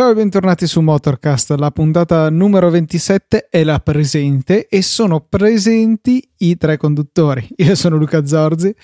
Ciao 0.00 0.12
e 0.12 0.14
bentornati 0.14 0.66
su 0.66 0.80
Motorcast, 0.80 1.50
la 1.58 1.70
puntata 1.70 2.30
numero 2.30 2.70
27 2.70 3.48
è 3.50 3.62
la 3.64 3.80
presente 3.80 4.66
e 4.66 4.80
sono 4.80 5.20
presenti 5.20 6.26
i 6.38 6.56
tre 6.56 6.78
conduttori. 6.78 7.46
Io 7.56 7.74
sono 7.74 7.96
Luca 7.96 8.24
Zorzi. 8.24 8.74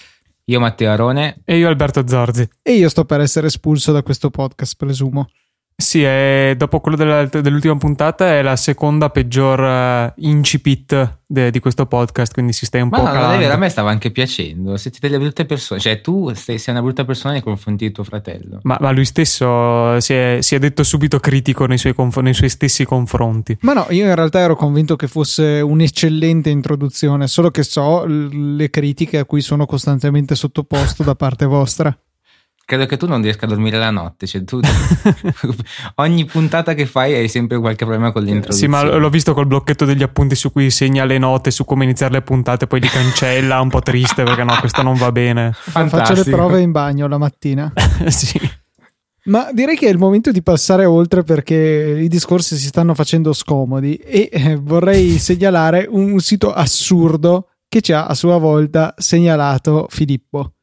Io 0.48 0.60
Matteo 0.60 0.92
Arone. 0.92 1.42
E 1.44 1.56
io 1.56 1.66
Alberto 1.66 2.06
Zorzi. 2.06 2.48
E 2.62 2.74
io 2.74 2.88
sto 2.88 3.04
per 3.04 3.20
essere 3.20 3.48
espulso 3.48 3.90
da 3.90 4.04
questo 4.04 4.30
podcast, 4.30 4.76
presumo. 4.76 5.28
Sì, 5.78 6.02
è, 6.02 6.54
dopo 6.56 6.80
quello 6.80 6.96
dell'ultima 6.96 7.76
puntata 7.76 8.28
è 8.28 8.40
la 8.40 8.56
seconda 8.56 9.10
peggior 9.10 9.60
uh, 9.60 10.12
incipit 10.24 11.18
de, 11.26 11.50
di 11.50 11.60
questo 11.60 11.84
podcast, 11.84 12.32
quindi 12.32 12.54
si 12.54 12.64
stai 12.64 12.80
un 12.80 12.88
Ma 12.88 12.96
po' 12.96 13.04
no, 13.04 13.12
calando. 13.12 13.38
vero, 13.38 13.52
a 13.52 13.56
me 13.58 13.68
stava 13.68 13.90
anche 13.90 14.10
piacendo. 14.10 14.78
Siete 14.78 14.96
delle 15.02 15.18
brutte 15.18 15.44
persone, 15.44 15.78
cioè 15.78 16.00
tu 16.00 16.32
sei, 16.32 16.56
sei 16.56 16.72
una 16.72 16.82
brutta 16.82 17.04
persona 17.04 17.34
nei 17.34 17.42
confronti 17.42 17.88
di 17.88 17.92
tuo 17.92 18.04
fratello. 18.04 18.60
Ma, 18.62 18.78
ma 18.80 18.90
lui 18.90 19.04
stesso 19.04 20.00
si 20.00 20.14
è, 20.14 20.38
si 20.40 20.54
è, 20.54 20.58
detto 20.58 20.82
subito 20.82 21.20
critico 21.20 21.66
nei 21.66 21.76
suoi, 21.76 21.94
conf- 21.94 22.20
nei 22.20 22.32
suoi, 22.32 22.48
stessi 22.48 22.86
confronti. 22.86 23.58
Ma 23.60 23.74
no, 23.74 23.86
io 23.90 24.06
in 24.06 24.14
realtà 24.14 24.38
ero 24.38 24.56
convinto 24.56 24.96
che 24.96 25.08
fosse 25.08 25.60
un'eccellente 25.60 26.48
introduzione, 26.48 27.26
solo 27.26 27.50
che 27.50 27.62
so 27.62 28.06
le 28.06 28.70
critiche 28.70 29.18
a 29.18 29.26
cui 29.26 29.42
sono 29.42 29.66
costantemente 29.66 30.34
sottoposto 30.34 31.02
da 31.02 31.14
parte 31.14 31.44
vostra 31.44 31.94
credo 32.66 32.84
che 32.84 32.96
tu 32.96 33.06
non 33.06 33.22
riesca 33.22 33.46
a 33.46 33.48
dormire 33.48 33.78
la 33.78 33.90
notte. 33.90 34.26
Cioè, 34.26 34.44
tu 34.44 34.60
ogni 35.96 36.24
puntata 36.26 36.74
che 36.74 36.84
fai 36.84 37.14
hai 37.14 37.28
sempre 37.28 37.58
qualche 37.58 37.84
problema 37.84 38.12
con 38.12 38.24
l'introduzione. 38.24 38.58
Sì, 38.58 38.66
ma 38.66 38.98
l'ho 38.98 39.08
visto 39.08 39.32
col 39.32 39.46
blocchetto 39.46 39.84
degli 39.86 40.02
appunti 40.02 40.34
su 40.34 40.50
cui 40.50 40.70
segna 40.70 41.04
le 41.04 41.16
note 41.16 41.50
su 41.50 41.64
come 41.64 41.84
iniziare 41.84 42.14
le 42.14 42.22
puntate, 42.22 42.66
poi 42.66 42.80
li 42.80 42.88
cancella, 42.88 43.60
un 43.60 43.70
po' 43.70 43.80
triste 43.80 44.24
perché 44.24 44.42
no, 44.44 44.56
questo 44.58 44.82
non 44.82 44.96
va 44.96 45.12
bene. 45.12 45.52
Fantastico. 45.54 46.14
Faccio 46.16 46.30
le 46.30 46.36
prove 46.36 46.60
in 46.60 46.72
bagno 46.72 47.06
la 47.06 47.18
mattina. 47.18 47.72
sì. 48.08 48.38
Ma 49.26 49.50
direi 49.52 49.76
che 49.76 49.86
è 49.86 49.90
il 49.90 49.98
momento 49.98 50.30
di 50.30 50.42
passare 50.42 50.84
oltre 50.84 51.22
perché 51.22 51.98
i 52.00 52.08
discorsi 52.08 52.56
si 52.56 52.66
stanno 52.66 52.94
facendo 52.94 53.32
scomodi 53.32 53.94
e 53.94 54.28
eh, 54.30 54.56
vorrei 54.56 55.18
segnalare 55.18 55.86
un 55.88 56.18
sito 56.20 56.52
assurdo 56.52 57.48
che 57.68 57.80
ci 57.80 57.92
ha 57.92 58.06
a 58.06 58.14
sua 58.14 58.38
volta 58.38 58.94
segnalato 58.96 59.86
Filippo. 59.88 60.55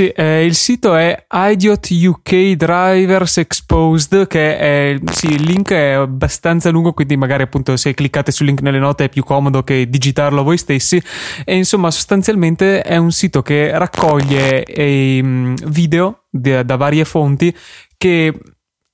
Sì, 0.00 0.08
eh, 0.08 0.46
il 0.46 0.54
sito 0.54 0.94
è 0.94 1.26
Idiot 1.30 1.90
UK 1.90 2.52
Drivers 2.52 3.36
Exposed, 3.36 4.26
che 4.28 4.56
è, 4.56 4.98
sì, 5.12 5.26
il 5.26 5.42
link 5.42 5.72
è 5.72 5.90
abbastanza 5.90 6.70
lungo, 6.70 6.94
quindi 6.94 7.18
magari 7.18 7.42
appunto 7.42 7.76
se 7.76 7.92
cliccate 7.92 8.32
sul 8.32 8.46
link 8.46 8.62
nelle 8.62 8.78
note 8.78 9.04
è 9.04 9.08
più 9.10 9.22
comodo 9.22 9.62
che 9.62 9.90
digitarlo 9.90 10.42
voi 10.42 10.56
stessi. 10.56 11.02
E 11.44 11.54
insomma, 11.54 11.90
sostanzialmente 11.90 12.80
è 12.80 12.96
un 12.96 13.12
sito 13.12 13.42
che 13.42 13.76
raccoglie 13.76 14.64
eh, 14.64 15.54
video 15.66 16.22
de, 16.30 16.64
da 16.64 16.76
varie 16.76 17.04
fonti 17.04 17.54
che 17.98 18.32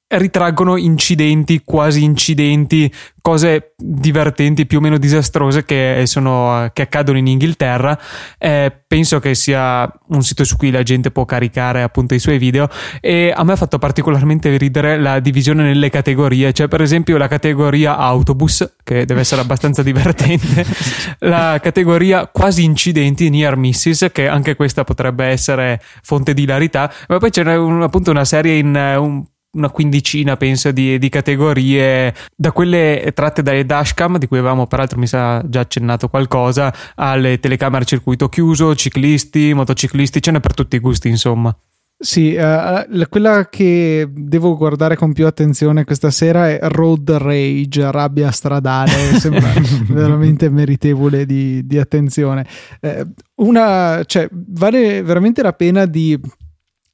ritraggono 0.09 0.77
incidenti, 0.77 1.63
quasi 1.65 2.05
incidenti, 2.05 2.93
cose 3.21 3.75
divertenti, 3.77 4.65
più 4.65 4.79
o 4.79 4.81
meno 4.81 4.99
disastrose 4.99 5.65
che, 5.65 6.03
sono, 6.05 6.71
che 6.73 6.83
accadono 6.83 7.19
in 7.19 7.27
Inghilterra. 7.27 7.99
Eh, 8.39 8.73
penso 8.87 9.19
che 9.19 9.35
sia 9.35 9.91
un 10.09 10.23
sito 10.23 10.45
su 10.45 10.57
cui 10.57 10.71
la 10.71 10.85
gente 10.85 11.11
può 11.11 11.25
caricare 11.25 11.83
appunto 11.83 12.15
i 12.15 12.21
suoi 12.21 12.39
video. 12.39 12.69
E 13.01 13.33
a 13.35 13.43
me 13.43 13.53
ha 13.53 13.57
fatto 13.57 13.79
particolarmente 13.79 14.57
ridere 14.57 14.97
la 14.97 15.19
divisione 15.19 15.65
nelle 15.65 15.91
categorie, 15.91 16.53
cioè 16.53 16.69
per 16.69 16.83
esempio 16.83 17.17
la 17.17 17.29
categoria 17.29 17.97
autobus, 17.97 18.77
che 18.85 19.05
deve 19.07 19.21
essere 19.21 19.41
abbastanza 19.41 19.83
divertente, 19.83 20.65
la 21.21 21.59
categoria 21.61 22.29
quasi 22.29 22.63
incidenti, 22.63 23.29
near 23.29 23.57
misses, 23.57 24.07
che 24.13 24.29
anche 24.29 24.55
questa 24.55 24.85
potrebbe 24.85 25.25
essere 25.25 25.81
fonte 26.03 26.33
di 26.33 26.43
hilarità, 26.43 26.93
ma 27.09 27.19
poi 27.19 27.31
c'è 27.31 27.57
un, 27.57 27.83
appunto 27.83 28.13
una 28.13 28.25
serie 28.25 28.57
in 28.59 28.97
un 28.99 29.25
una 29.57 29.71
quindicina, 29.71 30.37
penso, 30.37 30.71
di, 30.71 30.99
di, 30.99 31.09
categorie, 31.09 32.15
da 32.37 32.53
quelle 32.53 33.11
tratte 33.15 33.43
dalle 33.43 33.65
dashcam, 33.65 34.19
di 34.19 34.27
cui 34.27 34.39
avevamo 34.39 34.67
peraltro 34.67 34.99
mi 34.99 35.07
sa 35.07 35.43
già 35.47 35.61
accennato 35.61 36.09
qualcosa, 36.09 36.73
alle 36.95 37.41
telecamere 37.41 37.83
a 37.83 37.87
circuito 37.87 38.29
chiuso, 38.29 38.75
ciclisti, 38.75 39.55
motociclisti, 39.55 40.23
ce 40.23 40.31
n'è 40.31 40.41
per 40.41 40.55
tutti 40.55 40.77
i 40.77 40.81
gusti, 40.81 41.09
insomma. 41.09 41.57
Sì, 41.99 42.37
uh, 42.39 43.09
quella 43.09 43.49
che 43.49 44.07
devo 44.13 44.55
guardare 44.55 44.97
con 44.97 45.15
più 45.15 45.27
attenzione 45.27 45.85
questa 45.85 46.11
sera 46.11 46.51
è 46.51 46.59
Road 46.61 47.11
Rage, 47.11 47.91
rabbia 47.91 48.31
stradale, 48.31 48.91
sembra 49.19 49.51
veramente 49.89 50.51
meritevole 50.51 51.25
di, 51.25 51.67
di 51.67 51.79
attenzione. 51.79 52.47
Uh, 52.83 53.47
una, 53.47 54.03
cioè, 54.05 54.29
vale 54.31 55.03
veramente 55.03 55.41
la 55.41 55.55
pena 55.55 55.87
di 55.87 56.21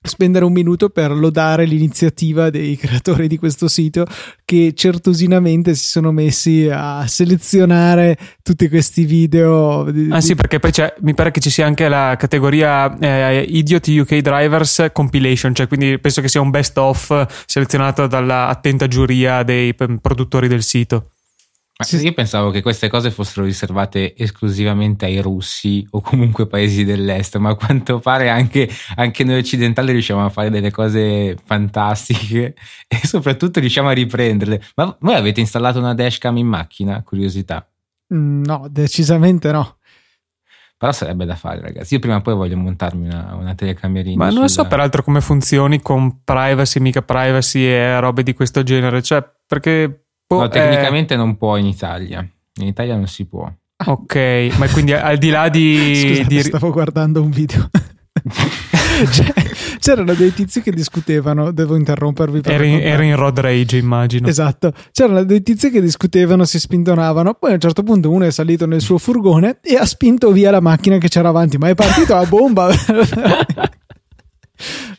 spendere 0.02 0.44
un 0.44 0.52
minuto 0.52 0.88
per 0.88 1.12
lodare 1.12 1.64
l'iniziativa 1.64 2.50
dei 2.50 2.76
creatori 2.76 3.28
di 3.28 3.38
questo 3.38 3.68
sito 3.68 4.04
che 4.44 4.72
certosinamente 4.74 5.74
si 5.74 5.86
sono 5.86 6.12
messi 6.12 6.68
a 6.70 7.06
selezionare 7.06 8.16
tutti 8.42 8.68
questi 8.68 9.04
video. 9.04 9.86
Ah 10.10 10.20
sì, 10.20 10.34
perché 10.34 10.58
poi 10.58 10.72
mi 11.00 11.14
pare 11.14 11.30
che 11.30 11.40
ci 11.40 11.50
sia 11.50 11.66
anche 11.66 11.88
la 11.88 12.16
categoria 12.18 12.96
eh, 12.98 13.46
Idiot 13.48 13.86
UK 13.86 14.16
Drivers 14.18 14.88
Compilation, 14.92 15.54
cioè 15.54 15.68
quindi 15.68 15.98
penso 15.98 16.20
che 16.20 16.28
sia 16.28 16.40
un 16.40 16.50
best 16.50 16.76
of 16.78 17.26
selezionato 17.46 18.06
dalla 18.06 18.48
attenta 18.48 18.88
giuria 18.88 19.42
dei 19.42 19.74
produttori 19.74 20.48
del 20.48 20.62
sito. 20.62 21.12
Ma 21.91 22.00
io 22.00 22.12
pensavo 22.12 22.50
che 22.50 22.62
queste 22.62 22.88
cose 22.88 23.10
fossero 23.10 23.44
riservate 23.44 24.16
esclusivamente 24.16 25.04
ai 25.04 25.20
russi 25.20 25.87
o 25.91 26.00
comunque 26.00 26.47
paesi 26.47 26.84
dell'est, 26.84 27.37
ma 27.37 27.50
a 27.50 27.54
quanto 27.54 27.98
pare 27.98 28.28
anche, 28.28 28.69
anche 28.97 29.25
noi 29.25 29.38
occidentali 29.38 29.93
riusciamo 29.93 30.25
a 30.25 30.28
fare 30.28 30.50
delle 30.50 30.70
cose 30.70 31.37
fantastiche 31.44 32.54
e 32.87 33.00
soprattutto 33.06 33.60
riusciamo 33.60 33.88
a 33.88 33.93
riprenderle. 33.93 34.62
Ma 34.76 34.97
voi 35.00 35.15
avete 35.15 35.41
installato 35.41 35.78
una 35.78 35.94
dashcam 35.94 36.37
in 36.37 36.47
macchina? 36.47 37.03
Curiosità. 37.03 37.66
Mm, 38.14 38.44
no, 38.44 38.66
decisamente 38.70 39.50
no. 39.50 39.78
Però 40.82 40.91
sarebbe 40.91 41.25
da 41.25 41.37
fare, 41.37 41.60
ragazzi. 41.60 41.94
Io 41.94 42.00
prima 42.00 42.16
o 42.16 42.20
poi 42.22 42.34
voglio 42.34 42.56
montarmi 42.56 43.06
una, 43.06 43.37
una 43.37 43.54
telecamerina. 43.54 44.16
Ma 44.16 44.31
non 44.31 44.49
sulla... 44.49 44.64
so 44.64 44.66
peraltro 44.66 45.04
come 45.04 45.20
funzioni 45.20 45.81
con 45.81 46.25
privacy, 46.25 46.81
mica 46.81 47.03
privacy 47.03 47.60
e 47.60 48.00
robe 48.00 48.25
di 48.25 48.34
questo 48.34 48.64
genere. 48.64 49.00
Cioè, 49.00 49.25
perché 49.47 50.01
No, 50.41 50.48
tecnicamente 50.48 51.15
eh... 51.15 51.16
non 51.16 51.37
può 51.37 51.56
in 51.56 51.66
Italia. 51.66 52.26
In 52.60 52.66
Italia 52.66 52.97
non 52.97 53.06
si 53.06 53.26
può. 53.26 53.50
Ok, 53.84 54.50
ma 54.59 54.69
quindi 54.69 54.93
al 54.93 55.19
di 55.19 55.31
là 55.31 55.48
di. 55.48 55.94
Scusate, 55.97 56.26
di... 56.28 56.43
stavo 56.43 56.70
guardando 56.70 57.22
un 57.22 57.31
video. 57.31 57.69
cioè, 59.10 59.32
c'erano 59.78 60.15
dei 60.15 60.32
tizi 60.32 60.62
che 60.62 60.70
discutevano. 60.70 61.50
Devo 61.50 61.75
interrompervi. 61.76 62.41
Per 62.41 62.53
era, 62.53 62.65
in, 62.65 62.81
era 62.81 63.03
in 63.03 63.16
road 63.16 63.41
rage, 63.41 63.76
immagino. 63.76 64.28
Esatto. 64.28 64.72
C'erano 64.93 65.25
dei 65.25 65.43
tizi 65.43 65.70
che 65.70 65.81
discutevano, 65.81 66.44
si 66.44 66.60
spintonavano. 66.60 67.34
Poi 67.34 67.50
a 67.50 67.54
un 67.54 67.60
certo 67.60 67.82
punto 67.82 68.10
uno 68.10 68.25
è 68.25 68.31
salito 68.31 68.66
nel 68.66 68.81
suo 68.81 68.99
furgone 68.99 69.59
e 69.62 69.76
ha 69.76 69.84
spinto 69.84 70.31
via 70.31 70.50
la 70.50 70.60
macchina 70.60 70.99
che 70.99 71.09
c'era 71.09 71.31
avanti. 71.31 71.59
Ma 71.59 71.69
è 71.69 71.75
partito 71.75 72.14
a 72.14 72.25
bomba. 72.25 72.70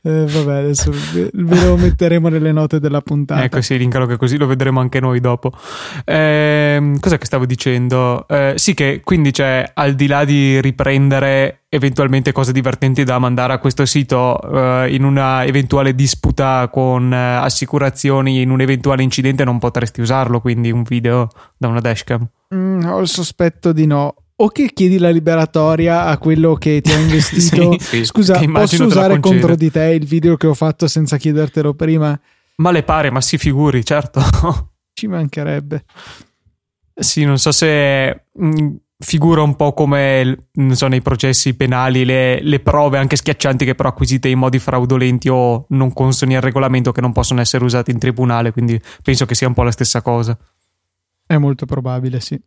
Eh, 0.01 0.25
vabbè, 0.27 0.59
adesso 0.59 0.91
ve 0.91 1.29
lo 1.31 1.77
metteremo 1.77 2.27
nelle 2.27 2.51
note 2.51 2.79
della 2.79 3.01
puntata. 3.01 3.43
Ecco, 3.43 3.61
sì, 3.61 3.77
linkalo 3.77 4.05
che 4.05 4.17
così 4.17 4.37
lo 4.37 4.47
vedremo 4.47 4.79
anche 4.79 4.99
noi 4.99 5.19
dopo. 5.19 5.51
Eh, 6.05 6.97
cos'è 6.99 7.17
che 7.17 7.25
stavo 7.25 7.45
dicendo? 7.45 8.27
Eh, 8.27 8.53
sì, 8.57 8.73
che 8.73 9.01
quindi 9.03 9.31
c'è 9.31 9.71
al 9.73 9.93
di 9.93 10.07
là 10.07 10.25
di 10.25 10.59
riprendere 10.61 11.63
eventualmente 11.69 12.31
cose 12.31 12.51
divertenti 12.51 13.03
da 13.03 13.17
mandare 13.17 13.53
a 13.53 13.57
questo 13.57 13.85
sito 13.85 14.39
eh, 14.41 14.93
in 14.93 15.03
una 15.03 15.43
eventuale 15.43 15.95
disputa 15.95 16.69
con 16.69 17.11
eh, 17.11 17.35
assicurazioni, 17.35 18.41
in 18.41 18.49
un 18.51 18.61
eventuale 18.61 19.03
incidente, 19.03 19.43
non 19.43 19.59
potresti 19.59 20.01
usarlo. 20.01 20.41
Quindi 20.41 20.71
un 20.71 20.83
video 20.83 21.29
da 21.57 21.67
una 21.67 21.79
dashcam. 21.79 22.27
Mm, 22.53 22.83
ho 22.83 22.99
il 22.99 23.07
sospetto 23.07 23.71
di 23.71 23.87
no 23.87 24.15
o 24.43 24.49
che 24.49 24.71
chiedi 24.73 24.97
la 24.97 25.09
liberatoria 25.09 26.05
a 26.05 26.17
quello 26.17 26.55
che 26.55 26.81
ti 26.81 26.91
ha 26.91 26.99
investito. 26.99 27.71
sì, 27.79 27.85
sì, 27.85 28.05
Scusa, 28.05 28.39
posso 28.39 28.85
usare 28.85 29.19
contro 29.19 29.55
di 29.55 29.71
te 29.71 29.85
il 29.85 30.05
video 30.05 30.35
che 30.35 30.47
ho 30.47 30.53
fatto 30.53 30.87
senza 30.87 31.17
chiedertelo 31.17 31.73
prima? 31.73 32.19
Ma 32.57 32.71
le 32.71 32.83
pare, 32.83 33.09
ma 33.09 33.21
si 33.21 33.37
figuri, 33.37 33.83
certo. 33.85 34.21
Ci 34.93 35.07
mancherebbe. 35.07 35.85
Sì, 36.93 37.23
non 37.23 37.39
so 37.39 37.51
se 37.51 38.25
mh, 38.31 38.47
mm, 38.47 38.75
figura 38.99 39.41
un 39.41 39.55
po' 39.55 39.73
come 39.73 40.49
so, 40.71 40.87
nei 40.87 41.01
processi 41.01 41.55
penali 41.55 42.05
le, 42.05 42.41
le, 42.43 42.59
prove 42.59 42.99
anche 42.99 43.15
schiaccianti 43.15 43.65
che 43.65 43.73
però 43.73 43.89
acquisite 43.89 44.27
in 44.27 44.37
modi 44.37 44.59
fraudolenti 44.59 45.29
o 45.29 45.65
non 45.69 45.91
consoni 45.93 46.35
al 46.35 46.43
regolamento 46.43 46.91
che 46.91 47.01
non 47.01 47.11
possono 47.11 47.41
essere 47.41 47.63
usati 47.63 47.91
in 47.91 47.97
tribunale, 47.97 48.51
quindi 48.51 48.79
penso 49.01 49.25
che 49.25 49.35
sia 49.35 49.47
un 49.47 49.53
po' 49.53 49.63
la 49.63 49.71
stessa 49.71 50.01
cosa. 50.01 50.37
È 51.25 51.37
molto 51.37 51.65
probabile, 51.65 52.19
sì. 52.19 52.39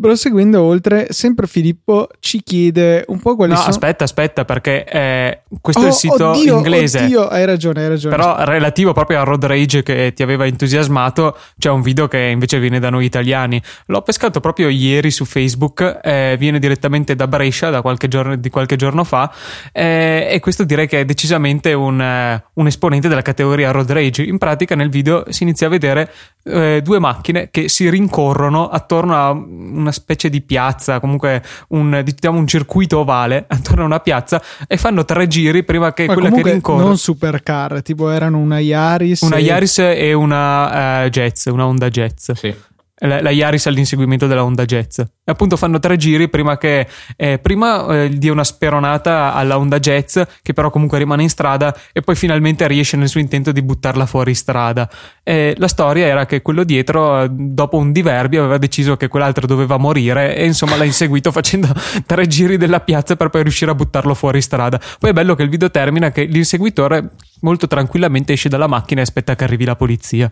Proseguendo 0.00 0.62
oltre, 0.62 1.06
sempre 1.10 1.46
Filippo 1.46 2.08
ci 2.20 2.42
chiede 2.42 3.04
un 3.08 3.18
po' 3.18 3.36
quali 3.36 3.52
no, 3.52 3.58
sono... 3.58 3.70
aspetta, 3.70 4.04
aspetta, 4.04 4.44
perché 4.44 4.84
eh, 4.84 5.42
questo 5.60 5.82
Oh, 5.82 5.84
è 5.84 5.88
il 5.88 5.94
sito 5.94 6.28
oddio, 6.30 6.56
inglese. 6.56 7.04
Oddio, 7.04 7.28
hai 7.28 7.44
ragione, 7.44 7.82
hai 7.82 7.88
ragione. 7.88 8.16
Però 8.16 8.44
relativo 8.44 8.92
proprio 8.92 9.20
a 9.20 9.24
Road 9.24 9.44
Rage 9.44 9.82
che 9.82 10.12
ti 10.14 10.22
aveva 10.22 10.46
entusiasmato, 10.46 11.36
c'è 11.58 11.70
un 11.70 11.82
video 11.82 12.08
che 12.08 12.18
invece 12.18 12.58
viene 12.58 12.78
da 12.78 12.90
noi 12.90 13.04
italiani. 13.04 13.60
L'ho 13.86 14.02
pescato 14.02 14.40
proprio 14.40 14.68
ieri 14.68 15.10
su 15.10 15.24
Facebook, 15.24 16.00
eh, 16.02 16.36
viene 16.38 16.58
direttamente 16.58 17.14
da 17.14 17.26
Brescia 17.28 17.70
da 17.70 17.80
qualche 17.82 18.08
giorno, 18.08 18.36
di 18.36 18.50
qualche 18.50 18.76
giorno 18.76 19.04
fa 19.04 19.32
eh, 19.72 20.28
e 20.30 20.40
questo 20.40 20.64
direi 20.64 20.86
che 20.86 21.00
è 21.00 21.04
decisamente 21.04 21.72
un, 21.72 22.00
eh, 22.00 22.44
un 22.54 22.66
esponente 22.66 23.08
della 23.08 23.22
categoria 23.22 23.70
Road 23.70 23.90
Rage. 23.90 24.22
In 24.22 24.38
pratica 24.38 24.74
nel 24.74 24.90
video 24.90 25.24
si 25.28 25.42
inizia 25.42 25.66
a 25.66 25.70
vedere 25.70 26.12
eh, 26.44 26.80
due 26.82 26.98
macchine 26.98 27.48
che 27.50 27.68
si 27.68 27.88
rincorrono 27.88 28.68
attorno 28.68 29.16
a 29.16 29.87
una 29.88 29.92
specie 29.92 30.28
di 30.28 30.40
piazza, 30.42 31.00
comunque 31.00 31.42
un, 31.68 32.02
diciamo 32.04 32.38
un 32.38 32.46
circuito 32.46 32.98
ovale 32.98 33.44
attorno 33.48 33.82
a 33.82 33.86
una 33.86 34.00
piazza 34.00 34.42
e 34.66 34.76
fanno 34.76 35.04
tre 35.04 35.26
giri 35.26 35.64
prima 35.64 35.92
che 35.92 36.06
Ma 36.06 36.14
quella 36.14 36.30
che 36.30 36.42
rincorre 36.42 36.84
non 36.84 36.98
supercar, 36.98 37.82
tipo 37.82 38.10
erano 38.10 38.38
una 38.38 38.58
Yaris. 38.58 39.22
una 39.22 39.36
e- 39.36 39.42
Yaris 39.42 39.78
e 39.78 40.12
una 40.12 41.04
eh, 41.04 41.10
Jazz, 41.10 41.46
una 41.46 41.66
Honda 41.66 41.88
Jazz. 41.88 42.30
Sì. 42.32 42.54
La, 42.98 43.22
la 43.22 43.30
Yaris 43.30 43.66
all'inseguimento 43.66 44.26
della 44.26 44.44
Honda 44.44 44.64
Jazz. 44.64 44.98
E 44.98 45.06
appunto 45.24 45.56
fanno 45.56 45.78
tre 45.78 45.96
giri 45.96 46.28
prima 46.28 46.56
che 46.56 46.86
eh, 47.16 47.38
prima 47.38 47.86
eh, 47.86 48.08
dia 48.10 48.32
una 48.32 48.44
speronata 48.44 49.34
alla 49.34 49.58
Honda 49.58 49.78
Jazz, 49.78 50.18
che 50.42 50.52
però 50.52 50.70
comunque 50.70 50.98
rimane 50.98 51.22
in 51.22 51.28
strada, 51.28 51.76
e 51.92 52.00
poi 52.00 52.16
finalmente 52.16 52.66
riesce 52.66 52.96
nel 52.96 53.08
suo 53.08 53.20
intento 53.20 53.52
di 53.52 53.62
buttarla 53.62 54.06
fuori 54.06 54.34
strada. 54.34 54.88
E 55.22 55.54
la 55.58 55.68
storia 55.68 56.06
era 56.06 56.26
che 56.26 56.42
quello 56.42 56.64
dietro, 56.64 57.22
eh, 57.22 57.28
dopo 57.30 57.76
un 57.76 57.92
diverbio, 57.92 58.40
aveva 58.40 58.58
deciso 58.58 58.96
che 58.96 59.08
quell'altro 59.08 59.46
doveva 59.46 59.76
morire, 59.76 60.36
e 60.36 60.46
insomma 60.46 60.76
l'ha 60.76 60.84
inseguito 60.84 61.30
facendo 61.32 61.68
tre 62.06 62.26
giri 62.26 62.56
della 62.56 62.80
piazza 62.80 63.16
per 63.16 63.28
poi 63.28 63.42
riuscire 63.42 63.70
a 63.70 63.74
buttarlo 63.74 64.14
fuori 64.14 64.40
strada. 64.40 64.80
Poi 64.98 65.10
è 65.10 65.12
bello 65.12 65.34
che 65.34 65.42
il 65.42 65.50
video 65.50 65.70
termina 65.70 66.10
che 66.10 66.24
l'inseguitore 66.24 67.10
molto 67.40 67.66
tranquillamente 67.66 68.32
esce 68.32 68.48
dalla 68.48 68.66
macchina 68.66 69.00
e 69.00 69.02
aspetta 69.04 69.36
che 69.36 69.44
arrivi 69.44 69.64
la 69.64 69.76
polizia. 69.76 70.30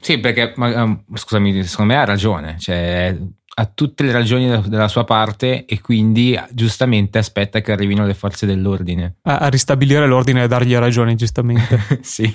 Sì, 0.00 0.18
perché, 0.18 0.52
ma, 0.56 0.72
ehm, 0.72 1.04
scusami, 1.14 1.62
secondo 1.64 1.92
me 1.92 1.98
ha 1.98 2.04
ragione, 2.04 2.56
cioè 2.58 3.16
ha 3.54 3.66
tutte 3.66 4.02
le 4.04 4.12
ragioni 4.12 4.48
dalla 4.68 4.88
sua 4.88 5.04
parte 5.04 5.66
e 5.66 5.80
quindi 5.80 6.38
giustamente 6.50 7.18
aspetta 7.18 7.60
che 7.60 7.70
arrivino 7.70 8.06
le 8.06 8.14
forze 8.14 8.46
dell'ordine. 8.46 9.16
a, 9.22 9.38
a 9.38 9.48
ristabilire 9.48 10.06
l'ordine 10.06 10.44
e 10.44 10.48
dargli 10.48 10.74
ragione, 10.74 11.14
giustamente. 11.14 11.78
sì. 12.00 12.30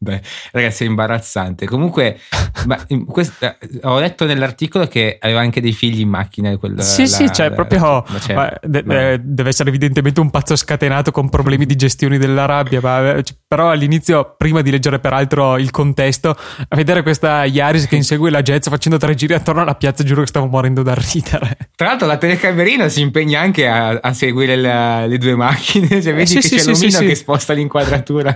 Beh, 0.00 0.20
ragazzi, 0.52 0.84
è 0.84 0.86
imbarazzante. 0.86 1.66
Comunque, 1.66 2.18
ma 2.66 2.78
questa- 3.08 3.56
ho 3.82 3.98
letto 3.98 4.26
nell'articolo 4.26 4.86
che 4.86 5.16
aveva 5.20 5.40
anche 5.40 5.60
dei 5.60 5.72
figli 5.72 6.00
in 6.00 6.08
macchina. 6.08 6.56
Quel, 6.56 6.80
sì, 6.82 7.02
la- 7.02 7.06
sì, 7.08 7.32
cioè 7.32 7.48
la- 7.48 7.54
proprio 7.56 8.04
cioè, 8.20 8.34
ma 8.36 8.52
de- 8.62 8.82
ma- 8.84 9.10
eh, 9.10 9.20
deve 9.20 9.48
essere 9.48 9.70
evidentemente 9.70 10.20
un 10.20 10.30
pazzo 10.30 10.54
scatenato 10.54 11.10
con 11.10 11.28
problemi 11.28 11.66
di 11.66 11.74
gestione 11.74 12.16
della 12.18 12.44
rabbia, 12.46 12.80
ma, 12.80 13.14
eh, 13.16 13.24
però 13.46 13.70
all'inizio, 13.70 14.34
prima 14.36 14.60
di 14.62 14.70
leggere 14.70 15.00
peraltro 15.00 15.58
il 15.58 15.70
contesto, 15.72 16.30
a 16.68 16.76
vedere 16.76 17.02
questa 17.02 17.44
Yaris 17.44 17.86
che 17.88 17.96
insegue 17.96 18.30
la 18.30 18.42
Jazz 18.42 18.68
facendo 18.68 18.98
tre 18.98 19.14
giri 19.16 19.34
attorno 19.34 19.62
alla 19.62 19.74
piazza, 19.74 20.04
giuro 20.04 20.20
che 20.20 20.28
stavo 20.28 20.46
morendo 20.46 20.82
da 20.84 20.94
ridere. 20.94 21.56
Tra 21.74 21.88
l'altro, 21.88 22.06
la 22.06 22.18
telecamerina 22.18 22.88
si 22.88 23.00
impegna 23.00 23.40
anche 23.40 23.66
a, 23.66 23.98
a 24.00 24.12
seguire 24.12 24.54
la- 24.54 25.06
le 25.06 25.18
due 25.18 25.34
macchine. 25.34 25.86
Cioè, 26.00 26.14
vedi 26.14 26.26
sì, 26.26 26.34
che 26.36 26.42
sì, 26.42 26.54
c'è 26.54 26.60
sì, 26.60 26.70
l'omino 26.70 26.98
sì. 26.98 27.06
che 27.06 27.14
sposta 27.16 27.52
l'inquadratura. 27.52 28.34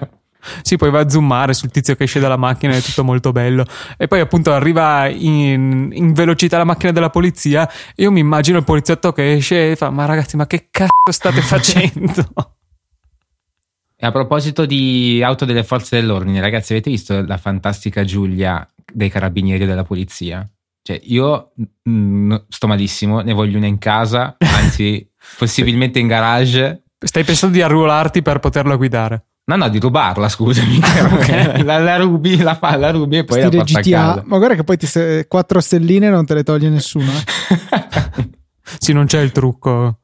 Sì, 0.63 0.77
poi 0.77 0.91
va 0.91 1.01
a 1.01 1.09
zoomare 1.09 1.55
sul 1.55 1.71
tizio 1.71 1.95
che 1.95 2.05
esce 2.05 2.21
dalla 2.21 2.37
macchina, 2.37 2.75
è 2.75 2.81
tutto 2.81 3.05
molto 3.05 3.33
bello. 3.33 3.65
E 3.97 4.09
poi 4.09 4.21
appunto 4.21 4.53
arriva 4.53 5.09
in, 5.09 5.91
in 5.93 6.13
velocità 6.13 6.59
la 6.59 6.65
macchina 6.65 6.93
della 6.93 7.11
polizia. 7.11 7.69
E 7.95 8.03
io 8.03 8.11
mi 8.11 8.21
immagino 8.21 8.59
il 8.59 8.65
poliziotto 8.65 9.13
che 9.13 9.33
esce 9.35 9.73
e 9.73 9.77
fa: 9.77 9.91
Ma 9.91 10.05
ragazzi, 10.05 10.37
ma 10.37 10.47
che 10.47 10.69
cazzo 10.71 11.11
state 11.11 11.41
facendo? 11.43 12.27
E 13.97 14.07
a 14.07 14.11
proposito 14.11 14.67
di 14.67 15.23
auto 15.23 15.45
delle 15.45 15.63
forze 15.63 16.01
dell'ordine, 16.01 16.41
ragazzi, 16.41 16.73
avete 16.73 16.91
visto 16.91 17.25
la 17.25 17.39
fantastica 17.39 18.03
Giulia 18.03 18.69
dei 18.93 19.09
carabinieri 19.09 19.65
della 19.65 19.85
polizia? 19.85 20.45
Cioè, 20.83 21.01
io 21.05 21.53
mm, 21.89 22.35
sto 22.49 22.67
malissimo, 22.67 23.21
ne 23.21 23.33
voglio 23.33 23.59
una 23.59 23.69
in 23.69 23.79
casa, 23.79 24.37
anzi, 24.41 25.09
possibilmente 25.39 26.01
in 26.01 26.09
garage. 26.09 26.83
Stai 26.99 27.23
pensando 27.23 27.55
di 27.55 27.63
arruolarti 27.63 28.23
per 28.23 28.41
poterla 28.41 28.75
guidare? 28.75 29.27
No, 29.45 29.57
no, 29.57 29.69
di 29.69 29.79
rubarla, 29.81 30.29
scusami. 30.29 30.79
Ok. 31.13 31.63
la, 31.65 31.79
la 31.79 31.97
rubi, 31.97 32.37
la 32.39 32.55
fa, 32.55 32.77
la 32.77 32.91
rubi 32.91 33.19
e 33.19 33.25
poi 33.25 33.41
stile 33.41 33.57
la 33.57 33.63
porta 33.65 33.79
a 33.79 33.83
GTA. 33.83 33.97
casa. 34.15 34.23
Ma 34.27 34.37
guarda 34.39 34.55
che 34.55 34.65
poi 34.65 34.77
ti 34.77 34.87
se- 34.87 35.27
quattro 35.29 35.61
stelline 35.61 36.11
non 36.11 36.25
te 36.25 36.35
le 36.35 36.43
toglie 36.43 36.69
nessuno. 36.69 37.11
eh. 37.11 38.31
Sì, 38.79 38.93
non 38.93 39.07
c'è 39.07 39.21
il 39.21 39.33
trucco. 39.33 39.99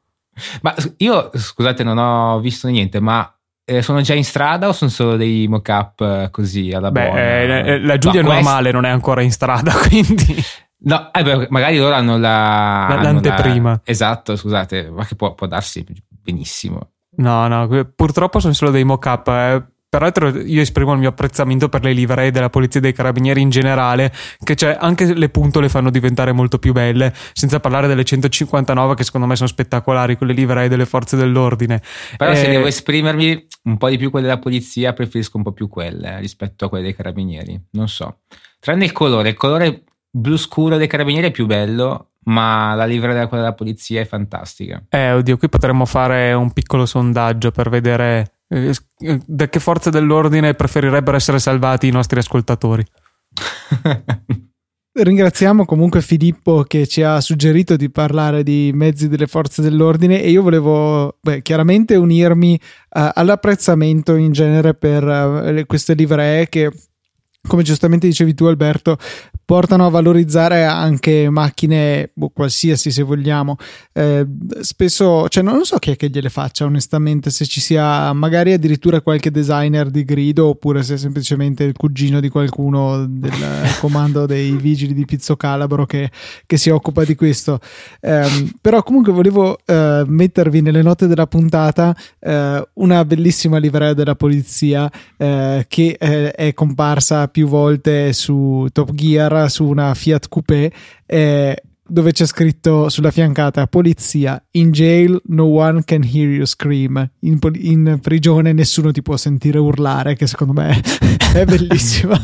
ma 0.61 0.75
io, 0.97 1.31
scusate, 1.33 1.83
non 1.83 1.97
ho 1.97 2.39
visto 2.39 2.67
niente, 2.67 2.99
ma 2.99 3.33
eh, 3.65 3.81
sono 3.81 4.01
già 4.01 4.13
in 4.13 4.23
strada 4.23 4.67
o 4.67 4.73
sono 4.73 4.91
solo 4.91 5.15
dei 5.15 5.47
mock-up 5.47 6.01
eh, 6.01 6.27
così 6.31 6.71
alla 6.71 6.91
Beh, 6.91 7.03
buona? 7.05 7.19
eh, 7.19 7.79
la 7.81 7.97
Giulia 7.97 8.21
No, 8.21 8.27
è 8.27 8.31
quest- 8.31 8.43
normale, 8.45 8.71
non 8.71 8.85
è 8.85 8.89
ancora 8.89 9.21
in 9.21 9.31
strada, 9.31 9.71
quindi. 9.87 10.35
No, 10.81 11.09
eh 11.13 11.23
beh, 11.23 11.47
magari 11.49 11.77
loro 11.77 11.95
hanno 11.95 12.17
la... 12.17 12.85
La- 12.89 12.95
hanno 12.95 13.01
l'anteprima. 13.01 13.81
Esatto, 13.83 14.35
scusate, 14.35 14.89
ma 14.91 15.03
che 15.05 15.15
può, 15.15 15.33
può 15.33 15.47
darsi 15.47 15.83
benissimo. 16.09 16.91
No, 17.19 17.47
no, 17.47 17.91
purtroppo 17.95 18.39
sono 18.39 18.53
solo 18.53 18.71
dei 18.71 18.83
mock-up. 18.83 19.27
eh. 19.27 19.63
Peraltro 19.89 20.27
io 20.37 20.61
esprimo 20.61 20.93
il 20.93 20.99
mio 20.99 21.09
apprezzamento 21.09 21.67
per 21.67 21.83
le 21.83 21.93
livree 21.93 22.29
della 22.29 22.51
polizia 22.51 22.79
dei 22.79 22.93
carabinieri 22.93 23.41
in 23.41 23.49
generale, 23.49 24.13
che 24.43 24.53
c'è 24.53 24.77
anche 24.79 25.15
le 25.15 25.29
punto 25.29 25.59
le 25.59 25.67
fanno 25.67 25.89
diventare 25.89 26.31
molto 26.31 26.59
più 26.59 26.73
belle, 26.73 27.11
senza 27.33 27.59
parlare 27.59 27.87
delle 27.87 28.03
159 28.03 28.93
che 28.93 29.03
secondo 29.03 29.25
me 29.25 29.35
sono 29.35 29.49
spettacolari, 29.49 30.15
quelle 30.15 30.33
livree 30.33 30.67
delle 30.69 30.85
forze 30.85 31.17
dell'ordine. 31.17 31.81
Però 32.17 32.35
se 32.35 32.45
Eh, 32.45 32.51
devo 32.51 32.67
esprimermi 32.67 33.47
un 33.63 33.77
po' 33.77 33.89
di 33.89 33.97
più 33.97 34.11
quelle 34.11 34.27
della 34.27 34.37
polizia, 34.39 34.93
preferisco 34.93 35.37
un 35.37 35.43
po' 35.43 35.53
più 35.53 35.67
quelle 35.67 36.17
eh, 36.17 36.19
rispetto 36.19 36.65
a 36.65 36.69
quelle 36.69 36.83
dei 36.83 36.95
carabinieri. 36.95 37.59
Non 37.71 37.87
so. 37.87 38.19
Tranne 38.59 38.85
il 38.85 38.91
colore, 38.91 39.29
il 39.29 39.35
colore 39.35 39.85
blu 40.09 40.37
scuro 40.37 40.77
dei 40.77 40.87
carabinieri 40.87 41.27
è 41.27 41.31
più 41.31 41.45
bello, 41.45 42.11
ma 42.25 42.73
la 42.75 42.85
livrea 42.85 43.13
della, 43.13 43.27
quella 43.27 43.43
della 43.43 43.55
polizia 43.55 44.01
è 44.01 44.05
fantastica. 44.05 44.83
Eh, 44.89 45.13
oddio, 45.13 45.37
qui 45.37 45.49
potremmo 45.49 45.85
fare 45.85 46.33
un 46.33 46.51
piccolo 46.51 46.85
sondaggio 46.85 47.51
per 47.51 47.69
vedere 47.69 48.39
eh, 48.47 48.73
eh, 48.99 49.21
da 49.25 49.47
che 49.47 49.59
forze 49.59 49.91
dell'ordine 49.91 50.53
preferirebbero 50.53 51.15
essere 51.15 51.39
salvati 51.39 51.87
i 51.87 51.91
nostri 51.91 52.19
ascoltatori. 52.19 52.85
Ringraziamo 54.91 55.65
comunque 55.65 56.01
Filippo 56.01 56.63
che 56.63 56.85
ci 56.87 57.03
ha 57.03 57.21
suggerito 57.21 57.75
di 57.77 57.89
parlare 57.89 58.43
di 58.43 58.71
mezzi 58.73 59.07
delle 59.07 59.27
forze 59.27 59.61
dell'ordine 59.61 60.21
e 60.21 60.31
io 60.31 60.41
volevo 60.41 61.17
beh, 61.21 61.41
chiaramente 61.41 61.95
unirmi 61.95 62.55
eh, 62.55 63.11
all'apprezzamento 63.13 64.15
in 64.15 64.31
genere 64.31 64.73
per 64.73 65.03
le- 65.03 65.65
queste 65.67 65.93
livree 65.93 66.49
che 66.49 66.71
come 67.47 67.63
giustamente 67.63 68.07
dicevi 68.07 68.33
tu 68.33 68.45
Alberto 68.45 68.97
portano 69.49 69.87
a 69.87 69.89
valorizzare 69.89 70.65
anche 70.65 71.27
macchine 71.27 72.11
boh, 72.13 72.29
qualsiasi 72.29 72.91
se 72.91 73.01
vogliamo. 73.01 73.55
Eh, 73.93 74.23
spesso 74.59 75.27
cioè 75.27 75.41
non 75.41 75.65
so 75.65 75.79
chi 75.79 75.89
è 75.89 75.95
che 75.95 76.09
gliele 76.09 76.29
faccia 76.29 76.65
onestamente 76.65 77.31
se 77.31 77.45
ci 77.47 77.59
sia 77.59 78.13
magari 78.13 78.53
addirittura 78.53 79.01
qualche 79.01 79.31
designer 79.31 79.89
di 79.89 80.03
grido 80.03 80.49
oppure 80.49 80.83
se 80.83 80.93
è 80.93 80.97
semplicemente 80.97 81.63
il 81.63 81.75
cugino 81.75 82.19
di 82.19 82.29
qualcuno 82.29 83.07
del 83.07 83.31
comando 83.81 84.27
dei 84.27 84.51
vigili 84.51 84.93
di 84.93 85.05
Pizzo 85.05 85.35
Calabro 85.35 85.87
che, 85.87 86.11
che 86.45 86.57
si 86.57 86.69
occupa 86.69 87.03
di 87.03 87.15
questo. 87.15 87.59
Ehm, 88.01 88.51
però 88.61 88.83
comunque 88.83 89.13
volevo 89.13 89.57
eh, 89.65 90.03
mettervi 90.05 90.61
nelle 90.61 90.83
note 90.83 91.07
della 91.07 91.25
puntata 91.25 91.95
eh, 92.19 92.69
una 92.73 93.03
bellissima 93.03 93.57
livrea 93.57 93.93
della 93.93 94.15
polizia 94.15 94.91
eh, 95.17 95.65
che 95.67 95.97
eh, 95.99 96.31
è 96.33 96.53
comparsa 96.53 97.28
più 97.29 97.47
volte 97.47 98.13
su 98.13 98.67
Top 98.71 98.93
Gear 98.93 99.49
su 99.49 99.65
una 99.65 99.93
Fiat 99.93 100.27
Coupé 100.27 100.71
eh, 101.05 101.63
dove 101.89 102.11
c'è 102.11 102.25
scritto 102.25 102.87
sulla 102.89 103.11
fiancata 103.11 103.65
polizia 103.67 104.41
in 104.51 104.71
jail 104.71 105.19
no 105.27 105.45
one 105.45 105.83
can 105.83 106.03
hear 106.03 106.29
you 106.29 106.45
scream. 106.45 107.09
In, 107.21 107.39
in 107.55 107.99
prigione 108.01 108.53
nessuno 108.53 108.91
ti 108.91 109.01
può 109.01 109.17
sentire 109.17 109.57
urlare 109.57 110.15
che 110.15 110.27
secondo 110.27 110.53
me 110.53 110.79
è 111.33 111.45
bellissima 111.45 112.19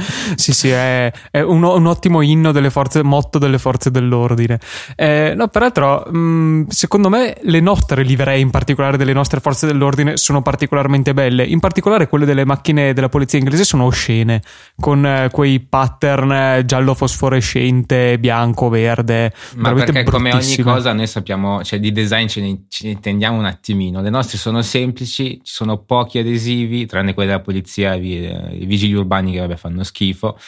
sì, 0.34 0.52
sì, 0.52 0.70
è, 0.70 1.12
è 1.30 1.40
un, 1.40 1.62
un 1.62 1.86
ottimo 1.86 2.20
inno 2.22 2.52
delle 2.52 2.70
forze, 2.70 3.02
motto 3.02 3.38
delle 3.38 3.58
forze 3.58 3.90
dell'ordine. 3.90 4.58
Eh, 4.96 5.34
no, 5.36 5.48
peraltro, 5.48 6.04
mh, 6.10 6.68
secondo 6.68 7.08
me 7.08 7.36
le 7.42 7.60
nostre 7.60 8.02
livree, 8.02 8.38
in 8.38 8.50
particolare 8.50 8.96
delle 8.96 9.12
nostre 9.12 9.40
forze 9.40 9.66
dell'ordine, 9.66 10.16
sono 10.16 10.42
particolarmente 10.42 11.14
belle. 11.14 11.44
In 11.44 11.60
particolare 11.60 12.08
quelle 12.08 12.24
delle 12.24 12.44
macchine 12.44 12.92
della 12.92 13.08
polizia 13.08 13.38
inglese 13.38 13.64
sono 13.64 13.84
oscene, 13.84 14.42
con 14.78 15.04
eh, 15.04 15.28
quei 15.30 15.60
pattern 15.60 16.32
eh, 16.32 16.64
giallo 16.64 16.94
fosforescente, 16.94 18.18
bianco, 18.18 18.68
verde. 18.68 19.32
Ma 19.56 19.72
perché 19.72 20.04
come 20.04 20.32
ogni 20.32 20.58
cosa 20.58 20.92
noi 20.92 21.06
sappiamo, 21.06 21.62
cioè 21.62 21.78
di 21.78 21.92
design 21.92 22.26
ce 22.26 22.40
ne, 22.40 22.64
ce 22.68 22.86
ne 22.86 22.92
intendiamo 22.92 23.38
un 23.38 23.44
attimino. 23.44 24.00
Le 24.00 24.10
nostre 24.10 24.38
sono 24.38 24.62
semplici, 24.62 25.40
ci 25.42 25.52
sono 25.52 25.78
pochi 25.78 26.18
adesivi, 26.18 26.86
tranne 26.86 27.14
quelli 27.14 27.28
della 27.30 27.42
polizia, 27.42 27.94
i, 27.94 28.60
i 28.60 28.66
vigili 28.66 28.94
urbani 28.94 29.32
che 29.32 29.40
vabbè 29.40 29.56
fanno 29.56 29.82
schifo, 29.90 30.38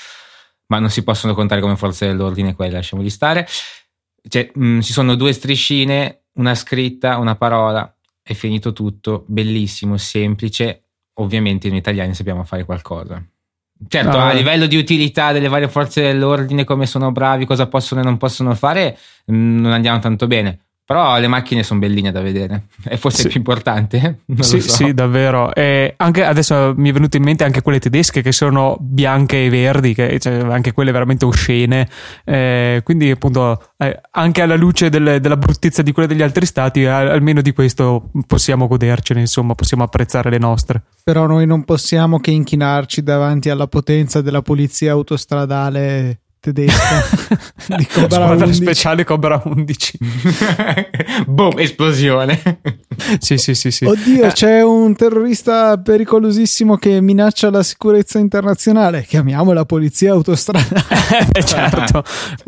ma 0.68 0.78
non 0.78 0.88
si 0.90 1.02
possono 1.02 1.34
contare 1.34 1.60
come 1.60 1.76
forze 1.76 2.06
dell'ordine, 2.06 2.54
quelli 2.54 2.72
lasciamoli 2.72 3.10
stare. 3.10 3.46
cioè, 4.28 4.50
mh, 4.54 4.80
ci 4.80 4.92
sono 4.92 5.16
due 5.16 5.32
striscine, 5.32 6.26
una 6.34 6.54
scritta, 6.54 7.18
una 7.18 7.34
parola, 7.34 7.92
è 8.22 8.34
finito 8.34 8.72
tutto, 8.72 9.24
bellissimo, 9.26 9.96
semplice. 9.96 10.84
Ovviamente 11.14 11.68
noi 11.68 11.78
italiani 11.78 12.14
sappiamo 12.14 12.44
fare 12.44 12.64
qualcosa. 12.64 13.20
Certo, 13.88 14.16
Ah. 14.16 14.28
a 14.28 14.32
livello 14.32 14.66
di 14.66 14.76
utilità 14.76 15.32
delle 15.32 15.48
varie 15.48 15.68
forze 15.68 16.00
dell'ordine, 16.02 16.62
come 16.62 16.86
sono 16.86 17.10
bravi, 17.10 17.44
cosa 17.46 17.66
possono 17.66 18.00
e 18.00 18.04
non 18.04 18.16
possono 18.16 18.54
fare, 18.54 18.96
mh, 19.26 19.34
non 19.60 19.72
andiamo 19.72 19.98
tanto 19.98 20.28
bene. 20.28 20.61
Però 20.84 21.18
le 21.18 21.28
macchine 21.28 21.62
sono 21.62 21.78
belline 21.80 22.10
da 22.10 22.20
vedere. 22.20 22.64
E 22.84 22.96
forse 22.96 23.22
Sì. 23.22 23.26
è 23.26 23.30
più 23.30 23.38
importante. 23.38 24.20
Non 24.32 24.42
Sì, 24.42 24.56
lo 24.56 24.62
so. 24.62 24.68
sì, 24.72 24.92
davvero. 24.94 25.54
E 25.54 25.94
anche 25.96 26.24
adesso 26.24 26.74
mi 26.76 26.90
è 26.90 26.92
venuto 26.92 27.16
in 27.16 27.22
mente 27.22 27.44
anche 27.44 27.62
quelle 27.62 27.78
tedesche 27.78 28.20
che 28.20 28.32
sono 28.32 28.76
bianche 28.80 29.44
e 29.44 29.48
verdi, 29.48 29.94
che, 29.94 30.18
cioè, 30.18 30.34
anche 30.50 30.72
quelle 30.72 30.90
veramente 30.90 31.24
oscene. 31.24 31.88
Eh, 32.24 32.80
quindi, 32.84 33.10
appunto, 33.10 33.62
eh, 33.78 34.00
anche 34.10 34.42
alla 34.42 34.56
luce 34.56 34.88
del- 34.90 35.18
della 35.20 35.36
bruttezza 35.36 35.82
di 35.82 35.92
quelle 35.92 36.08
degli 36.08 36.22
altri 36.22 36.44
stati, 36.46 36.84
al- 36.84 37.08
almeno 37.10 37.40
di 37.42 37.52
questo 37.52 38.10
possiamo 38.26 38.66
godercene, 38.66 39.20
insomma, 39.20 39.54
possiamo 39.54 39.84
apprezzare 39.84 40.30
le 40.30 40.38
nostre. 40.38 40.82
Però 41.04 41.26
noi 41.26 41.46
non 41.46 41.64
possiamo 41.64 42.18
che 42.18 42.32
inchinarci 42.32 43.02
davanti 43.02 43.50
alla 43.50 43.66
potenza 43.68 44.20
della 44.20 44.42
polizia 44.42 44.92
autostradale 44.92 46.21
tedesca 46.42 47.06
di 47.78 47.86
Cobra 47.86 48.16
Squadra 48.16 48.44
11. 48.46 48.62
speciale 48.62 49.04
Cobra 49.04 49.40
11. 49.44 49.98
Boom, 51.28 51.60
esplosione. 51.60 52.60
sì, 53.18 53.38
sì, 53.38 53.54
sì, 53.54 53.70
sì. 53.70 53.84
Oddio, 53.84 54.24
Eh, 54.24 54.32
c'è 54.32 54.60
un 54.60 54.96
terrorista 54.96 55.78
pericolosissimo 55.78 56.76
che 56.78 57.00
minaccia 57.00 57.48
la 57.48 57.62
sicurezza 57.62 58.18
internazionale. 58.18 59.04
Chiamiamo 59.04 59.52
la 59.52 59.64
polizia 59.64 60.10
autostradale. 60.10 60.84
eh, 61.32 61.44
certo, 61.44 62.02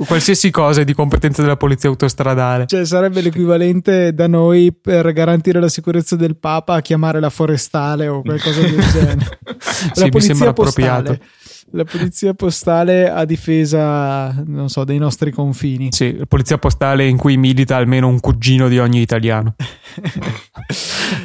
qualsiasi 0.05 0.51
cosa 0.51 0.81
è 0.81 0.85
di 0.85 0.93
competenza 0.93 1.43
della 1.43 1.57
polizia 1.57 1.89
autostradale. 1.89 2.67
Cioè, 2.67 2.85
sarebbe 2.85 3.21
l'equivalente 3.21 4.13
da 4.13 4.27
noi 4.27 4.73
per 4.73 5.13
garantire 5.13 5.61
la 5.61 5.69
sicurezza 5.69 6.17
del 6.17 6.35
Papa 6.37 6.75
a 6.75 6.81
chiamare 6.81 7.21
la 7.21 7.31
forestale 7.31 8.09
o 8.09 8.23
qualcosa 8.23 8.61
del 8.61 8.85
genere. 8.91 9.39
Sì, 9.93 10.09
mi 10.13 10.21
sembra 10.21 10.49
appropriato. 10.49 11.17
La 11.76 11.83
polizia 11.83 12.35
postale 12.35 13.11
a 13.11 13.25
difesa, 13.25 14.33
non 14.47 14.69
so, 14.69 14.85
dei 14.85 14.99
nostri 14.99 15.33
confini. 15.33 15.88
Sì, 15.90 16.16
la 16.16 16.25
polizia 16.25 16.57
postale 16.57 17.04
in 17.09 17.16
cui 17.16 17.37
milita 17.37 17.75
almeno 17.75 18.07
un 18.07 18.21
cugino 18.21 18.69
di 18.69 18.78
ogni 18.78 19.00
italiano. 19.00 19.57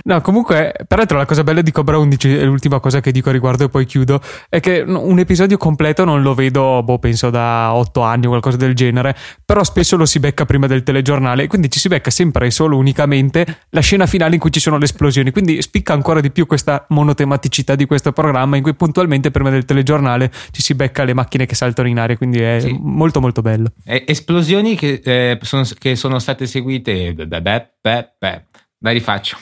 No, 0.04 0.22
comunque, 0.22 0.74
peraltro 0.88 1.18
la 1.18 1.26
cosa 1.26 1.44
bella 1.44 1.62
di 1.62 1.72
Cobra 1.72 1.98
11, 1.98 2.38
e 2.40 2.44
l'ultima 2.44 2.80
cosa 2.80 3.00
che 3.00 3.12
dico 3.12 3.30
a 3.30 3.32
riguardo 3.32 3.66
e 3.66 3.70
poi 3.70 3.86
chiudo, 3.86 4.20
è 4.50 4.60
che 4.60 4.82
un 4.82 5.20
episodio 5.20 5.58
completo 5.58 6.04
non 6.04 6.22
lo 6.22 6.34
vedo, 6.34 6.82
boh, 6.84 7.00
penso 7.00 7.30
da 7.30 7.74
otto 7.74 8.02
anni 8.02 8.26
o 8.26 8.30
qualcosa 8.30 8.58
del 8.58 8.76
genere, 8.76 9.16
però 9.46 9.64
spesso 9.64 9.98
lo 9.98 10.06
si 10.06 10.20
becca 10.20 10.46
prima 10.46 10.68
del 10.68 10.84
telegiornale, 10.84 11.48
quindi 11.48 11.70
ci 11.70 11.80
si 11.80 11.88
becca 11.88 12.10
sempre 12.10 12.48
e 12.48 12.52
solo 12.52 12.78
unicamente 12.78 13.46
la 13.70 13.82
scena 13.82 14.06
finale 14.06 14.34
in 14.34 14.40
cui 14.40 14.52
ci 14.52 14.60
sono 14.60 14.78
le 14.78 14.86
esplosioni, 14.86 15.32
quindi 15.32 15.62
spicca 15.62 15.94
ancora 15.94 16.20
di 16.20 16.32
più 16.32 16.46
questa 16.46 16.86
monotematicità 16.90 17.76
di 17.76 17.86
questo 17.86 18.12
programma 18.12 18.58
in 18.58 18.64
cui 18.64 18.74
puntualmente 18.74 19.32
prima 19.32 19.50
del 19.50 19.66
telegiornale 19.66 20.32
ci 20.52 20.62
si 20.62 20.74
becca 20.74 21.04
le 21.04 21.14
macchine 21.14 21.46
che 21.46 21.56
saltano 21.56 21.88
in 21.88 22.00
aria, 22.00 22.18
quindi 22.18 22.40
è 22.40 22.60
Sì. 22.62 22.78
molto 22.80 23.20
molto 23.22 23.42
bello. 23.42 23.72
Eh, 23.86 24.04
esplosioni 24.08 24.76
che, 24.76 25.02
eh, 25.04 25.40
sono, 25.42 25.64
che 25.78 25.96
sono 25.96 26.20
state 26.20 26.46
seguite. 26.48 27.14
Beh, 27.14 27.26
beh, 27.28 27.42
beh, 27.42 27.70
beh, 27.82 28.14
beh. 28.18 28.44
La 28.82 28.92
rifaccio. 28.92 29.38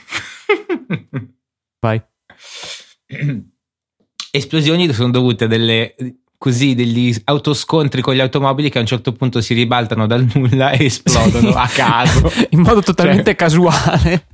Vai. 1.80 2.02
Esplosioni 4.32 4.92
sono 4.94 5.12
dovute 5.12 5.46
a 5.46 5.48
delle 5.48 5.96
così 6.38 6.76
degli 6.76 7.16
autoscontri 7.24 8.02
con 8.02 8.14
gli 8.14 8.20
automobili 8.20 8.70
che 8.70 8.78
a 8.78 8.82
un 8.82 8.88
certo 8.88 9.12
punto 9.12 9.42
si 9.42 9.56
ribaltano 9.56 10.06
dal 10.06 10.28
nulla 10.36 10.70
e 10.72 10.86
esplodono 10.86 11.50
a 11.58 11.68
caso. 11.68 12.32
in 12.52 12.62
modo 12.62 12.82
totalmente 12.82 13.24
Cioè- 13.24 13.36
casuale. 13.36 14.28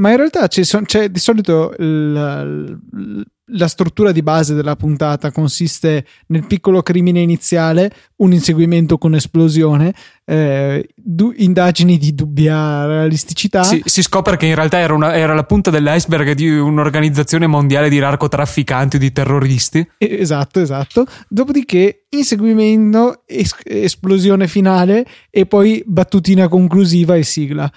Ma 0.00 0.10
in 0.10 0.16
realtà 0.16 0.46
ci 0.48 0.64
son- 0.64 0.84
c'è 0.84 1.08
di 1.10 1.18
solito 1.18 1.74
il- 1.78 3.26
la 3.52 3.68
struttura 3.68 4.12
di 4.12 4.22
base 4.22 4.54
della 4.54 4.76
puntata 4.76 5.30
consiste 5.30 6.04
nel 6.28 6.46
piccolo 6.46 6.82
crimine 6.82 7.20
iniziale, 7.20 7.90
un 8.16 8.32
inseguimento 8.32 8.98
con 8.98 9.14
esplosione, 9.14 9.94
eh, 10.24 10.86
du- 10.94 11.32
indagini 11.36 11.96
di 11.98 12.14
dubbia 12.14 12.84
realisticità. 12.86 13.62
Si, 13.62 13.80
si 13.84 14.02
scopre 14.02 14.36
che 14.36 14.46
in 14.46 14.54
realtà 14.54 14.78
era, 14.78 14.92
una- 14.94 15.14
era 15.16 15.34
la 15.34 15.44
punta 15.44 15.70
dell'iceberg 15.70 16.32
di 16.32 16.48
un'organizzazione 16.48 17.46
mondiale 17.46 17.88
di 17.88 17.98
narcotrafficanti 17.98 18.96
o 18.96 18.98
di 18.98 19.12
terroristi. 19.12 19.88
Esatto, 19.98 20.60
esatto. 20.60 21.06
Dopodiché 21.28 22.04
inseguimento, 22.10 23.22
es- 23.26 23.54
esplosione 23.64 24.46
finale 24.48 25.06
e 25.30 25.46
poi 25.46 25.82
battutina 25.86 26.48
conclusiva 26.48 27.16
e 27.16 27.22
sigla. 27.22 27.70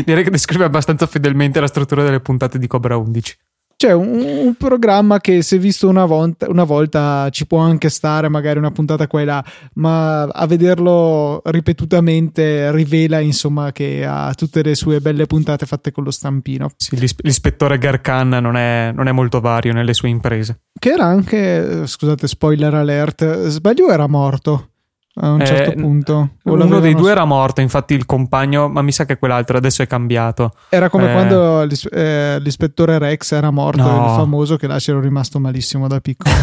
Direi 0.05 0.25
che 0.25 0.31
descrive 0.31 0.65
abbastanza 0.65 1.07
fedelmente 1.07 1.61
la 1.61 1.67
struttura 1.67 2.03
delle 2.03 2.21
puntate 2.21 2.59
di 2.59 2.67
Cobra 2.67 2.97
11. 2.97 3.37
C'è 3.79 3.93
un, 3.93 4.23
un 4.23 4.55
programma 4.55 5.21
che 5.21 5.43
se 5.43 5.59
visto 5.59 5.87
una 5.87 6.07
volta, 6.07 6.49
una 6.49 6.65
volta 6.65 7.29
ci 7.31 7.47
può 7.47 7.59
anche 7.59 7.91
stare, 7.91 8.31
magari 8.31 8.57
una 8.57 8.71
puntata 8.71 9.07
qua 9.07 9.21
e 9.21 9.25
là, 9.27 9.45
ma 9.75 10.23
a 10.23 10.47
vederlo 10.47 11.43
ripetutamente 11.45 12.73
rivela 12.73 13.19
insomma 13.19 13.73
che 13.73 14.03
ha 14.07 14.33
tutte 14.33 14.63
le 14.63 14.75
sue 14.75 15.01
belle 15.01 15.27
puntate 15.27 15.67
fatte 15.67 15.93
con 15.93 16.05
lo 16.05 16.11
stampino. 16.11 16.71
Sì, 16.75 16.97
l'is- 16.97 17.17
l'ispettore 17.19 17.77
Garkan 17.77 18.31
non 18.31 18.57
è, 18.57 18.93
non 18.95 19.09
è 19.09 19.13
molto 19.13 19.41
vario 19.41 19.75
nelle 19.75 19.93
sue 19.93 20.09
imprese. 20.09 20.61
Che 20.79 20.89
era 20.89 21.05
anche, 21.05 21.87
scusate, 21.87 22.27
spoiler 22.27 22.73
alert, 22.73 23.49
sbaglio 23.49 23.91
era 23.91 24.07
morto 24.07 24.71
a 25.19 25.31
un 25.31 25.41
Eh, 25.41 25.47
certo 25.47 25.73
punto. 25.81 26.31
O 26.45 26.53
Uno 26.53 26.79
dei 26.81 26.95
due 26.95 27.11
era 27.11 27.25
morto, 27.25 27.61
infatti 27.61 27.95
il 27.95 28.05
compagno, 28.07 28.69
ma 28.69 28.83
mi 28.83 28.93
sa 28.93 29.05
che 29.07 29.17
quell'altro 29.19 29.57
adesso 29.57 29.83
è 29.83 29.87
cambiato. 29.87 30.53
Era 30.69 30.89
come 30.91 31.09
Eh. 31.09 31.13
quando 31.13 31.63
l'is- 31.65 31.89
eh, 31.91 32.39
l'ispettore 32.41 32.99
Rex 32.99 33.33
era 33.33 33.51
morto, 33.51 33.83
No. 33.83 34.05
il 34.05 34.11
famoso 34.17 34.57
che 34.57 34.67
là 34.67 34.79
c'ero 34.79 35.01
rimasto 35.01 35.39
malissimo 35.41 35.89
da 35.89 36.01
piccolo. 36.01 36.35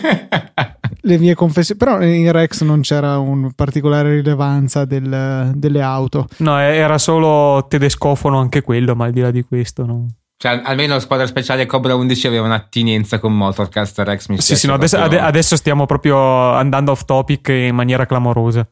Le 1.01 1.17
mie 1.17 1.33
confessioni, 1.33 1.79
però 1.79 2.01
in 2.03 2.31
Rex 2.31 2.61
non 2.63 2.81
c'era 2.81 3.17
un 3.17 3.51
particolare 3.53 4.11
rilevanza 4.15 4.85
del- 4.85 5.51
delle 5.55 5.81
auto. 5.81 6.27
No, 6.37 6.59
era 6.59 6.97
solo 6.97 7.65
tedescofono 7.67 8.37
anche 8.39 8.61
quello, 8.61 8.95
ma 8.95 9.05
al 9.05 9.11
di 9.11 9.21
là 9.21 9.31
di 9.31 9.41
questo 9.43 9.85
no. 9.85 10.05
Cioè, 10.41 10.61
almeno 10.63 10.93
la 10.93 11.01
squadra 11.01 11.27
speciale 11.27 11.65
Cobra 11.65 11.95
11 11.95 12.25
aveva 12.27 12.45
un'attinenza 12.45 13.19
con 13.19 13.35
Motorcast 13.35 13.99
Rex. 13.99 14.27
Mi 14.29 14.39
Sì, 14.39 14.55
sì, 14.55 14.67
no, 14.67 14.75
adesso, 14.75 14.95
proprio. 14.95 15.19
ade- 15.19 15.27
adesso 15.27 15.57
stiamo 15.57 15.85
proprio 15.85 16.17
andando 16.53 16.91
off 16.91 17.03
topic 17.03 17.49
in 17.49 17.75
maniera 17.75 18.05
clamorosa. 18.05 18.65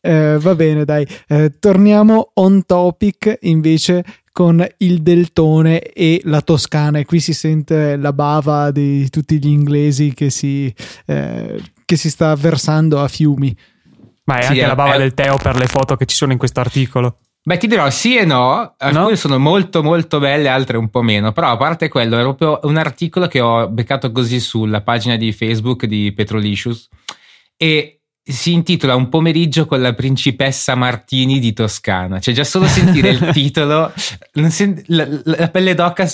Eh, 0.00 0.38
va 0.38 0.54
bene, 0.54 0.84
dai, 0.84 1.04
Eh, 1.26 1.58
torniamo 1.58 2.30
on 2.34 2.64
topic 2.64 3.38
invece 3.40 4.04
con 4.30 4.64
il 4.78 5.02
Deltone 5.02 5.80
e 5.80 6.20
la 6.26 6.42
Toscana. 6.42 7.00
E 7.00 7.04
qui 7.04 7.18
si 7.18 7.34
sente 7.34 7.96
la 7.96 8.12
bava 8.12 8.70
di 8.70 9.10
tutti 9.10 9.40
gli 9.40 9.48
inglesi 9.48 10.14
che 10.14 10.30
si, 10.30 10.72
eh, 11.06 11.60
che 11.84 11.96
si 11.96 12.08
sta 12.08 12.32
versando 12.36 13.00
a 13.02 13.08
fiumi. 13.08 13.52
Ma 14.26 14.38
è 14.38 14.42
Sì, 14.42 14.48
anche 14.50 14.62
è- 14.62 14.66
la 14.68 14.76
bava 14.76 14.94
è- 14.94 14.98
del 14.98 15.14
Teo 15.14 15.36
per 15.38 15.56
le 15.56 15.66
foto 15.66 15.96
che 15.96 16.06
ci 16.06 16.14
sono 16.14 16.30
in 16.30 16.38
questo 16.38 16.60
articolo. 16.60 17.16
Beh, 17.50 17.56
ti 17.56 17.66
dirò 17.66 17.90
sì 17.90 18.16
e 18.16 18.24
no. 18.24 18.74
Alcune 18.78 19.08
No? 19.08 19.14
sono 19.16 19.36
molto, 19.36 19.82
molto 19.82 20.20
belle, 20.20 20.48
altre 20.48 20.76
un 20.76 20.88
po' 20.88 21.02
meno. 21.02 21.32
Però, 21.32 21.48
a 21.48 21.56
parte 21.56 21.88
quello, 21.88 22.16
è 22.16 22.22
proprio 22.22 22.60
un 22.62 22.76
articolo 22.76 23.26
che 23.26 23.40
ho 23.40 23.66
beccato 23.68 24.12
così 24.12 24.38
sulla 24.38 24.82
pagina 24.82 25.16
di 25.16 25.32
Facebook 25.32 25.86
di 25.86 26.12
Petrolicious. 26.12 26.86
E 27.56 28.02
si 28.22 28.52
intitola 28.52 28.94
Un 28.94 29.08
pomeriggio 29.08 29.66
con 29.66 29.80
la 29.80 29.92
principessa 29.94 30.76
Martini 30.76 31.40
di 31.40 31.52
Toscana. 31.52 32.20
Cioè, 32.20 32.32
già 32.32 32.44
solo 32.44 32.66
sentire 32.68 33.08
il 33.08 33.30
titolo, 33.34 33.92
la, 34.86 35.08
la- 35.24 35.48
pelle 35.48 35.74
d'oca 35.74 36.08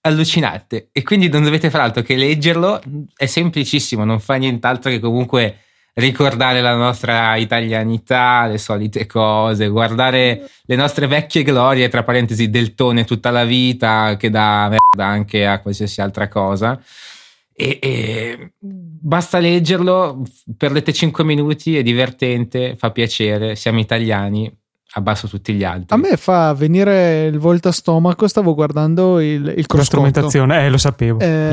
allucinante. 0.00 0.88
E 0.90 1.04
quindi 1.04 1.28
non 1.28 1.44
dovete 1.44 1.70
fare 1.70 1.84
altro 1.84 2.02
che 2.02 2.16
leggerlo. 2.16 2.82
È 3.14 3.26
semplicissimo, 3.26 4.04
non 4.04 4.18
fa 4.18 4.34
nient'altro 4.34 4.90
che 4.90 4.98
comunque 4.98 5.58
ricordare 5.94 6.60
la 6.60 6.74
nostra 6.74 7.36
italianità, 7.36 8.46
le 8.46 8.58
solite 8.58 9.06
cose, 9.06 9.68
guardare 9.68 10.48
le 10.62 10.76
nostre 10.76 11.06
vecchie 11.06 11.42
glorie, 11.42 11.88
tra 11.88 12.04
parentesi, 12.04 12.50
del 12.50 12.74
tone 12.74 13.04
tutta 13.04 13.30
la 13.30 13.44
vita, 13.44 14.16
che 14.16 14.30
dà 14.30 14.68
merda 14.68 15.06
anche 15.06 15.46
a 15.46 15.60
qualsiasi 15.60 16.00
altra 16.00 16.28
cosa. 16.28 16.80
E, 17.52 17.78
e 17.80 18.52
basta 18.58 19.38
leggerlo, 19.38 20.22
perdete 20.56 20.92
5 20.92 21.24
minuti, 21.24 21.76
è 21.76 21.82
divertente, 21.82 22.74
fa 22.76 22.90
piacere, 22.90 23.54
siamo 23.54 23.80
italiani, 23.80 24.50
abbasso 24.92 25.28
tutti 25.28 25.52
gli 25.54 25.64
altri. 25.64 25.86
A 25.88 25.96
me 25.96 26.16
fa 26.16 26.52
venire 26.54 27.26
il 27.26 27.38
volto 27.38 27.68
a 27.68 27.72
stomaco. 27.72 28.26
Stavo 28.28 28.54
guardando 28.54 29.20
il, 29.20 29.54
il 29.56 29.64
la 29.68 29.84
strumentazione, 29.84 30.64
eh, 30.64 30.70
lo 30.70 30.78
sapevo. 30.78 31.20
Eh, 31.20 31.52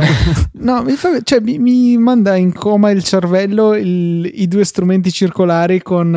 no, 0.53 0.81
mi, 0.83 0.93
fa- 0.93 1.21
cioè, 1.21 1.39
mi- 1.39 1.59
mi 1.59 1.97
manda 1.97 2.35
in 2.35 2.53
coma 2.53 2.89
il 2.91 3.03
cervello 3.03 3.75
il- 3.75 4.29
i 4.33 4.47
due 4.47 4.63
strumenti 4.63 5.11
circolari 5.11 5.81
con 5.81 6.15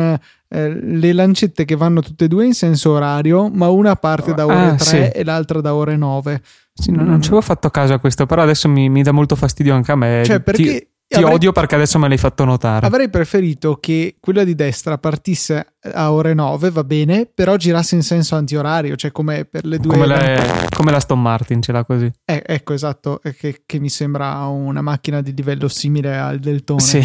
eh, 0.53 0.69
le 0.81 1.13
lancette 1.13 1.63
che 1.63 1.75
vanno 1.75 2.01
tutte 2.01 2.25
e 2.25 2.27
due 2.27 2.45
in 2.45 2.53
senso 2.53 2.91
orario, 2.91 3.49
ma 3.49 3.69
una 3.69 3.95
parte 3.95 4.33
da 4.33 4.45
ore 4.45 4.55
Ah, 4.55 4.75
3 4.75 4.83
sì. 4.85 4.97
e 4.97 5.23
l'altra 5.23 5.61
da 5.61 5.73
ore 5.75 5.95
9. 5.95 6.41
Sì, 6.73 6.91
non, 6.91 7.05
non 7.05 7.21
ci 7.21 7.27
avevo 7.27 7.41
fatto 7.41 7.69
caso 7.69 7.93
a 7.93 7.99
questo, 7.99 8.25
però 8.25 8.41
adesso 8.41 8.67
mi, 8.67 8.89
mi 8.89 9.03
dà 9.03 9.11
molto 9.11 9.35
fastidio 9.35 9.73
anche 9.75 9.91
a 9.91 9.95
me. 9.95 10.23
Cioè, 10.25 10.39
perché 10.39 10.63
Ti 10.63 10.87
avrei, 11.17 11.33
odio 11.33 11.51
perché 11.51 11.75
adesso 11.75 11.99
me 11.99 12.07
l'hai 12.07 12.17
fatto 12.17 12.45
notare. 12.45 12.85
Avrei 12.85 13.09
preferito 13.09 13.77
che 13.79 14.15
quella 14.19 14.43
di 14.43 14.55
destra 14.55 14.97
partisse 14.97 15.75
a 15.93 16.11
ore 16.11 16.33
9, 16.33 16.69
va 16.71 16.83
bene, 16.83 17.25
però 17.25 17.55
girasse 17.55 17.95
in 17.95 18.03
senso 18.03 18.35
antiorario, 18.35 18.95
cioè 18.95 19.11
come 19.11 19.45
per 19.45 19.65
le 19.65 19.77
due... 19.77 19.93
Come, 19.93 20.07
le, 20.07 20.67
come 20.75 20.91
la 20.91 20.99
Stone 20.99 21.21
Martin, 21.21 21.61
ce 21.61 21.71
l'ha 21.71 21.83
così. 21.83 22.11
Eh, 22.25 22.43
ecco, 22.45 22.73
esatto, 22.73 23.19
che, 23.37 23.63
che, 23.65 23.79
mi 23.79 23.89
sembra 23.89 24.45
una 24.45 24.81
macchina 24.81 25.21
di 25.21 25.33
livello 25.33 25.67
simile 25.67 26.17
al 26.17 26.39
Deltone. 26.39 26.81
Sì. 26.81 27.03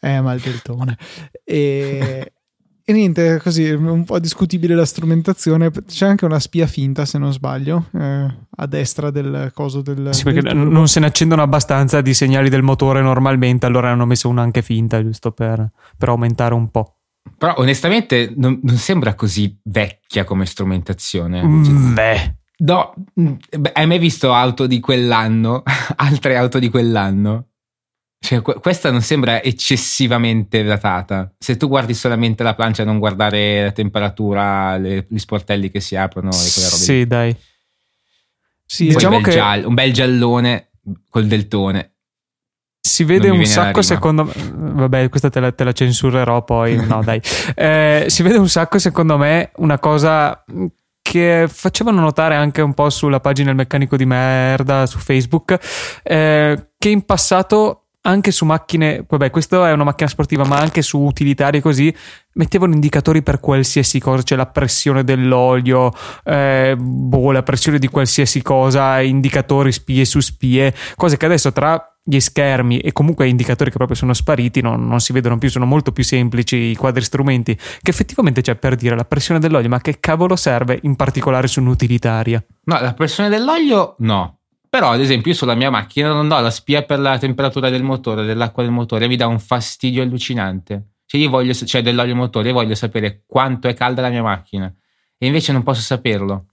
Eh, 0.00 0.20
ma 0.20 0.32
il 0.32 0.40
Deltone. 0.40 0.96
E... 1.44 2.32
E 2.88 2.94
niente, 2.94 3.38
così 3.42 3.68
un 3.68 4.02
po' 4.06 4.18
discutibile 4.18 4.74
la 4.74 4.86
strumentazione. 4.86 5.70
C'è 5.70 6.06
anche 6.06 6.24
una 6.24 6.38
spia 6.38 6.66
finta, 6.66 7.04
se 7.04 7.18
non 7.18 7.34
sbaglio, 7.34 7.88
eh, 7.92 8.34
a 8.56 8.66
destra 8.66 9.10
del 9.10 9.50
coso 9.52 9.82
del. 9.82 10.08
Sì, 10.14 10.22
perché 10.22 10.40
del 10.40 10.56
non 10.56 10.88
se 10.88 10.98
ne 10.98 11.04
accendono 11.04 11.42
abbastanza 11.42 12.00
di 12.00 12.14
segnali 12.14 12.48
del 12.48 12.62
motore 12.62 13.02
normalmente, 13.02 13.66
allora 13.66 13.90
hanno 13.90 14.06
messo 14.06 14.30
una 14.30 14.40
anche 14.40 14.62
finta, 14.62 15.02
giusto 15.02 15.32
per, 15.32 15.70
per 15.98 16.08
aumentare 16.08 16.54
un 16.54 16.70
po'. 16.70 17.00
Però 17.36 17.56
onestamente 17.58 18.32
non, 18.34 18.58
non, 18.62 18.76
sembra 18.76 19.12
così 19.12 19.54
vecchia 19.64 20.24
come 20.24 20.46
strumentazione. 20.46 21.44
Mm, 21.44 21.92
beh. 21.92 22.36
No, 22.60 22.94
mm, 23.20 23.34
hai 23.74 23.86
mai 23.86 23.98
visto 23.98 24.32
auto 24.32 24.66
di 24.66 24.80
quell'anno? 24.80 25.62
Altre 25.96 26.36
auto 26.36 26.58
di 26.58 26.70
quell'anno? 26.70 27.48
Cioè, 28.20 28.42
questa 28.42 28.90
non 28.90 29.00
sembra 29.00 29.42
eccessivamente 29.42 30.62
datata. 30.64 31.32
Se 31.38 31.56
tu 31.56 31.68
guardi 31.68 31.94
solamente 31.94 32.42
la 32.42 32.54
plancia 32.54 32.82
e 32.82 32.84
non 32.84 32.98
guardare 32.98 33.62
la 33.62 33.72
temperatura, 33.72 34.76
le, 34.76 35.06
gli 35.08 35.18
sportelli 35.18 35.70
che 35.70 35.80
si 35.80 35.94
aprono 35.94 36.30
e 36.30 36.50
quelle 36.52 36.68
robe. 36.68 36.82
Sì, 36.82 36.92
lì. 36.92 37.06
dai. 37.06 37.36
Sì, 38.66 38.88
diciamo 38.88 39.16
un 39.16 39.22
bel, 39.22 39.30
che... 39.30 39.38
giallo, 39.38 39.68
un 39.68 39.74
bel 39.74 39.92
giallone 39.92 40.70
col 41.08 41.26
deltone. 41.26 41.92
Si 42.80 43.04
vede 43.04 43.30
un 43.30 43.44
sacco, 43.44 43.82
secondo 43.82 44.24
me. 44.24 44.32
Vabbè, 44.52 45.08
questa 45.08 45.30
te 45.30 45.40
la, 45.40 45.52
te 45.52 45.64
la 45.64 45.72
censurerò 45.72 46.42
poi. 46.42 46.76
No, 46.84 47.00
dai. 47.04 47.20
Eh, 47.54 48.06
si 48.08 48.22
vede 48.22 48.38
un 48.38 48.48
sacco, 48.48 48.78
secondo 48.78 49.16
me, 49.16 49.52
una 49.56 49.78
cosa 49.78 50.44
che 51.00 51.46
facevano 51.48 52.00
notare 52.00 52.34
anche 52.34 52.60
un 52.60 52.74
po' 52.74 52.90
sulla 52.90 53.20
pagina 53.20 53.50
Il 53.50 53.56
meccanico 53.56 53.96
di 53.96 54.04
merda 54.04 54.84
su 54.86 54.98
Facebook, 54.98 55.58
eh, 56.02 56.70
che 56.76 56.88
in 56.88 57.02
passato 57.06 57.87
anche 58.08 58.30
su 58.30 58.46
macchine, 58.46 59.04
vabbè, 59.06 59.30
questa 59.30 59.68
è 59.68 59.72
una 59.72 59.84
macchina 59.84 60.08
sportiva, 60.08 60.44
ma 60.44 60.58
anche 60.58 60.80
su 60.80 60.98
utilitarie 60.98 61.60
così, 61.60 61.94
mettevano 62.34 62.72
indicatori 62.72 63.22
per 63.22 63.38
qualsiasi 63.38 64.00
cosa, 64.00 64.22
cioè 64.22 64.38
la 64.38 64.46
pressione 64.46 65.04
dell'olio, 65.04 65.92
eh, 66.24 66.74
boh, 66.78 67.30
la 67.32 67.42
pressione 67.42 67.78
di 67.78 67.88
qualsiasi 67.88 68.40
cosa, 68.42 69.00
indicatori 69.00 69.72
spie 69.72 70.06
su 70.06 70.20
spie, 70.20 70.74
cose 70.96 71.18
che 71.18 71.26
adesso 71.26 71.52
tra 71.52 71.92
gli 72.02 72.20
schermi 72.20 72.78
e 72.78 72.92
comunque 72.92 73.28
indicatori 73.28 73.70
che 73.70 73.76
proprio 73.76 73.98
sono 73.98 74.14
spariti, 74.14 74.62
non, 74.62 74.86
non, 74.86 75.00
si 75.00 75.12
vedono 75.12 75.36
più, 75.36 75.50
sono 75.50 75.66
molto 75.66 75.92
più 75.92 76.02
semplici 76.02 76.56
i 76.56 76.76
quadri 76.76 77.04
strumenti, 77.04 77.54
che 77.54 77.90
effettivamente 77.90 78.40
c'è 78.40 78.56
per 78.56 78.76
dire 78.76 78.96
la 78.96 79.04
pressione 79.04 79.38
dell'olio, 79.38 79.68
ma 79.68 79.82
che 79.82 80.00
cavolo 80.00 80.34
serve 80.34 80.78
in 80.84 80.96
particolare 80.96 81.46
su 81.46 81.60
un'utilitaria? 81.60 82.42
No, 82.64 82.80
la 82.80 82.94
pressione 82.94 83.28
dell'olio 83.28 83.96
no, 83.98 84.37
però, 84.68 84.90
ad 84.90 85.00
esempio, 85.00 85.30
io 85.30 85.36
sulla 85.36 85.54
mia 85.54 85.70
macchina 85.70 86.12
non 86.12 86.30
ho 86.30 86.40
la 86.40 86.50
spia 86.50 86.82
per 86.82 86.98
la 86.98 87.18
temperatura 87.18 87.70
del 87.70 87.82
motore, 87.82 88.24
dell'acqua 88.24 88.62
del 88.62 88.72
motore, 88.72 89.08
mi 89.08 89.16
dà 89.16 89.26
un 89.26 89.38
fastidio 89.38 90.02
allucinante. 90.02 90.90
Cioè, 91.06 91.20
io 91.20 91.30
voglio, 91.30 91.54
cioè 91.54 91.80
dell'olio 91.80 92.14
motore, 92.14 92.48
io 92.48 92.54
voglio 92.54 92.74
sapere 92.74 93.22
quanto 93.26 93.68
è 93.68 93.72
calda 93.72 94.02
la 94.02 94.10
mia 94.10 94.22
macchina. 94.22 94.72
E 95.16 95.26
invece 95.26 95.52
non 95.52 95.62
posso 95.62 95.80
saperlo. 95.80 96.47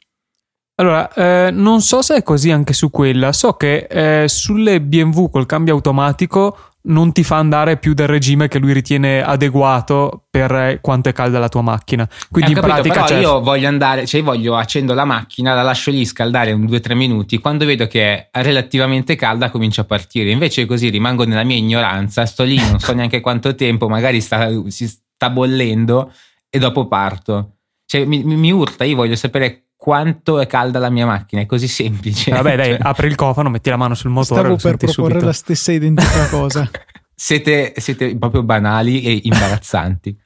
Allora, 0.76 1.12
eh, 1.14 1.52
non 1.52 1.82
so 1.82 2.02
se 2.02 2.16
è 2.16 2.24
così 2.24 2.52
anche 2.52 2.74
su 2.74 2.90
quella. 2.90 3.32
So 3.32 3.54
che 3.54 3.88
eh, 3.90 4.28
sulle 4.28 4.82
BMW 4.82 5.30
col 5.30 5.46
cambio 5.46 5.74
automatico 5.74 6.58
non 6.88 7.12
ti 7.14 7.24
fa 7.24 7.38
andare 7.38 7.78
più 7.78 7.94
del 7.94 8.08
regime 8.08 8.48
che 8.48 8.60
lui 8.60 8.74
ritiene 8.74 9.24
adeguato 9.24 10.26
per 10.30 10.80
quanto 10.82 11.10
è 11.10 11.14
calda 11.14 11.40
la 11.40 11.50
tua 11.50 11.62
macchina. 11.62 12.08
Quindi 12.30 12.52
eh, 12.52 12.56
in 12.56 12.62
capito, 12.62 12.82
pratica 12.82 13.04
però 13.06 13.20
io 13.20 13.42
voglio 13.42 13.68
andare, 13.68 14.06
cioè 14.06 14.22
voglio 14.22 14.56
accendo 14.56 14.94
la 14.94 15.06
macchina, 15.06 15.54
la 15.54 15.64
lascio 15.64 15.92
lì 15.92 16.06
scaldare 16.06 16.52
un 16.52 16.66
2-3 16.66 16.94
minuti, 16.94 17.38
quando 17.38 17.66
vedo 17.66 17.88
che 17.88 18.30
è 18.30 18.42
relativamente 18.44 19.16
calda 19.16 19.50
comincio 19.50 19.82
a 19.82 19.86
partire. 19.86 20.30
Invece 20.30 20.66
così 20.66 20.90
rimango 20.90 21.26
nella 21.26 21.44
mia 21.44 21.58
ignoranza, 21.58 22.26
sto 22.26 22.44
lì, 22.44 22.58
non 22.58 22.80
so 22.80 22.92
neanche 22.94 23.22
quanto 23.22 23.56
tempo, 23.56 23.88
magari 23.88 24.22
sta, 24.22 24.50
si 24.68 24.88
sta 24.88 25.30
bollendo 25.30 26.12
e 26.50 26.60
dopo 26.60 26.88
parto. 26.88 27.52
Cioè 27.86 28.04
mi, 28.06 28.24
mi 28.24 28.52
urta, 28.52 28.84
io 28.84 28.96
voglio 28.96 29.16
sapere 29.16 29.65
quanto 29.76 30.40
è 30.40 30.48
calda 30.48 30.80
la 30.80 30.90
mia 30.90 31.06
macchina, 31.06 31.42
è 31.42 31.46
così 31.46 31.68
semplice. 31.68 32.32
Vabbè, 32.32 32.56
dai, 32.56 32.70
cioè... 32.72 32.80
apri 32.82 33.08
il 33.08 33.16
cofano, 33.16 33.50
metti 33.50 33.70
la 33.70 33.78
mano 33.78 33.94
sul 33.94 34.12
motore. 34.12 34.42
Stavo 34.42 34.56
per 34.56 34.78
proporre 34.78 35.10
subito. 35.10 35.26
la 35.26 35.34
stessa 35.34 35.72
identica 35.72 36.28
cosa. 36.30 36.70
siete, 37.14 37.74
siete 37.78 38.18
proprio 38.18 38.44
banali 38.44 39.02
e 39.02 39.20
imbarazzanti. 39.24 40.18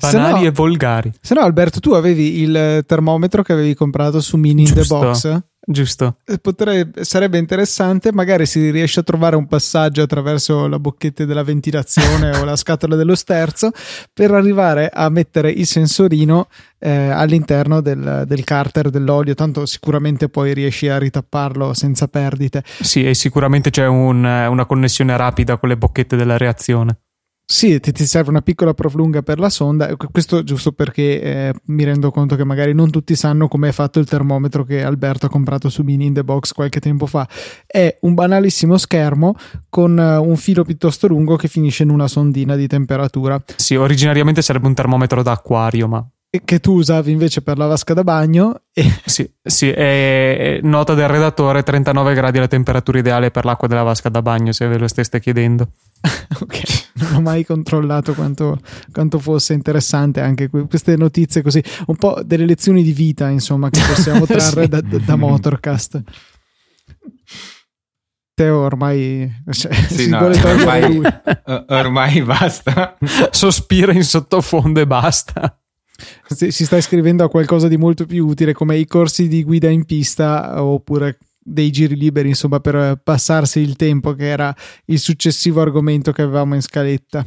banali 0.00 0.40
no, 0.42 0.46
e 0.46 0.50
volgari. 0.50 1.12
Se 1.20 1.34
no, 1.34 1.40
Alberto, 1.40 1.80
tu 1.80 1.92
avevi 1.92 2.40
il 2.40 2.84
termometro 2.86 3.42
che 3.42 3.52
avevi 3.52 3.74
comprato 3.74 4.20
su 4.20 4.36
Mini 4.36 4.62
in 4.62 4.72
the 4.72 4.84
Box. 4.84 5.42
Giusto. 5.66 6.18
Eh, 6.26 6.38
potrebbe, 6.38 7.04
sarebbe 7.04 7.38
interessante, 7.38 8.12
magari 8.12 8.44
si 8.44 8.70
riesce 8.70 9.00
a 9.00 9.02
trovare 9.02 9.36
un 9.36 9.46
passaggio 9.46 10.02
attraverso 10.02 10.66
la 10.66 10.78
bocchetta 10.78 11.24
della 11.24 11.42
ventilazione 11.42 12.36
o 12.36 12.44
la 12.44 12.56
scatola 12.56 12.96
dello 12.96 13.14
sterzo 13.14 13.70
per 14.12 14.32
arrivare 14.32 14.90
a 14.92 15.08
mettere 15.08 15.50
il 15.50 15.66
sensorino 15.66 16.48
eh, 16.78 17.08
all'interno 17.08 17.80
del, 17.80 18.24
del 18.26 18.44
carter 18.44 18.90
dell'olio. 18.90 19.34
Tanto 19.34 19.64
sicuramente 19.64 20.28
poi 20.28 20.52
riesci 20.52 20.88
a 20.88 20.98
ritapparlo 20.98 21.72
senza 21.72 22.08
perdite. 22.08 22.62
Sì, 22.80 23.04
e 23.04 23.14
sicuramente 23.14 23.70
c'è 23.70 23.86
un, 23.86 24.22
una 24.24 24.66
connessione 24.66 25.16
rapida 25.16 25.56
con 25.56 25.70
le 25.70 25.78
bocchette 25.78 26.16
della 26.16 26.36
reazione. 26.36 26.98
Sì, 27.46 27.78
ti, 27.78 27.92
ti, 27.92 28.06
serve 28.06 28.30
una 28.30 28.40
piccola 28.40 28.72
proflunga 28.72 29.20
per 29.20 29.38
la 29.38 29.50
sonda, 29.50 29.94
questo 29.96 30.42
giusto 30.44 30.72
perché 30.72 31.20
eh, 31.20 31.54
mi 31.66 31.84
rendo 31.84 32.10
conto 32.10 32.36
che 32.36 32.44
magari 32.44 32.72
non 32.72 32.90
tutti 32.90 33.14
sanno 33.14 33.48
come 33.48 33.68
è 33.68 33.72
fatto 33.72 33.98
il 33.98 34.06
termometro 34.06 34.64
che 34.64 34.82
Alberto 34.82 35.26
ha 35.26 35.28
comprato 35.28 35.68
su 35.68 35.82
Mini 35.82 36.06
in 36.06 36.14
the 36.14 36.24
Box 36.24 36.52
qualche 36.52 36.80
tempo 36.80 37.04
fa. 37.04 37.28
È 37.66 37.98
un 38.00 38.14
banalissimo 38.14 38.78
schermo 38.78 39.34
con 39.68 39.96
uh, 39.98 40.26
un 40.26 40.36
filo 40.36 40.64
piuttosto 40.64 41.06
lungo 41.06 41.36
che 41.36 41.48
finisce 41.48 41.82
in 41.82 41.90
una 41.90 42.08
sondina 42.08 42.56
di 42.56 42.66
temperatura. 42.66 43.42
Sì, 43.56 43.74
originariamente 43.74 44.40
sarebbe 44.40 44.66
un 44.66 44.74
termometro 44.74 45.22
da 45.22 45.32
acquario, 45.32 45.86
ma 45.86 46.08
che 46.44 46.58
tu 46.58 46.72
usavi 46.72 47.12
invece 47.12 47.42
per 47.42 47.58
la 47.58 47.66
vasca 47.66 47.94
da 47.94 48.02
bagno. 48.02 48.62
E... 48.72 48.82
Sì, 49.04 49.30
sì 49.42 49.68
è, 49.68 50.58
nota 50.62 50.94
del 50.94 51.08
redattore: 51.08 51.62
39 51.62 52.14
gradi 52.14 52.38
la 52.38 52.48
temperatura 52.48 52.98
ideale 52.98 53.30
per 53.30 53.44
l'acqua 53.44 53.68
della 53.68 53.82
vasca 53.82 54.08
da 54.08 54.22
bagno, 54.22 54.52
se 54.52 54.66
ve 54.66 54.78
lo 54.78 54.88
steste 54.88 55.20
chiedendo. 55.20 55.68
ok, 56.40 56.90
non 56.94 57.14
ho 57.14 57.20
mai 57.20 57.44
controllato 57.44 58.14
quanto, 58.14 58.58
quanto, 58.92 59.18
fosse 59.18 59.52
interessante 59.54 60.20
anche 60.20 60.48
queste 60.50 60.96
notizie 60.96 61.42
così, 61.42 61.62
un 61.86 61.96
po' 61.96 62.20
delle 62.24 62.46
lezioni 62.46 62.82
di 62.82 62.92
vita, 62.92 63.28
insomma, 63.28 63.70
che 63.70 63.80
possiamo 63.86 64.24
trarre 64.26 64.62
sì. 64.64 64.68
da, 64.68 64.80
da, 64.80 65.16
Motorcast. 65.16 66.02
Teo 68.34 68.58
ormai 68.58 69.32
cioè, 69.50 69.72
sì, 69.72 70.08
no, 70.08 70.24
ormai, 70.24 71.00
ormai 71.68 72.22
basta. 72.22 72.96
Sospira 73.30 73.92
in 73.92 74.02
sottofondo 74.02 74.80
e 74.80 74.86
basta 74.88 75.56
si, 76.26 76.50
si 76.50 76.64
sta 76.64 76.76
iscrivendo 76.76 77.24
a 77.24 77.28
qualcosa 77.28 77.68
di 77.68 77.76
molto 77.76 78.06
più 78.06 78.26
utile 78.26 78.52
come 78.52 78.76
i 78.76 78.86
corsi 78.86 79.28
di 79.28 79.44
guida 79.44 79.68
in 79.68 79.84
pista 79.84 80.62
oppure 80.62 81.18
dei 81.44 81.70
giri 81.70 81.94
liberi, 81.94 82.28
insomma, 82.28 82.58
per 82.58 83.00
passarsi 83.02 83.60
il 83.60 83.76
tempo, 83.76 84.14
che 84.14 84.26
era 84.26 84.54
il 84.86 84.98
successivo 84.98 85.60
argomento 85.60 86.10
che 86.10 86.22
avevamo 86.22 86.54
in 86.54 86.62
scaletta. 86.62 87.26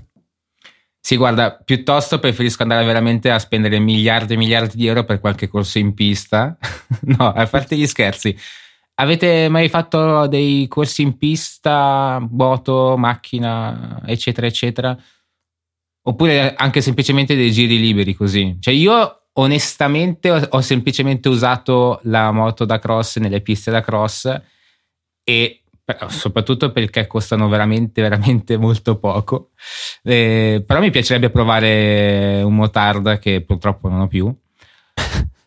Sì, 1.00 1.16
guarda, 1.16 1.56
piuttosto 1.56 2.20
preferisco 2.20 2.64
andare 2.64 2.86
veramente 2.86 3.30
a 3.30 3.40
spendere 3.40 3.80
miliardi 3.80 4.34
e 4.34 4.38
miliardi 4.38 4.76
di 4.76 4.88
euro 4.88 5.06
per 5.06 5.22
qualche 5.22 5.48
corso 5.48 5.78
in 5.78 5.94
pista. 5.94 6.58
no, 7.18 7.32
a 7.32 7.46
parte 7.46 7.78
gli 7.78 7.88
scherzi. 7.88 8.36
Avete 8.96 9.48
mai 9.48 9.70
fatto 9.70 10.26
dei 10.28 10.68
corsi 10.68 11.04
in 11.04 11.18
pista, 11.18 12.20
moto, 12.30 12.98
macchina, 12.98 14.02
eccetera, 14.06 14.48
eccetera? 14.48 14.98
Oppure 16.08 16.54
anche 16.56 16.82
semplicemente 16.82 17.36
dei 17.36 17.52
giri 17.52 17.80
liberi 17.80 18.14
così. 18.14 18.58
Cioè 18.60 18.74
io 18.74 19.24
onestamente 19.34 20.32
ho, 20.32 20.48
ho 20.50 20.62
semplicemente 20.62 21.28
usato 21.30 22.00
la 22.04 22.32
moto 22.32 22.66
da 22.66 22.80
cross 22.80 23.18
nelle 23.18 23.42
piste 23.42 23.72
da 23.72 23.82
cross 23.82 24.42
e 25.24 25.64
soprattutto 26.08 26.72
perché 26.72 27.08
costano 27.08 27.48
veramente 27.48 28.02
veramente 28.02 28.56
molto 28.58 28.98
poco. 28.98 29.52
Eh, 30.04 30.64
però 30.66 30.80
mi 30.80 30.92
piacerebbe 30.92 31.30
provare 31.30 32.42
un 32.42 32.56
motard 32.56 33.20
che 33.20 33.42
purtroppo 33.42 33.90
non 33.90 34.02
ho 34.02 34.08
più. 34.08 34.34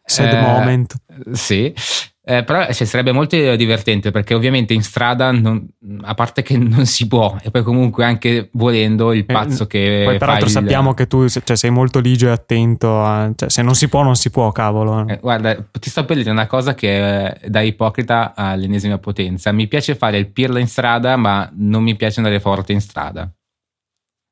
Sad 0.05 0.33
eh, 0.33 0.40
moment. 0.40 0.94
sì 1.33 1.73
Eh, 2.22 2.44
però 2.44 2.70
cioè, 2.70 2.87
sarebbe 2.87 3.12
molto 3.12 3.35
divertente 3.56 4.11
perché 4.11 4.35
ovviamente 4.35 4.74
in 4.74 4.83
strada, 4.83 5.33
non, 5.33 5.66
a 6.02 6.12
parte 6.12 6.42
che 6.42 6.59
non 6.59 6.85
si 6.85 7.09
può, 7.09 7.37
e 7.40 7.50
poi 7.50 7.62
comunque 7.62 8.04
anche 8.04 8.50
volendo 8.52 9.14
il 9.14 9.24
pazzo 9.24 9.62
eh, 9.62 9.66
che... 9.66 10.02
Poi 10.04 10.18
peraltro 10.18 10.44
il... 10.44 10.52
sappiamo 10.52 10.92
che 10.92 11.06
tu 11.06 11.26
cioè, 11.28 11.56
sei 11.56 11.70
molto 11.70 11.98
ligio 11.98 12.28
e 12.28 12.30
attento, 12.30 13.02
a, 13.02 13.33
cioè, 13.35 13.48
se 13.48 13.62
non 13.62 13.74
si 13.74 13.88
può 13.88 14.02
non 14.02 14.16
si 14.16 14.28
può, 14.28 14.52
cavolo. 14.52 15.09
Eh, 15.09 15.18
guarda, 15.18 15.56
ti 15.56 15.88
sto 15.88 16.04
per 16.04 16.16
dire 16.16 16.30
una 16.30 16.46
cosa 16.46 16.74
che 16.74 17.38
è 17.38 17.48
da 17.48 17.62
ipocrita 17.62 18.35
all'ennesima 18.37 18.98
potenza. 18.98 19.50
Mi 19.52 19.66
piace 19.66 19.94
fare 19.94 20.18
il 20.18 20.30
pirla 20.30 20.59
in 20.59 20.68
strada, 20.68 21.16
ma 21.16 21.50
non 21.54 21.83
mi 21.83 21.96
piace 21.96 22.20
andare 22.20 22.38
forte 22.38 22.72
in 22.72 22.83
strada. 22.83 23.33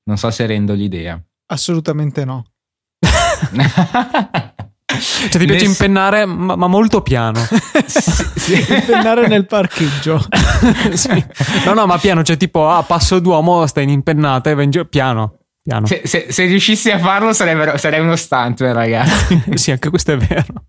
Non 0.05 0.19
so 0.19 0.31
se 0.31 0.45
rendo 0.45 0.75
l'idea. 0.75 1.21
Assolutamente 1.47 2.25
no. 2.27 2.45
Cioè, 4.99 5.29
ti 5.41 5.47
piace 5.47 5.67
Ness... 5.67 5.79
impennare, 5.79 6.27
ma, 6.27 6.57
ma, 6.57 6.67
molto 6.67 7.03
piano. 7.03 7.39
sì, 7.87 8.57
sì. 8.57 8.75
impennare 8.75 9.27
nel 9.27 9.47
parcheggio. 9.47 10.25
sì. 10.93 11.25
No, 11.65 11.75
no, 11.75 11.87
ma 11.87 11.99
piano, 11.99 12.23
cioè 12.23 12.37
tipo 12.37 12.69
a 12.69 12.79
ah, 12.79 12.83
passo 12.83 13.19
d'uomo 13.19 13.67
stai 13.67 13.85
in 13.85 13.91
impennata 13.91 14.51
e 14.51 14.55
vai 14.55 14.65
in 14.65 14.71
giro 14.71 14.85
piano. 14.87 15.39
piano. 15.63 15.87
Se, 15.87 16.03
se, 16.05 16.27
se, 16.31 16.45
riuscissi 16.47 16.91
a 16.91 16.99
farlo 16.99 17.33
sarebbe, 17.33 17.79
sarei 17.79 18.01
uno 18.01 18.17
stunt, 18.17 18.61
ragazzi. 18.61 19.43
sì, 19.55 19.71
anche 19.71 19.91
questo 19.91 20.13
è 20.13 20.17
vero. 20.17 20.65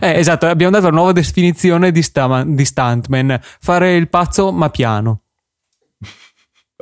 Eh, 0.00 0.18
esatto, 0.18 0.46
abbiamo 0.46 0.72
dato 0.72 0.86
una 0.86 0.96
nuova 0.96 1.12
definizione 1.12 1.90
di, 1.92 2.02
sta, 2.02 2.44
di 2.46 2.64
stuntman. 2.64 3.40
Fare 3.40 3.94
il 3.96 4.08
pazzo 4.08 4.52
ma 4.52 4.68
piano. 4.68 5.22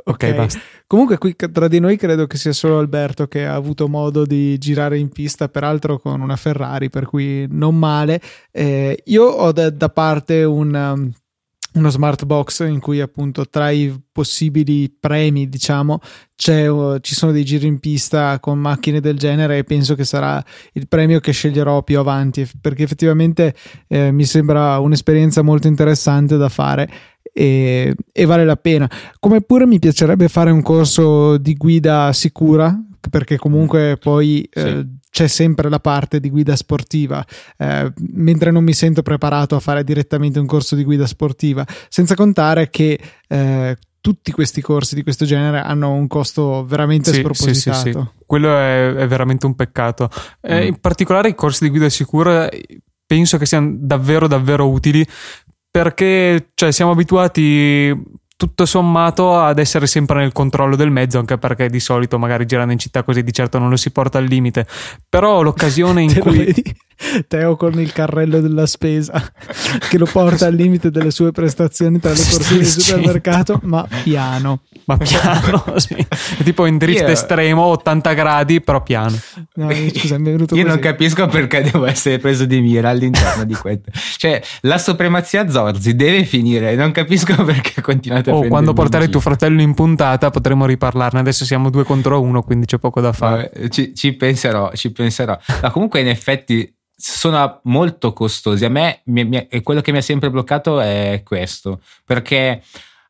Ok, 0.03 0.05
okay 0.05 0.33
basta. 0.33 0.59
Comunque 0.91 1.17
qui 1.17 1.37
tra 1.37 1.69
di 1.69 1.79
noi 1.79 1.95
credo 1.95 2.27
che 2.27 2.35
sia 2.35 2.51
solo 2.51 2.77
Alberto 2.77 3.25
che 3.25 3.45
ha 3.45 3.55
avuto 3.55 3.87
modo 3.87 4.25
di 4.25 4.57
girare 4.57 4.97
in 4.97 5.07
pista, 5.07 5.47
peraltro 5.47 5.97
con 5.99 6.19
una 6.19 6.35
Ferrari, 6.35 6.89
per 6.89 7.05
cui 7.05 7.47
non 7.49 7.79
male. 7.79 8.19
Eh, 8.51 9.01
io 9.05 9.23
ho 9.23 9.53
da, 9.53 9.69
da 9.69 9.87
parte 9.87 10.43
un, 10.43 10.73
um, 10.73 11.11
uno 11.75 11.89
smart 11.89 12.25
box 12.25 12.67
in 12.67 12.81
cui 12.81 12.99
appunto 12.99 13.47
tra 13.47 13.69
i 13.69 13.97
possibili 14.11 14.93
premi 14.99 15.47
diciamo 15.47 15.93
uh, 15.93 16.97
ci 16.99 17.15
sono 17.15 17.31
dei 17.31 17.45
giri 17.45 17.67
in 17.67 17.79
pista 17.79 18.39
con 18.41 18.59
macchine 18.59 18.99
del 18.99 19.17
genere 19.17 19.59
e 19.59 19.63
penso 19.63 19.95
che 19.95 20.03
sarà 20.03 20.43
il 20.73 20.89
premio 20.89 21.21
che 21.21 21.31
sceglierò 21.31 21.83
più 21.83 21.99
avanti 21.99 22.45
perché 22.59 22.83
effettivamente 22.83 23.55
eh, 23.87 24.11
mi 24.11 24.25
sembra 24.25 24.79
un'esperienza 24.79 25.41
molto 25.43 25.67
interessante 25.67 26.35
da 26.35 26.49
fare 26.49 26.89
e, 27.31 27.95
e 28.11 28.25
vale 28.25 28.45
la 28.45 28.57
pena. 28.57 28.89
Come 29.19 29.41
pure 29.41 29.65
mi 29.65 29.79
piacerebbe 29.79 30.27
fare 30.27 30.51
un 30.51 30.61
corso 30.61 31.37
di 31.37 31.55
guida 31.55 32.11
sicura 32.13 32.77
perché 33.09 33.37
comunque 33.37 33.97
poi 33.99 34.47
sì. 34.51 34.59
eh, 34.59 34.87
c'è 35.09 35.27
sempre 35.27 35.69
la 35.69 35.79
parte 35.79 36.19
di 36.19 36.29
guida 36.29 36.55
sportiva, 36.55 37.25
eh, 37.57 37.91
mentre 38.13 38.51
non 38.51 38.63
mi 38.63 38.73
sento 38.73 39.01
preparato 39.01 39.55
a 39.55 39.59
fare 39.59 39.83
direttamente 39.83 40.39
un 40.39 40.45
corso 40.45 40.75
di 40.75 40.83
guida 40.83 41.05
sportiva, 41.05 41.65
senza 41.89 42.15
contare 42.15 42.69
che 42.69 42.99
eh, 43.27 43.77
tutti 43.99 44.31
questi 44.31 44.61
corsi 44.61 44.95
di 44.95 45.03
questo 45.03 45.25
genere 45.25 45.59
hanno 45.59 45.93
un 45.93 46.07
costo 46.07 46.65
veramente 46.65 47.11
sì, 47.11 47.19
spropositato. 47.19 47.77
Sì, 47.77 47.91
sì, 47.91 48.25
Quello 48.25 48.57
è, 48.57 48.93
è, 48.93 49.07
veramente 49.07 49.45
un 49.45 49.55
peccato. 49.55 50.09
Eh, 50.39 50.63
mm. 50.63 50.67
in 50.67 50.79
particolare 50.79 51.29
i 51.29 51.35
corsi 51.35 51.65
di 51.65 51.69
guida 51.69 51.89
sicura 51.89 52.49
penso 53.05 53.37
che 53.37 53.45
siano 53.45 53.75
davvero 53.77 54.25
davvero 54.27 54.69
utili 54.69 55.05
perché 55.71 56.49
cioè, 56.53 56.71
siamo 56.71 56.91
abituati 56.91 58.19
tutto 58.35 58.65
sommato 58.65 59.39
ad 59.39 59.59
essere 59.59 59.85
sempre 59.85 60.17
nel 60.17 60.31
controllo 60.31 60.75
del 60.75 60.89
mezzo, 60.89 61.19
anche 61.19 61.37
perché 61.37 61.69
di 61.69 61.79
solito 61.79 62.17
magari 62.17 62.45
girando 62.45 62.73
in 62.73 62.79
città 62.79 63.03
così 63.03 63.23
di 63.23 63.31
certo 63.31 63.59
non 63.59 63.69
lo 63.69 63.77
si 63.77 63.91
porta 63.91 64.17
al 64.17 64.25
limite. 64.25 64.67
Però 65.07 65.41
l'occasione 65.41 66.01
in 66.01 66.19
cui 66.19 66.51
Teo 67.27 67.55
con 67.55 67.79
il 67.79 67.91
carrello 67.91 68.39
della 68.39 68.65
spesa 68.65 69.21
che 69.89 69.97
lo 69.97 70.05
porta 70.05 70.47
al 70.47 70.53
limite 70.53 70.91
delle 70.91 71.11
sue 71.11 71.31
prestazioni 71.31 71.99
tra 71.99 72.11
le 72.11 72.17
corsie 72.17 72.57
del 72.57 72.65
supermercato, 72.65 73.59
ma 73.63 73.87
piano. 74.03 74.61
Ma 74.85 74.97
piano, 74.97 75.63
sì. 75.77 75.95
tipo 76.43 76.65
in 76.65 76.77
drift 76.77 77.01
Io... 77.01 77.07
estremo, 77.07 77.63
80 77.63 78.13
gradi, 78.13 78.61
però 78.61 78.81
piano. 78.81 79.17
No, 79.55 79.69
scusa, 79.93 80.17
mi 80.17 80.29
è 80.29 80.31
venuto 80.31 80.55
Io 80.55 80.63
così. 80.63 80.75
non 80.75 80.79
capisco 80.79 81.27
perché 81.27 81.61
devo 81.61 81.85
essere 81.85 82.19
preso 82.19 82.45
di 82.45 82.59
mira 82.61 82.89
all'interno 82.89 83.43
di 83.45 83.53
questo. 83.53 83.91
Cioè, 84.17 84.41
la 84.61 84.77
supremazia 84.77 85.49
Zorzi 85.49 85.95
deve 85.95 86.23
finire, 86.25 86.75
non 86.75 86.91
capisco 86.91 87.43
perché 87.43 87.81
continuate 87.81 88.31
a 88.31 88.35
oh, 88.35 88.47
quando 88.47 88.73
portare 88.73 89.09
tuo 89.09 89.19
fratello 89.19 89.61
in 89.61 89.73
puntata 89.73 90.29
potremo 90.29 90.65
riparlarne. 90.65 91.19
Adesso 91.19 91.45
siamo 91.45 91.69
due 91.69 91.83
contro 91.83 92.21
uno, 92.21 92.41
quindi 92.41 92.65
c'è 92.65 92.77
poco 92.77 93.01
da 93.01 93.13
fare. 93.13 93.51
Vabbè, 93.53 93.69
ci, 93.69 93.93
ci 93.93 94.13
penserò, 94.13 94.71
ci 94.73 94.91
penserò. 94.91 95.37
Ma 95.61 95.69
comunque 95.71 95.99
in 95.99 96.07
effetti 96.07 96.73
sono 97.01 97.59
molto 97.63 98.13
costosi. 98.13 98.63
A 98.63 98.69
me, 98.69 99.01
mi, 99.05 99.25
mi, 99.25 99.47
quello 99.63 99.81
che 99.81 99.91
mi 99.91 99.97
ha 99.97 100.01
sempre 100.01 100.29
bloccato 100.29 100.79
è 100.79 101.21
questo, 101.25 101.81
perché 102.05 102.61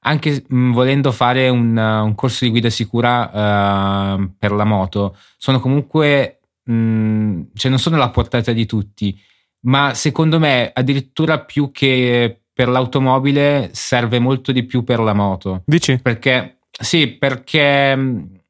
anche 0.03 0.43
mh, 0.47 0.71
volendo 0.71 1.11
fare 1.11 1.49
un, 1.49 1.77
un, 1.77 2.15
corso 2.15 2.45
di 2.45 2.51
guida 2.51 2.69
sicura 2.69 4.15
uh, 4.15 4.31
per 4.37 4.51
la 4.53 4.63
moto, 4.63 5.17
sono 5.37 5.59
comunque, 5.59 6.39
mh, 6.63 7.41
cioè 7.53 7.69
non 7.69 7.79
sono 7.79 7.97
alla 7.97 8.09
portata 8.09 8.53
di 8.53 8.65
tutti, 8.65 9.19
ma 9.61 9.93
secondo 9.93 10.39
me 10.39 10.71
addirittura 10.73 11.41
più 11.41 11.71
che 11.71 12.41
per 12.53 12.69
l'automobile 12.69 13.69
serve 13.73 14.19
molto 14.19 14.51
di 14.51 14.63
più 14.63 14.83
per 14.83 14.99
la 14.99 15.13
moto. 15.13 15.63
Dici? 15.65 15.99
Perché, 16.01 16.59
sì, 16.69 17.07
perché 17.09 18.40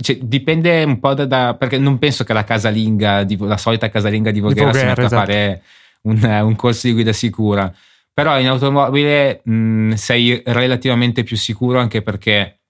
cioè, 0.00 0.18
dipende 0.22 0.84
un 0.84 1.00
po' 1.00 1.14
da, 1.14 1.26
da, 1.26 1.56
perché 1.58 1.76
non 1.76 1.98
penso 1.98 2.22
che 2.22 2.32
la 2.32 2.44
casalinga, 2.44 3.24
di, 3.24 3.36
la 3.36 3.56
solita 3.56 3.88
casalinga 3.88 4.30
di 4.30 4.40
Voghera, 4.40 4.72
si 4.72 4.84
metta 4.84 5.02
esatto. 5.02 5.14
a 5.14 5.18
fare 5.18 5.62
un, 6.02 6.22
un, 6.22 6.56
corso 6.56 6.86
di 6.86 6.92
guida 6.92 7.12
sicura. 7.12 7.72
Però 8.12 8.38
in 8.38 8.48
automobile 8.48 9.40
mh, 9.42 9.94
sei 9.94 10.40
relativamente 10.44 11.24
più 11.24 11.36
sicuro 11.36 11.80
anche 11.80 12.02
perché 12.02 12.60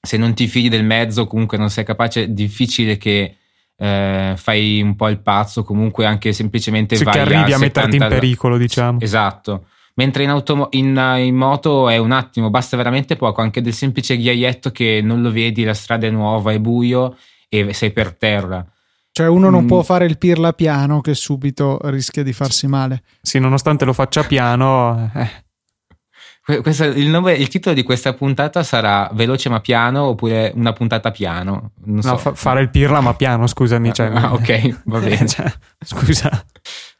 se 0.00 0.16
non 0.16 0.34
ti 0.34 0.48
fidi 0.48 0.68
del 0.68 0.84
mezzo, 0.84 1.26
comunque 1.26 1.58
non 1.58 1.70
sei 1.70 1.84
capace, 1.84 2.24
è 2.24 2.28
difficile 2.28 2.96
che 2.96 3.36
eh, 3.76 4.34
fai 4.36 4.82
un 4.82 4.96
po' 4.96 5.08
il 5.08 5.20
pazzo, 5.20 5.62
comunque 5.62 6.06
anche 6.06 6.32
semplicemente 6.32 6.96
sì, 6.96 7.04
vai 7.04 7.14
che 7.14 7.20
arrivi 7.20 7.52
a, 7.52 7.56
a 7.56 7.58
metterti 7.58 7.96
in 7.96 8.06
pericolo, 8.08 8.58
diciamo. 8.58 9.00
Esatto 9.00 9.66
mentre 9.94 10.24
in, 10.24 10.30
autom- 10.30 10.68
in, 10.70 10.96
in, 11.18 11.34
moto 11.34 11.88
è 11.88 11.96
un 11.96 12.12
attimo, 12.12 12.50
basta 12.50 12.76
veramente 12.76 13.16
poco, 13.16 13.40
anche 13.40 13.60
del 13.60 13.74
semplice 13.74 14.16
ghiaietto 14.16 14.70
che 14.70 15.00
non 15.02 15.22
lo 15.22 15.30
vedi, 15.30 15.64
la 15.64 15.74
strada 15.74 16.06
è 16.06 16.10
nuova, 16.10 16.52
è 16.52 16.58
buio 16.58 17.16
e 17.48 17.72
sei 17.72 17.92
per 17.92 18.14
terra. 18.14 18.66
Cioè 19.10 19.28
uno 19.28 19.48
non 19.48 19.64
mm. 19.64 19.68
può 19.68 19.82
fare 19.82 20.06
il 20.06 20.18
pirla 20.18 20.52
piano 20.52 21.00
che 21.00 21.14
subito 21.14 21.78
rischia 21.84 22.24
di 22.24 22.32
farsi 22.32 22.66
male. 22.66 23.02
Sì, 23.20 23.38
nonostante 23.38 23.84
lo 23.84 23.92
faccia 23.92 24.24
piano... 24.24 25.10
Eh. 25.14 25.42
Questo, 26.60 26.84
il, 26.84 27.08
nome, 27.08 27.32
il, 27.32 27.48
titolo 27.48 27.74
di 27.74 27.82
questa 27.82 28.12
puntata 28.12 28.62
sarà 28.62 29.08
Veloce 29.14 29.48
ma 29.48 29.60
piano 29.60 30.02
oppure 30.02 30.52
una 30.54 30.74
puntata 30.74 31.10
piano? 31.10 31.70
Non 31.84 32.00
no, 32.02 32.18
fa, 32.18 32.34
fare 32.34 32.60
il 32.60 32.68
pirla 32.68 33.00
ma 33.00 33.14
piano, 33.14 33.46
scusami. 33.46 33.94
Cioè, 33.94 34.08
ah, 34.08 34.34
ok, 34.34 34.80
va 34.84 34.98
bene. 34.98 35.24
cioè, 35.26 35.50
scusa. 35.82 36.28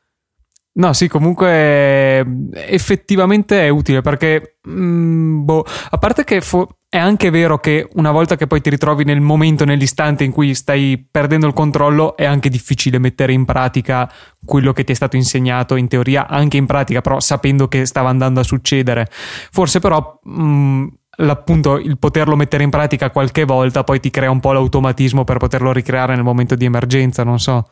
No, 0.77 0.93
sì, 0.93 1.07
comunque 1.07 2.27
effettivamente 2.53 3.65
è 3.65 3.69
utile 3.69 4.01
perché, 4.01 4.59
mh, 4.63 4.73
mm, 4.73 5.45
boh, 5.45 5.65
a 5.91 5.99
parte 5.99 6.25
che 6.25 6.41
fo- 6.41 6.79
è 6.89 6.99
anche 6.99 7.31
vero 7.31 7.59
che 7.59 7.89
una 7.95 8.11
volta 8.11 8.35
che 8.35 8.49
poi 8.49 8.61
ti 8.61 8.71
ritrovi 8.71 9.05
nel 9.05 9.21
momento, 9.21 9.65
nell'istante 9.65 10.25
in 10.25 10.33
cui 10.33 10.53
stai 10.55 11.07
perdendo 11.09 11.47
il 11.47 11.53
controllo, 11.53 12.17
è 12.17 12.25
anche 12.25 12.49
difficile 12.49 12.99
mettere 12.99 13.33
in 13.33 13.45
pratica 13.45 14.11
quello 14.45 14.73
che 14.73 14.83
ti 14.83 14.91
è 14.91 14.95
stato 14.97 15.15
insegnato, 15.15 15.77
in 15.77 15.87
teoria 15.87 16.27
anche 16.27 16.57
in 16.57 16.67
pratica, 16.67 17.01
però 17.01 17.21
sapendo 17.21 17.69
che 17.69 17.87
stava 17.87 18.09
andando 18.09 18.41
a 18.41 18.45
succedere. 18.45 19.09
Forse 19.11 19.79
però... 19.79 20.19
Mh, 20.25 20.43
mm, 20.43 20.87
appunto 21.17 21.79
il 21.79 21.97
poterlo 21.97 22.35
mettere 22.35 22.65
in 22.65 22.71
pratica 22.71 23.11
qualche 23.11 23.45
volta 23.45 23.85
poi 23.85 24.01
ti 24.01 24.11
crea 24.11 24.33
un 24.33 24.41
po' 24.41 24.51
l'automatismo 24.51 25.23
per 25.23 25.37
poterlo 25.37 25.73
ricreare 25.73 26.17
nel 26.17 26.25
momento 26.25 26.57
di 26.57 26.65
emergenza, 26.65 27.23
non 27.23 27.39
so. 27.39 27.65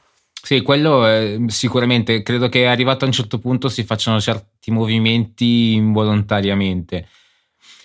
Sì, 0.44 0.60
quello 0.62 1.06
è, 1.06 1.36
sicuramente 1.46 2.22
credo 2.22 2.48
che 2.48 2.66
arrivato 2.66 3.04
a 3.04 3.06
un 3.06 3.12
certo 3.12 3.38
punto 3.38 3.68
si 3.68 3.84
facciano 3.84 4.20
certi 4.20 4.72
movimenti 4.72 5.74
involontariamente. 5.74 7.06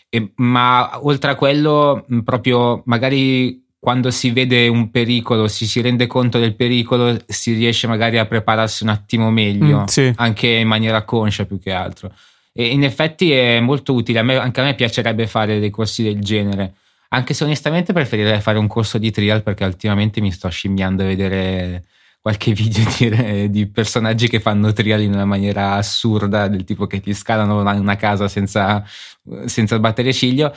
E, 0.09 0.31
ma 0.37 0.99
oltre 1.05 1.31
a 1.31 1.35
quello, 1.35 2.03
proprio 2.23 2.81
magari 2.85 3.63
quando 3.77 4.09
si 4.09 4.31
vede 4.31 4.67
un 4.67 4.89
pericolo, 4.89 5.47
si 5.47 5.67
si 5.67 5.81
rende 5.81 6.07
conto 6.07 6.39
del 6.39 6.55
pericolo, 6.55 7.15
si 7.27 7.53
riesce 7.53 7.85
magari 7.85 8.17
a 8.17 8.25
prepararsi 8.25 8.81
un 8.81 8.89
attimo 8.89 9.29
meglio, 9.29 9.81
mm, 9.81 9.85
sì. 9.85 10.11
anche 10.15 10.47
in 10.47 10.67
maniera 10.67 11.03
conscia 11.03 11.45
più 11.45 11.59
che 11.59 11.71
altro. 11.71 12.11
E 12.51 12.65
in 12.65 12.83
effetti 12.83 13.31
è 13.31 13.59
molto 13.59 13.93
utile, 13.93 14.17
a 14.17 14.23
me, 14.23 14.35
anche 14.35 14.61
a 14.61 14.63
me 14.63 14.73
piacerebbe 14.73 15.27
fare 15.27 15.59
dei 15.59 15.69
corsi 15.69 16.01
del 16.01 16.19
genere, 16.21 16.73
anche 17.09 17.35
se 17.35 17.43
onestamente 17.43 17.93
preferirei 17.93 18.41
fare 18.41 18.57
un 18.57 18.67
corso 18.67 18.97
di 18.97 19.11
trial 19.11 19.43
perché 19.43 19.63
ultimamente 19.63 20.21
mi 20.21 20.31
sto 20.31 20.49
scimmiando 20.49 21.03
a 21.03 21.05
vedere 21.05 21.83
qualche 22.27 22.51
video 22.51 22.83
di, 22.97 23.49
di, 23.49 23.67
personaggi 23.67 24.27
che 24.27 24.41
fanno 24.41 24.73
trial 24.73 25.01
in 25.01 25.13
una 25.13 25.23
maniera 25.23 25.75
assurda, 25.75 26.49
del 26.49 26.65
tipo 26.65 26.85
che 26.85 26.99
ti 26.99 27.13
scalano 27.13 27.61
una 27.61 27.95
casa 27.95 28.27
senza, 28.27 28.83
senza 29.45 29.79
battere 29.79 30.11
ciglio. 30.11 30.53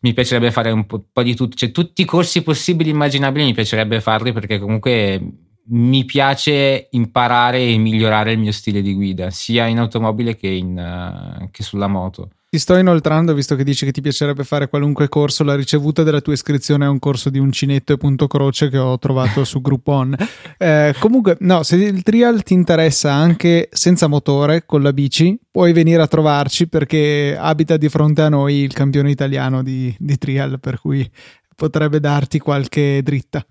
Mi 0.00 0.12
piacerebbe 0.12 0.50
fare 0.50 0.70
un 0.70 0.84
po', 0.84 1.02
po 1.10 1.22
di 1.22 1.34
tutto, 1.34 1.56
cioè 1.56 1.70
tutti 1.70 2.02
i 2.02 2.04
corsi 2.04 2.42
possibili 2.42 2.90
e 2.90 2.92
immaginabili 2.92 3.46
mi 3.46 3.54
piacerebbe 3.54 4.02
farli 4.02 4.32
perché 4.32 4.58
comunque 4.58 5.22
mi 5.68 6.04
piace 6.04 6.88
imparare 6.90 7.58
e 7.58 7.78
migliorare 7.78 8.32
il 8.32 8.38
mio 8.38 8.52
stile 8.52 8.82
di 8.82 8.92
guida, 8.92 9.30
sia 9.30 9.64
in 9.64 9.78
automobile 9.78 10.36
che, 10.36 10.48
in, 10.48 11.48
che 11.50 11.62
sulla 11.62 11.86
moto. 11.86 12.32
Ti 12.54 12.60
sto 12.60 12.76
inoltrando, 12.76 13.34
visto 13.34 13.56
che 13.56 13.64
dici 13.64 13.84
che 13.84 13.90
ti 13.90 14.00
piacerebbe 14.00 14.44
fare 14.44 14.68
qualunque 14.68 15.08
corso, 15.08 15.42
la 15.42 15.56
ricevuta 15.56 16.04
della 16.04 16.20
tua 16.20 16.34
iscrizione 16.34 16.84
è 16.84 16.88
un 16.88 17.00
corso 17.00 17.28
di 17.28 17.40
uncinetto 17.40 17.92
e 17.92 17.96
punto 17.96 18.28
croce 18.28 18.68
che 18.68 18.78
ho 18.78 18.96
trovato 18.96 19.42
su 19.42 19.60
Groupon. 19.60 20.16
Eh, 20.56 20.94
comunque, 21.00 21.36
no, 21.40 21.64
se 21.64 21.74
il 21.74 22.04
trial 22.04 22.44
ti 22.44 22.54
interessa 22.54 23.12
anche 23.12 23.68
senza 23.72 24.06
motore, 24.06 24.66
con 24.66 24.82
la 24.82 24.92
bici, 24.92 25.36
puoi 25.50 25.72
venire 25.72 26.00
a 26.00 26.06
trovarci 26.06 26.68
perché 26.68 27.36
abita 27.36 27.76
di 27.76 27.88
fronte 27.88 28.22
a 28.22 28.28
noi 28.28 28.58
il 28.58 28.72
campione 28.72 29.10
italiano 29.10 29.64
di, 29.64 29.92
di 29.98 30.16
trial, 30.16 30.60
per 30.60 30.78
cui 30.78 31.10
potrebbe 31.56 31.98
darti 31.98 32.38
qualche 32.38 33.00
dritta. 33.02 33.44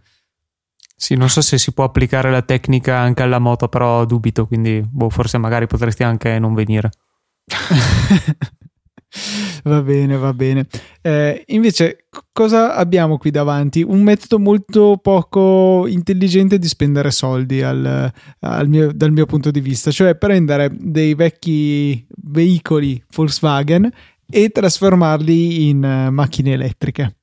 Sì, 0.95 1.15
non 1.15 1.27
so 1.27 1.41
se 1.41 1.57
si 1.57 1.73
può 1.73 1.83
applicare 1.83 2.31
la 2.31 2.41
tecnica 2.41 2.99
anche 2.99 3.21
alla 3.21 3.39
moto, 3.39 3.67
però 3.67 4.05
dubito, 4.05 4.47
quindi 4.47 4.81
boh, 4.81 5.09
forse 5.09 5.37
magari 5.37 5.67
potresti 5.67 6.03
anche 6.03 6.39
non 6.39 6.53
venire. 6.53 6.89
Va 9.63 9.81
bene, 9.81 10.17
va 10.17 10.33
bene. 10.33 10.67
Eh, 11.01 11.43
invece, 11.47 12.05
cosa 12.31 12.75
abbiamo 12.75 13.17
qui 13.17 13.31
davanti? 13.31 13.81
Un 13.81 14.01
metodo 14.01 14.39
molto 14.39 14.97
poco 15.01 15.85
intelligente 15.87 16.57
di 16.57 16.67
spendere 16.67 17.11
soldi 17.11 17.61
al, 17.61 18.11
al 18.39 18.67
mio, 18.67 18.91
dal 18.91 19.11
mio 19.11 19.25
punto 19.25 19.51
di 19.51 19.61
vista, 19.61 19.91
cioè 19.91 20.15
prendere 20.15 20.69
dei 20.73 21.13
vecchi 21.13 22.05
veicoli 22.23 23.01
Volkswagen 23.15 23.89
e 24.29 24.49
trasformarli 24.49 25.69
in 25.69 25.83
uh, 25.83 26.11
macchine 26.11 26.53
elettriche. 26.53 27.15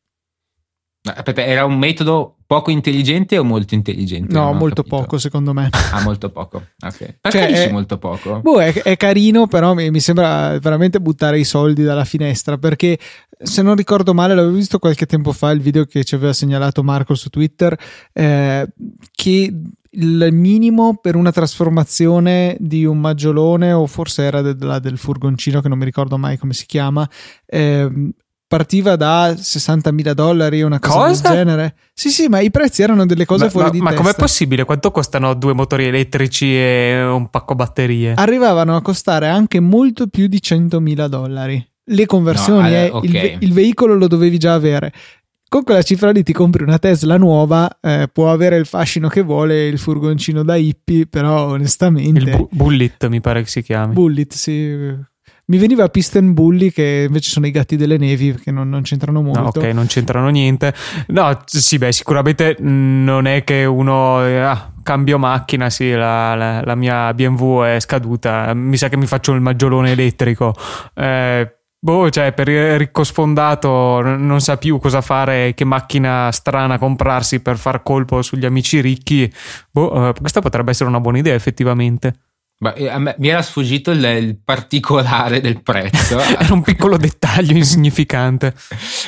Aspetta, 1.03 1.45
era 1.45 1.65
un 1.65 1.79
metodo 1.79 2.37
poco 2.51 2.73
intelligente 2.73 3.39
o 3.39 3.45
molto 3.45 3.77
intelligente? 3.77 4.35
No, 4.35 4.53
molto 4.53 4.83
capito. 4.83 4.97
poco 4.97 5.19
secondo 5.19 5.53
me. 5.53 5.69
Ah, 5.93 6.03
molto 6.03 6.31
poco. 6.31 6.63
Ok. 6.85 7.17
Perché 7.21 7.39
cioè, 7.39 7.47
dici 7.47 7.63
è, 7.63 7.71
molto 7.71 7.99
poco? 7.99 8.41
Boh, 8.41 8.61
è, 8.61 8.73
è 8.73 8.97
carino, 8.97 9.47
però 9.47 9.75
mi, 9.75 9.91
mi, 9.91 9.99
sembra 10.01 10.57
veramente 10.59 11.01
buttare 11.01 11.39
i 11.39 11.45
soldi 11.45 11.83
dalla 11.83 12.05
finestra 12.05 12.59
perché 12.59 12.99
se 13.41 13.63
non 13.63 13.75
ricordo 13.75 14.15
male, 14.15 14.35
l'avevo 14.35 14.55
visto 14.55 14.79
qualche 14.79 15.07
tempo 15.07 15.33
fa 15.33 15.51
il 15.51 15.61
video 15.61 15.85
che 15.85 16.05
ci 16.05 16.15
aveva 16.15 16.33
segnalato 16.33 16.83
Marco 16.83 17.15
su 17.15 17.29
Twitter 17.29 17.77
eh, 18.13 18.69
che 19.13 19.55
il 19.91 20.29
minimo 20.33 20.97
per 20.97 21.17
una 21.17 21.33
trasformazione 21.33 22.57
di 22.61 22.85
un 22.85 23.01
maggiolone 23.01 23.73
o 23.73 23.87
forse 23.87 24.23
era 24.23 24.43
de- 24.43 24.81
del 24.81 24.99
furgoncino 24.99 25.61
che 25.61 25.69
non 25.69 25.79
mi 25.79 25.85
ricordo 25.85 26.19
mai 26.19 26.39
come 26.39 26.53
si 26.53 26.67
chiama 26.67 27.09
eh, 27.47 28.13
partiva 28.51 28.97
da 28.97 29.31
60.000 29.31 30.11
dollari, 30.11 30.63
una 30.63 30.81
cosa, 30.81 31.07
cosa, 31.07 31.29
del 31.29 31.37
genere. 31.37 31.75
Sì, 31.95 32.11
sì, 32.11 32.27
ma 32.27 32.41
i 32.41 32.51
prezzi 32.51 32.83
erano 32.83 33.07
delle 33.07 33.25
cose 33.25 33.45
ma, 33.45 33.51
fuori 33.51 33.67
ma, 33.67 33.73
di 33.73 33.79
ma 33.79 33.91
testa. 33.91 34.03
Ma 34.03 34.09
com'è 34.09 34.19
possibile? 34.21 34.65
Quanto 34.65 34.91
costano 34.91 35.35
due 35.35 35.53
motori 35.53 35.85
elettrici 35.85 36.57
e 36.57 37.01
un 37.01 37.31
pacco 37.31 37.55
batterie? 37.55 38.15
Arrivavano 38.15 38.75
a 38.75 38.83
costare 38.83 39.29
anche 39.29 39.61
molto 39.61 40.09
più 40.09 40.27
di 40.27 40.41
100.000 40.43 41.07
dollari. 41.07 41.65
Le 41.85 42.07
conversioni, 42.07 42.71
no, 42.71 42.75
eh, 42.75 42.91
okay. 42.91 43.35
il, 43.35 43.37
il, 43.39 43.53
veicolo 43.53 43.95
lo 43.95 44.09
dovevi 44.09 44.37
già 44.37 44.55
avere. 44.55 44.93
Con 45.49 45.63
quella 45.63 45.83
cifra 45.83 46.11
lì 46.11 46.25
ti 46.25 46.33
compri 46.33 46.65
una 46.65 46.79
Tesla 46.81 47.17
nuova, 47.17 47.79
eh, 47.81 48.09
può 48.13 48.33
avere 48.33 48.57
il 48.57 48.67
fascino 48.67 49.07
che 49.07 49.23
vuole, 49.23 49.69
il 49.69 49.79
furgoncino 49.79 50.43
da 50.43 50.57
hippie, 50.57 51.07
però 51.07 51.51
onestamente... 51.51 52.19
Il 52.19 52.37
bu- 52.37 52.49
Bullet 52.51 53.07
mi 53.07 53.21
pare 53.21 53.43
che 53.43 53.49
si 53.49 53.63
chiami. 53.63 53.95
Bullet, 53.95 54.33
sì 54.33 55.09
mi 55.51 55.59
veniva 55.59 55.89
Piston 55.89 56.33
Bully, 56.33 56.71
che 56.71 57.07
invece 57.09 57.29
sono 57.29 57.45
i 57.45 57.51
gatti 57.51 57.75
delle 57.75 57.99
nevi, 57.99 58.35
che 58.35 58.53
non, 58.53 58.69
non 58.69 58.83
c'entrano 58.83 59.21
molto. 59.21 59.41
No, 59.41 59.49
ok, 59.49 59.65
non 59.75 59.87
c'entrano 59.87 60.29
niente. 60.29 60.73
No, 61.09 61.43
sì, 61.45 61.77
beh, 61.77 61.91
sicuramente 61.91 62.57
non 62.61 63.27
è 63.27 63.43
che 63.43 63.65
uno. 63.65 64.19
Ah, 64.19 64.73
cambio 64.85 65.19
macchina, 65.19 65.69
sì, 65.69 65.91
la, 65.91 66.37
la, 66.37 66.63
la, 66.63 66.75
mia 66.77 67.13
BMW 67.13 67.63
è 67.65 67.81
scaduta. 67.81 68.55
Mi 68.55 68.77
sa 68.77 68.89
che 68.89 68.97
mi 68.97 69.07
faccio 69.07 69.33
il 69.33 69.41
maggiolone 69.41 69.91
elettrico. 69.91 70.55
Eh, 70.95 71.57
Boh, 71.83 72.11
cioè, 72.11 72.33
per 72.33 72.47
il 72.49 72.79
ricco 72.79 73.03
sfondato 73.03 74.03
non 74.03 74.41
sa 74.41 74.57
più 74.59 74.79
cosa 74.79 75.01
fare, 75.01 75.55
che 75.55 75.65
macchina 75.65 76.31
strana 76.31 76.79
comprarsi 76.79 77.41
per 77.41 77.57
far 77.57 77.83
colpo 77.83 78.23
sugli 78.23 78.45
amici 78.45 78.81
ricchi. 78.81 79.33
Boh, 79.71 80.11
eh, 80.11 80.13
questa 80.13 80.41
potrebbe 80.41 80.71
essere 80.71 80.91
una 80.91 81.01
buona 81.01 81.19
idea, 81.19 81.35
effettivamente. 81.35 82.30
Ma 82.63 82.75
eh, 82.75 82.89
a 82.89 82.99
me, 82.99 83.15
mi 83.19 83.29
era 83.29 83.41
sfuggito 83.41 83.91
il, 83.91 84.05
il 84.05 84.37
particolare 84.37 85.41
del 85.41 85.63
prezzo. 85.63 86.19
era 86.39 86.53
un 86.53 86.61
piccolo 86.63 86.99
dettaglio 86.99 87.57
insignificante. 87.57 88.55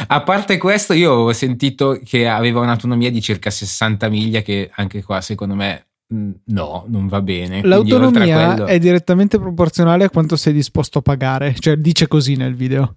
a 0.06 0.22
parte 0.22 0.56
questo, 0.56 0.94
io 0.94 1.12
ho 1.12 1.32
sentito 1.32 2.00
che 2.02 2.26
aveva 2.28 2.60
un'autonomia 2.60 3.10
di 3.10 3.20
circa 3.20 3.50
60 3.50 4.08
miglia, 4.08 4.40
che 4.40 4.70
anche 4.74 5.02
qua 5.02 5.20
secondo 5.20 5.54
me 5.54 5.88
mm, 6.12 6.30
no, 6.46 6.86
non 6.88 7.08
va 7.08 7.20
bene. 7.20 7.62
L'autonomia 7.62 8.54
quello... 8.54 8.66
è 8.66 8.78
direttamente 8.78 9.38
proporzionale 9.38 10.04
a 10.04 10.10
quanto 10.10 10.36
sei 10.36 10.54
disposto 10.54 10.98
a 10.98 11.02
pagare, 11.02 11.54
cioè 11.58 11.76
dice 11.76 12.08
così 12.08 12.36
nel 12.36 12.54
video. 12.54 12.96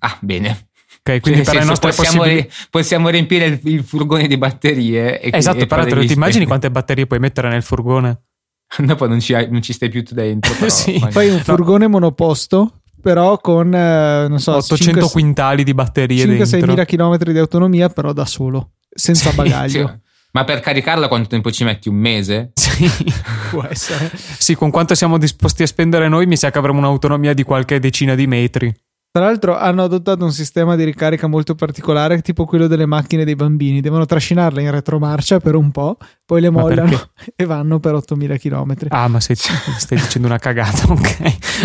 Ah, 0.00 0.18
bene. 0.20 0.68
Ok, 1.02 1.20
quindi 1.20 1.44
cioè, 1.44 1.54
per 1.54 1.64
senso, 1.64 1.80
possiamo, 1.80 2.18
possibili... 2.18 2.50
possiamo, 2.68 3.08
riempire 3.08 3.46
il, 3.46 3.60
il, 3.64 3.82
furgone 3.82 4.26
di 4.26 4.36
batterie. 4.36 5.18
Esatto, 5.32 5.64
però 5.66 5.82
ti 5.84 6.12
immagini 6.12 6.44
quante 6.46 6.70
batterie 6.70 7.06
puoi 7.06 7.20
mettere 7.20 7.48
nel 7.48 7.62
furgone? 7.62 8.24
Dopo 8.78 9.06
non 9.06 9.20
ci, 9.20 9.32
non 9.50 9.62
ci, 9.62 9.72
stai 9.72 9.88
più 9.88 10.02
dentro. 10.10 10.52
Però, 10.54 10.68
sì. 10.70 11.02
Poi 11.12 11.28
un 11.28 11.40
furgone 11.40 11.84
no. 11.84 11.90
monoposto, 11.90 12.80
però 13.00 13.38
con 13.38 13.74
eh, 13.74 14.28
non 14.28 14.38
so, 14.38 14.56
800 14.56 14.84
5, 14.84 15.10
quintali 15.10 15.64
di 15.64 15.74
batterie 15.74 16.24
5-6 16.24 16.66
mila 16.66 16.84
chilometri 16.84 17.32
di 17.32 17.38
autonomia, 17.38 17.88
però 17.88 18.12
da 18.12 18.24
solo, 18.24 18.72
senza 18.88 19.32
bagaglio. 19.32 19.88
Sì. 19.88 20.08
Ma 20.32 20.44
per 20.44 20.60
caricarla 20.60 21.08
quanto 21.08 21.28
tempo 21.28 21.50
ci 21.50 21.64
metti? 21.64 21.88
Un 21.88 21.96
mese? 21.96 22.52
Sì, 22.54 22.88
può 23.50 23.64
essere. 23.64 24.12
sì, 24.14 24.54
con 24.54 24.70
quanto 24.70 24.94
siamo 24.94 25.18
disposti 25.18 25.64
a 25.64 25.66
spendere 25.66 26.08
noi, 26.08 26.26
mi 26.26 26.36
sa 26.36 26.52
che 26.52 26.58
avremo 26.58 26.78
un'autonomia 26.78 27.34
di 27.34 27.42
qualche 27.42 27.80
decina 27.80 28.14
di 28.14 28.28
metri. 28.28 28.72
Tra 29.12 29.24
l'altro 29.24 29.58
hanno 29.58 29.82
adottato 29.82 30.24
un 30.24 30.30
sistema 30.32 30.76
di 30.76 30.84
ricarica 30.84 31.26
molto 31.26 31.56
particolare, 31.56 32.22
tipo 32.22 32.44
quello 32.44 32.68
delle 32.68 32.86
macchine 32.86 33.24
dei 33.24 33.34
bambini. 33.34 33.80
Devono 33.80 34.06
trascinarle 34.06 34.62
in 34.62 34.70
retromarcia 34.70 35.40
per 35.40 35.56
un 35.56 35.72
po', 35.72 35.96
poi 36.24 36.40
le 36.40 36.48
mollano 36.48 37.10
e 37.34 37.44
vanno 37.44 37.80
per 37.80 37.94
8000 37.94 38.36
km. 38.36 38.74
Ah, 38.90 39.08
ma 39.08 39.18
sei, 39.18 39.34
stai 39.34 39.98
dicendo 39.98 40.28
una 40.28 40.38
cagata, 40.38 40.92
ok? 40.92 41.20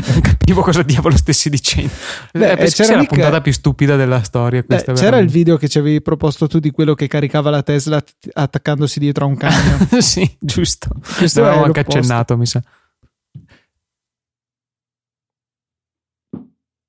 Non 0.07 0.21
capivo 0.21 0.61
cosa 0.63 0.81
diavolo 0.81 1.15
stessi 1.17 1.51
dicendo. 1.51 1.91
Beh, 2.33 2.53
eh, 2.53 2.65
c'era 2.65 2.95
la 2.95 3.03
puntata 3.03 3.39
più 3.41 3.53
stupida 3.53 3.95
della 3.95 4.23
storia. 4.23 4.63
Beh, 4.65 4.83
c'era 4.93 5.19
il 5.19 5.29
video 5.29 5.57
che 5.57 5.67
ci 5.67 5.77
avevi 5.77 6.01
proposto 6.01 6.47
tu 6.47 6.57
di 6.57 6.71
quello 6.71 6.95
che 6.95 7.05
caricava 7.05 7.51
la 7.51 7.61
Tesla 7.61 8.03
attaccandosi 8.33 8.97
dietro 8.97 9.25
a 9.25 9.27
un 9.27 9.37
camion. 9.37 9.87
sì, 10.01 10.35
giusto. 10.39 10.89
Questo 11.15 11.43
l'avevo 11.43 11.65
anche 11.65 11.81
accennato, 11.81 12.35
mi 12.37 12.47
sa. 12.47 12.59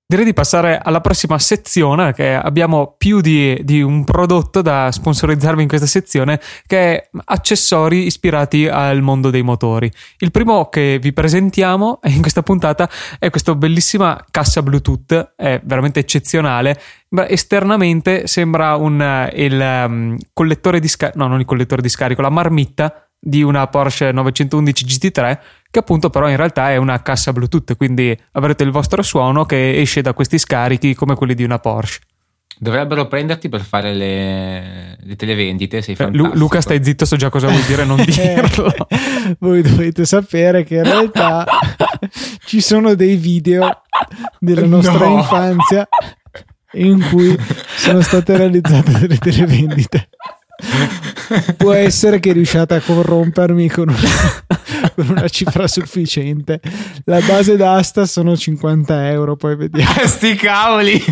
Direi 0.09 0.25
di 0.25 0.35
passare 0.35 0.79
alla 0.81 1.01
prossima 1.01 1.37
sezione, 1.37 2.13
che 2.13 2.33
abbiamo 2.33 2.95
più 2.97 3.21
di, 3.21 3.59
di, 3.65 3.83
un 3.83 4.05
prodotto 4.05 4.63
da 4.63 4.93
sponsorizzarvi 4.93 5.63
in 5.63 5.67
questa 5.67 5.89
sezione, 5.89 6.41
che 6.65 6.79
è 6.79 7.09
accessori 7.25 8.07
ispirati 8.07 8.69
al 8.69 9.03
mondo 9.03 9.31
dei 9.31 9.43
motori. 9.43 9.91
Il 10.19 10.31
primo 10.31 10.69
che 10.69 11.01
vi 11.01 11.13
presentiamo 11.13 11.99
in 12.07 12.21
questa 12.21 12.45
puntata 12.45 12.89
è 13.19 13.31
questa 13.31 13.53
bellissima 13.57 14.25
cassa 14.31 14.63
Bluetooth, 14.63 15.33
è 15.35 15.61
veramente 15.65 15.99
eccezionale. 15.99 16.81
Esternamente 17.27 18.29
sembra 18.29 18.77
un, 18.77 19.29
il 19.35 19.85
um, 19.89 20.17
collettore 20.33 20.79
di 20.79 20.87
scarico, 20.87 21.19
no, 21.19 21.27
non 21.27 21.41
il 21.41 21.47
collettore 21.47 21.83
di 21.83 21.89
scarico, 21.89 22.23
la 22.23 22.31
marmitta 22.31 23.09
di 23.19 23.43
una 23.43 23.67
Porsche 23.67 24.13
911 24.13 24.85
GT3 24.85 25.39
che 25.77 25.83
appunto 25.83 26.09
però 26.09 26.31
in 26.31 26.37
realtà 26.37 26.71
è 26.71 26.77
una 26.77 27.03
cassa 27.03 27.35
Bluetooth, 27.35 27.77
quindi 27.77 28.19
avrete 28.33 28.65
il 28.65 28.71
vostro 28.71 29.03
suono 29.03 29.45
che 29.45 29.79
esce 29.79 30.01
da 30.01 30.15
questi 30.15 30.39
scarichi 30.39 30.95
come 30.95 31.15
quelli 31.15 31.35
di 31.35 31.45
una 31.45 31.59
Porsche. 31.59 32.01
Dovrebbero 32.59 33.07
prenderti 33.07 33.51
per 33.51 33.61
fare 33.61 33.93
le, 33.93 34.97
le 34.99 35.17
televendite. 35.17 35.83
Sei 35.83 35.95
eh, 35.99 36.09
Luca, 36.13 36.63
stai 36.63 36.83
zitto, 36.83 37.05
so 37.05 37.17
già 37.17 37.29
cosa 37.29 37.49
vuol 37.49 37.61
dire 37.65 37.85
non 37.85 38.01
dirlo. 38.03 38.73
Voi 39.39 39.61
dovete 39.61 40.07
sapere 40.07 40.65
che 40.65 40.77
in 40.77 40.85
realtà 40.85 41.45
ci 42.47 42.63
sono 42.63 42.95
dei 42.95 43.17
video 43.17 43.83
della 44.39 44.65
nostra 44.65 45.07
no. 45.07 45.19
infanzia 45.19 45.87
in 46.73 47.07
cui 47.11 47.37
sono 47.77 48.01
state 48.01 48.35
realizzate 48.35 48.93
delle 48.93 49.19
televendite. 49.19 50.09
Può 51.57 51.73
essere 51.73 52.19
che 52.19 52.33
riusciate 52.33 52.75
a 52.75 52.81
corrompermi 52.81 53.69
con 53.69 53.89
una, 53.89 53.99
con 54.95 55.09
una, 55.09 55.29
cifra 55.29 55.67
sufficiente. 55.69 56.61
La 57.05 57.21
base 57.21 57.57
d'asta 57.57 58.07
sono 58.07 58.35
50 58.35 59.11
euro, 59.11 59.37
poi 59.37 59.57
vediamo. 59.57 59.93
Sti 60.05 60.35
cavoli! 60.35 61.03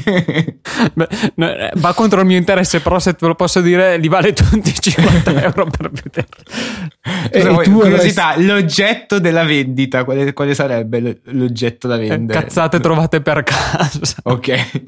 Beh, 0.94 1.09
eh, 1.37 1.70
va 1.74 1.92
contro 1.92 2.20
il 2.20 2.26
mio 2.26 2.38
interesse, 2.38 2.80
però 2.80 2.98
se 2.98 3.14
te 3.14 3.26
lo 3.26 3.35
posso 3.35 3.61
dire, 3.61 3.98
li 3.98 4.09
vale 4.09 4.33
tutti 4.33 4.72
50 4.72 5.30
euro 5.44 5.66
per 5.66 5.90
vedere. 5.90 6.26
E, 7.30 7.40
e 7.40 7.62
tu 7.62 7.72
curiosità, 7.72 8.28
avresti... 8.28 8.46
l'oggetto 8.46 9.18
della 9.18 9.44
vendita, 9.44 10.04
quale, 10.04 10.33
quale, 10.33 10.54
sarebbe 10.54 11.20
l'oggetto 11.24 11.87
da 11.87 11.98
vendere? 11.98 12.40
Cazzate 12.40 12.80
trovate 12.80 13.20
per 13.20 13.42
casa. 13.42 14.00
Ok. 14.22 14.83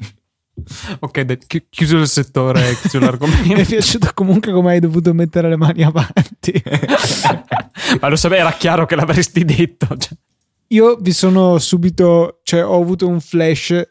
Ok, 0.99 1.21
dai, 1.21 1.37
chi- 1.45 1.65
chiuso 1.69 1.97
il 1.97 2.07
settore, 2.07 2.75
chiuso 2.79 2.99
l'argomento. 2.99 3.47
Mi 3.47 3.53
è 3.53 3.65
piaciuto 3.65 4.11
comunque 4.13 4.51
come 4.51 4.71
hai 4.71 4.79
dovuto 4.79 5.13
mettere 5.13 5.49
le 5.49 5.57
mani 5.57 5.83
avanti. 5.83 6.61
Ma 8.01 8.07
lo 8.09 8.15
sapevo, 8.15 8.41
era 8.41 8.53
chiaro 8.53 8.85
che 8.85 8.95
l'avresti 8.95 9.45
detto. 9.45 9.87
Cioè. 9.97 10.17
Io 10.69 10.97
vi 10.99 11.13
sono 11.13 11.57
subito, 11.59 12.39
cioè 12.43 12.65
ho 12.65 12.81
avuto 12.81 13.07
un 13.07 13.19
flash 13.19 13.89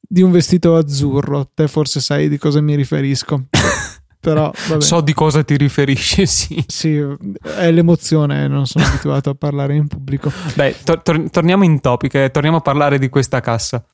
di 0.00 0.22
un 0.22 0.30
vestito 0.30 0.76
azzurro. 0.76 1.50
Te 1.54 1.68
forse 1.68 2.00
sai 2.00 2.28
di 2.28 2.38
cosa 2.38 2.60
mi 2.60 2.74
riferisco. 2.74 3.46
Però 4.18 4.50
vabbè. 4.68 4.82
So 4.82 5.00
di 5.02 5.12
cosa 5.12 5.44
ti 5.44 5.56
riferisci, 5.56 6.26
sì. 6.26 6.64
Sì, 6.66 7.00
è 7.56 7.70
l'emozione, 7.70 8.48
non 8.48 8.66
sono 8.66 8.84
abituato 8.84 9.30
a 9.30 9.34
parlare 9.34 9.76
in 9.76 9.86
pubblico. 9.86 10.32
Dai, 10.56 10.74
tor- 10.82 11.00
tor- 11.02 11.30
torniamo 11.30 11.62
in 11.62 11.80
topic, 11.80 12.14
eh, 12.14 12.30
torniamo 12.32 12.56
a 12.56 12.60
parlare 12.60 12.98
di 12.98 13.08
questa 13.08 13.40
cassa. 13.40 13.84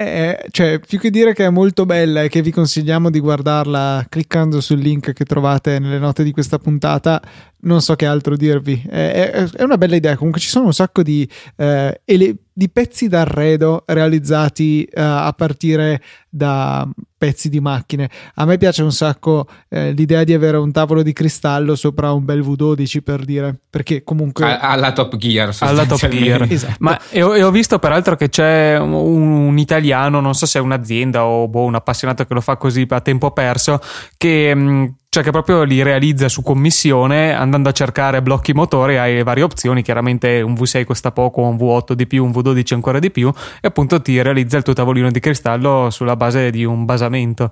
Eh, 0.00 0.46
cioè, 0.52 0.78
più 0.78 0.96
che 0.96 1.10
dire 1.10 1.34
che 1.34 1.44
è 1.44 1.50
molto 1.50 1.84
bella 1.84 2.22
e 2.22 2.28
che 2.28 2.40
vi 2.40 2.52
consigliamo 2.52 3.10
di 3.10 3.18
guardarla 3.18 4.06
cliccando 4.08 4.60
sul 4.60 4.78
link 4.78 5.12
che 5.12 5.24
trovate 5.24 5.80
nelle 5.80 5.98
note 5.98 6.22
di 6.22 6.30
questa 6.30 6.60
puntata, 6.60 7.20
non 7.60 7.80
so 7.80 7.96
che 7.96 8.06
altro 8.06 8.36
dirvi. 8.36 8.82
È, 8.88 9.30
è, 9.32 9.50
è 9.50 9.62
una 9.62 9.78
bella 9.78 9.96
idea. 9.96 10.16
Comunque 10.16 10.40
ci 10.40 10.48
sono 10.48 10.66
un 10.66 10.74
sacco 10.74 11.02
di, 11.02 11.28
eh, 11.56 12.00
ele- 12.04 12.36
di 12.52 12.68
pezzi 12.68 13.08
d'arredo 13.08 13.84
realizzati 13.86 14.82
eh, 14.84 15.00
a 15.00 15.32
partire 15.32 16.02
da 16.28 16.88
pezzi 17.16 17.48
di 17.48 17.60
macchine. 17.60 18.08
A 18.34 18.44
me 18.44 18.58
piace 18.58 18.82
un 18.82 18.92
sacco 18.92 19.46
eh, 19.68 19.92
l'idea 19.92 20.24
di 20.24 20.32
avere 20.32 20.56
un 20.56 20.72
tavolo 20.72 21.02
di 21.02 21.12
cristallo 21.12 21.74
sopra 21.74 22.12
un 22.12 22.24
bel 22.24 22.40
V12 22.40 23.00
per 23.02 23.24
dire, 23.24 23.56
perché 23.68 24.02
comunque 24.04 24.44
A- 24.44 24.58
alla 24.70 24.92
Top 24.92 25.16
Gear. 25.16 25.54
Alla 25.60 25.86
Top. 25.86 26.08
Gear. 26.08 26.46
Esatto. 26.50 26.76
Ma 26.80 26.98
e 27.10 27.22
ho, 27.22 27.36
e 27.36 27.42
ho 27.42 27.50
visto 27.50 27.78
peraltro 27.78 28.16
che 28.16 28.28
c'è 28.28 28.78
un, 28.78 28.92
un 28.92 29.58
italiano, 29.58 30.20
non 30.20 30.34
so 30.34 30.46
se 30.46 30.58
è 30.58 30.62
un'azienda 30.62 31.24
o 31.24 31.46
boh, 31.48 31.64
un 31.64 31.74
appassionato 31.74 32.24
che 32.24 32.34
lo 32.34 32.40
fa 32.40 32.56
così 32.56 32.86
a 32.88 33.00
tempo 33.00 33.30
perso, 33.32 33.80
che, 34.16 34.54
mh, 34.54 34.94
cioè 35.10 35.22
che 35.22 35.30
proprio 35.30 35.62
li 35.62 35.82
realizza 35.82 36.28
su 36.28 36.42
commissione 36.42 37.32
andando 37.32 37.70
a 37.70 37.72
cercare 37.72 38.20
blocchi 38.20 38.52
motori, 38.52 38.98
hai 38.98 39.22
varie 39.22 39.42
opzioni, 39.42 39.82
chiaramente 39.82 40.40
un 40.42 40.52
V6 40.52 40.84
costa 40.84 41.12
poco, 41.12 41.42
un 41.42 41.56
V8 41.56 41.92
di 41.92 42.06
più, 42.06 42.24
un 42.24 42.30
V12 42.30 42.74
ancora 42.74 42.98
di 42.98 43.10
più, 43.10 43.32
e 43.60 43.68
appunto 43.68 44.02
ti 44.02 44.20
realizza 44.20 44.58
il 44.58 44.62
tuo 44.62 44.74
tavolino 44.74 45.10
di 45.10 45.20
cristallo 45.20 45.88
sulla 45.90 46.16
base 46.16 46.50
di 46.50 46.64
un 46.64 46.84
basamento. 46.84 47.50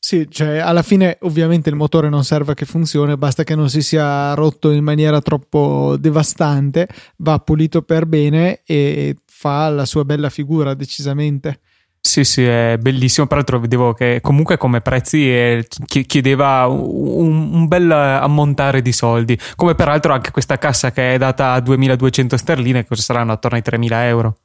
Sì, 0.00 0.28
cioè 0.30 0.58
alla 0.58 0.82
fine 0.82 1.18
ovviamente 1.22 1.68
il 1.68 1.74
motore 1.74 2.08
non 2.08 2.24
serve 2.24 2.52
a 2.52 2.54
che 2.54 2.64
funzioni, 2.64 3.16
basta 3.16 3.42
che 3.44 3.54
non 3.54 3.68
si 3.68 3.82
sia 3.82 4.32
rotto 4.32 4.70
in 4.70 4.84
maniera 4.84 5.20
troppo 5.20 5.96
devastante, 5.98 6.88
va 7.16 7.38
pulito 7.40 7.82
per 7.82 8.06
bene 8.06 8.62
e 8.64 9.16
fa 9.26 9.68
la 9.68 9.84
sua 9.84 10.04
bella 10.04 10.30
figura 10.30 10.74
decisamente. 10.74 11.60
Sì, 12.00 12.24
sì, 12.24 12.44
è 12.44 12.76
bellissimo. 12.80 13.26
Peraltro 13.26 13.58
vedevo 13.60 13.92
che 13.92 14.20
comunque 14.22 14.56
come 14.56 14.80
prezzi 14.80 15.28
eh, 15.30 15.66
chi- 15.86 16.06
chiedeva 16.06 16.66
un, 16.66 17.50
un 17.52 17.66
bel 17.68 17.90
ammontare 17.90 18.80
di 18.82 18.92
soldi. 18.92 19.38
Come 19.56 19.74
peraltro 19.74 20.12
anche 20.12 20.30
questa 20.30 20.56
cassa 20.58 20.90
che 20.90 21.14
è 21.14 21.18
data 21.18 21.52
a 21.52 21.60
2200 21.60 22.36
sterline, 22.36 22.86
cosa 22.86 23.02
saranno 23.02 23.32
attorno 23.32 23.56
ai 23.56 23.62
3000 23.62 24.06
euro. 24.06 24.36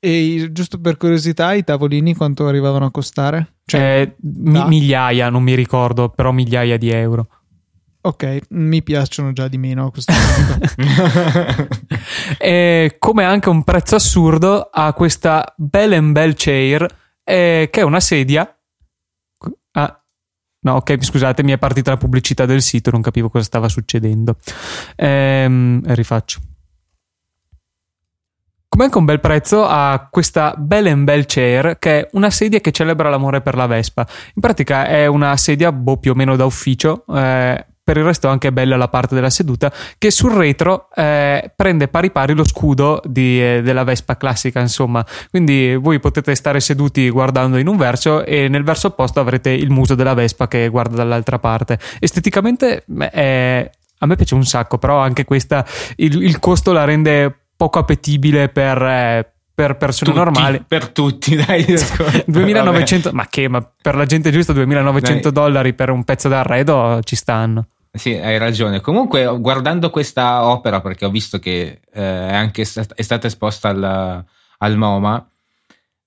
E 0.00 0.50
giusto 0.52 0.78
per 0.80 0.96
curiosità, 0.96 1.54
i 1.54 1.64
tavolini 1.64 2.14
quanto 2.14 2.46
arrivavano 2.46 2.84
a 2.84 2.90
costare? 2.92 3.54
Cioè, 3.64 4.00
Eh, 4.00 4.14
mi- 4.20 4.64
migliaia, 4.68 5.28
non 5.28 5.42
mi 5.42 5.54
ricordo, 5.56 6.08
però 6.10 6.30
migliaia 6.30 6.76
di 6.76 6.90
euro. 6.90 7.26
Ok, 8.00 8.38
mi 8.50 8.82
piacciono 8.82 9.32
già 9.32 9.48
di 9.48 9.58
meno 9.58 9.86
a 9.86 9.90
questo 9.90 10.12
punto. 10.12 11.76
E 12.38 12.96
come 12.98 13.24
anche 13.24 13.48
un 13.48 13.64
prezzo 13.64 13.96
assurdo 13.96 14.68
a 14.72 14.92
questa 14.92 15.52
Bell 15.56 16.12
Bell 16.12 16.34
Chair, 16.34 16.86
eh, 17.24 17.68
che 17.70 17.80
è 17.80 17.84
una 17.84 18.00
sedia. 18.00 18.56
Ah, 19.72 20.02
no, 20.60 20.74
ok, 20.74 21.02
scusate, 21.02 21.42
mi 21.42 21.52
è 21.52 21.58
partita 21.58 21.90
la 21.90 21.96
pubblicità 21.96 22.46
del 22.46 22.62
sito, 22.62 22.90
non 22.90 23.02
capivo 23.02 23.28
cosa 23.28 23.44
stava 23.44 23.68
succedendo. 23.68 24.36
Ehm, 24.96 25.82
rifaccio. 25.94 26.40
Come 28.68 28.84
anche 28.84 28.98
un 28.98 29.06
bel 29.06 29.20
prezzo 29.20 29.66
a 29.66 30.08
questa 30.10 30.54
Bell 30.56 31.02
Bell 31.02 31.24
Chair, 31.26 31.78
che 31.78 32.00
è 32.00 32.08
una 32.12 32.30
sedia 32.30 32.60
che 32.60 32.70
celebra 32.70 33.08
l'amore 33.08 33.40
per 33.40 33.56
la 33.56 33.66
Vespa. 33.66 34.06
In 34.34 34.40
pratica 34.40 34.86
è 34.86 35.06
una 35.06 35.36
sedia 35.36 35.72
boh, 35.72 35.96
più 35.96 36.12
o 36.12 36.14
meno 36.14 36.36
da 36.36 36.44
ufficio. 36.44 37.04
eh, 37.08 37.66
per 37.88 37.96
il 37.96 38.04
resto 38.04 38.26
è 38.26 38.30
anche 38.30 38.52
bella 38.52 38.76
la 38.76 38.88
parte 38.88 39.14
della 39.14 39.30
seduta 39.30 39.72
che 39.96 40.10
sul 40.10 40.32
retro 40.32 40.90
eh, 40.94 41.50
prende 41.56 41.88
pari 41.88 42.10
pari 42.10 42.34
lo 42.34 42.44
scudo 42.44 43.00
di, 43.02 43.42
eh, 43.42 43.62
della 43.62 43.82
Vespa 43.82 44.18
classica 44.18 44.60
insomma. 44.60 45.02
Quindi 45.30 45.74
voi 45.74 45.98
potete 45.98 46.34
stare 46.34 46.60
seduti 46.60 47.08
guardando 47.08 47.56
in 47.56 47.66
un 47.66 47.78
verso 47.78 48.26
e 48.26 48.48
nel 48.48 48.62
verso 48.62 48.88
opposto 48.88 49.20
avrete 49.20 49.48
il 49.48 49.70
muso 49.70 49.94
della 49.94 50.12
Vespa 50.12 50.48
che 50.48 50.68
guarda 50.68 50.96
dall'altra 50.96 51.38
parte. 51.38 51.78
Esteticamente 51.98 52.82
beh, 52.84 53.08
è- 53.08 53.70
a 54.00 54.06
me 54.06 54.16
piace 54.16 54.34
un 54.34 54.44
sacco 54.44 54.76
però 54.76 54.98
anche 54.98 55.24
questa 55.24 55.64
il, 55.96 56.22
il 56.22 56.38
costo 56.40 56.72
la 56.72 56.84
rende 56.84 57.34
poco 57.56 57.78
appetibile 57.78 58.50
per, 58.50 58.82
eh, 58.82 59.32
per 59.54 59.78
persone 59.78 60.10
Tutti, 60.12 60.22
normali. 60.22 60.62
Per 60.68 60.90
tutti, 60.90 61.36
dai. 61.36 61.64
2900 62.26 63.12
ma 63.14 63.26
che 63.30 63.48
ma 63.48 63.66
per 63.80 63.96
la 63.96 64.04
gente 64.04 64.30
giusta 64.30 64.52
2900 64.52 65.30
Dai. 65.30 65.32
dollari 65.32 65.72
per 65.72 65.88
un 65.88 66.04
pezzo 66.04 66.28
d'arredo 66.28 67.00
ci 67.02 67.16
stanno 67.16 67.66
Sì, 67.98 68.14
hai 68.14 68.38
ragione. 68.38 68.80
Comunque, 68.80 69.26
guardando 69.38 69.90
questa 69.90 70.46
opera, 70.46 70.80
perché 70.80 71.04
ho 71.04 71.10
visto 71.10 71.38
che 71.38 71.80
eh, 71.92 72.28
è 72.28 72.34
anche 72.34 72.64
stat- 72.64 72.94
è 72.94 73.02
stata 73.02 73.26
esposta 73.26 73.68
al, 73.68 74.24
al 74.58 74.76
MoMA, 74.76 75.28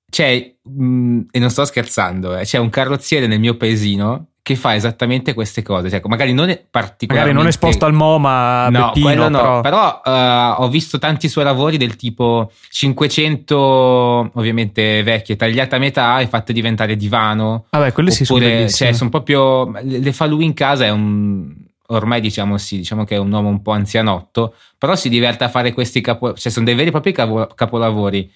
c'è, 0.10 0.56
mh, 0.62 1.19
e 1.32 1.39
non 1.39 1.49
sto 1.49 1.65
scherzando, 1.65 2.36
eh, 2.38 2.43
c'è 2.43 2.58
un 2.58 2.69
carrozziere 2.69 3.27
nel 3.27 3.39
mio 3.39 3.56
paesino 3.56 4.27
che 4.43 4.56
fa 4.56 4.75
esattamente 4.75 5.34
queste 5.34 5.62
cose. 5.62 5.89
Cioè, 5.89 6.01
magari 6.06 6.34
non 6.34 6.49
è 6.49 6.63
particolarmente... 6.69 7.08
magari 7.08 7.34
non 7.34 7.47
esposto 7.47 7.86
al 7.86 7.93
MoMA 7.93 8.69
No, 8.69 8.88
Bettino, 8.88 9.06
quello 9.06 9.30
no, 9.30 9.38
però, 9.38 9.62
però, 9.62 10.01
eh, 10.04 10.56
ho 10.58 10.67
visto 10.69 10.97
tanti 10.97 11.30
suoi 11.30 11.43
lavori 11.43 11.77
del 11.77 11.95
tipo 11.95 12.51
500 12.69 14.32
ovviamente 14.34 15.04
vecchie, 15.04 15.36
tagliate 15.36 15.75
a 15.75 15.80
metà 15.80 16.19
e 16.19 16.27
fatte 16.27 16.54
diventare 16.54 16.95
divano. 16.95 17.65
vabbè 17.69 17.91
quelle 17.91 18.12
sì 18.12 18.25
sono 18.25 18.39
bellissime 18.39 18.89
cioè, 18.89 18.93
sono 18.93 19.10
proprio. 19.10 19.71
Le 19.82 19.99
le 19.99 20.13
fa 20.13 20.25
lui 20.25 20.45
in 20.45 20.54
casa, 20.54 20.86
è 20.86 20.89
un. 20.89 21.54
Ormai 21.93 22.21
diciamo 22.21 22.58
sì, 22.58 22.77
diciamo 22.77 23.04
che 23.04 23.15
è 23.15 23.17
un 23.19 23.32
uomo 23.32 23.49
un 23.49 23.62
po' 23.62 23.71
anzianotto, 23.71 24.56
però 24.77 24.95
si 24.95 25.10
diverte 25.10 25.43
a 25.43 25.49
fare 25.49 25.73
questi 25.73 26.01
capo, 26.01 26.34
cioè 26.34 26.51
sono 26.51 26.65
dei 26.65 26.75
veri 26.75 26.89
e 26.89 26.91
propri 26.91 27.12
capolavori. 27.13 28.32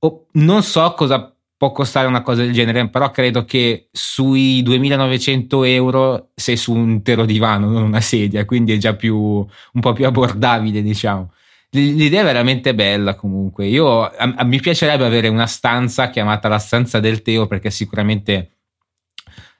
O- 0.00 0.26
non 0.32 0.62
so 0.62 0.92
cosa 0.96 1.32
può 1.56 1.72
costare 1.72 2.06
una 2.06 2.22
cosa 2.22 2.42
del 2.42 2.52
genere, 2.52 2.88
però 2.88 3.10
credo 3.10 3.44
che 3.44 3.88
sui 3.90 4.62
2900 4.62 5.64
euro 5.64 6.30
sei 6.34 6.56
su 6.56 6.72
un 6.72 6.88
intero 6.90 7.24
divano, 7.24 7.68
non 7.68 7.82
una 7.82 8.00
sedia, 8.00 8.44
quindi 8.44 8.72
è 8.72 8.76
già 8.76 8.94
più 8.94 9.16
un 9.16 9.80
po' 9.80 9.92
più 9.92 10.06
abbordabile, 10.06 10.82
diciamo. 10.82 11.32
L'idea 11.70 12.20
è 12.22 12.24
veramente 12.24 12.74
bella 12.74 13.14
comunque. 13.14 13.66
Io 13.66 14.02
a- 14.04 14.34
a- 14.36 14.44
mi 14.44 14.60
piacerebbe 14.60 15.04
avere 15.04 15.28
una 15.28 15.46
stanza 15.46 16.10
chiamata 16.10 16.48
la 16.48 16.58
stanza 16.58 17.00
del 17.00 17.22
Teo, 17.22 17.46
perché 17.46 17.70
sicuramente 17.70 18.52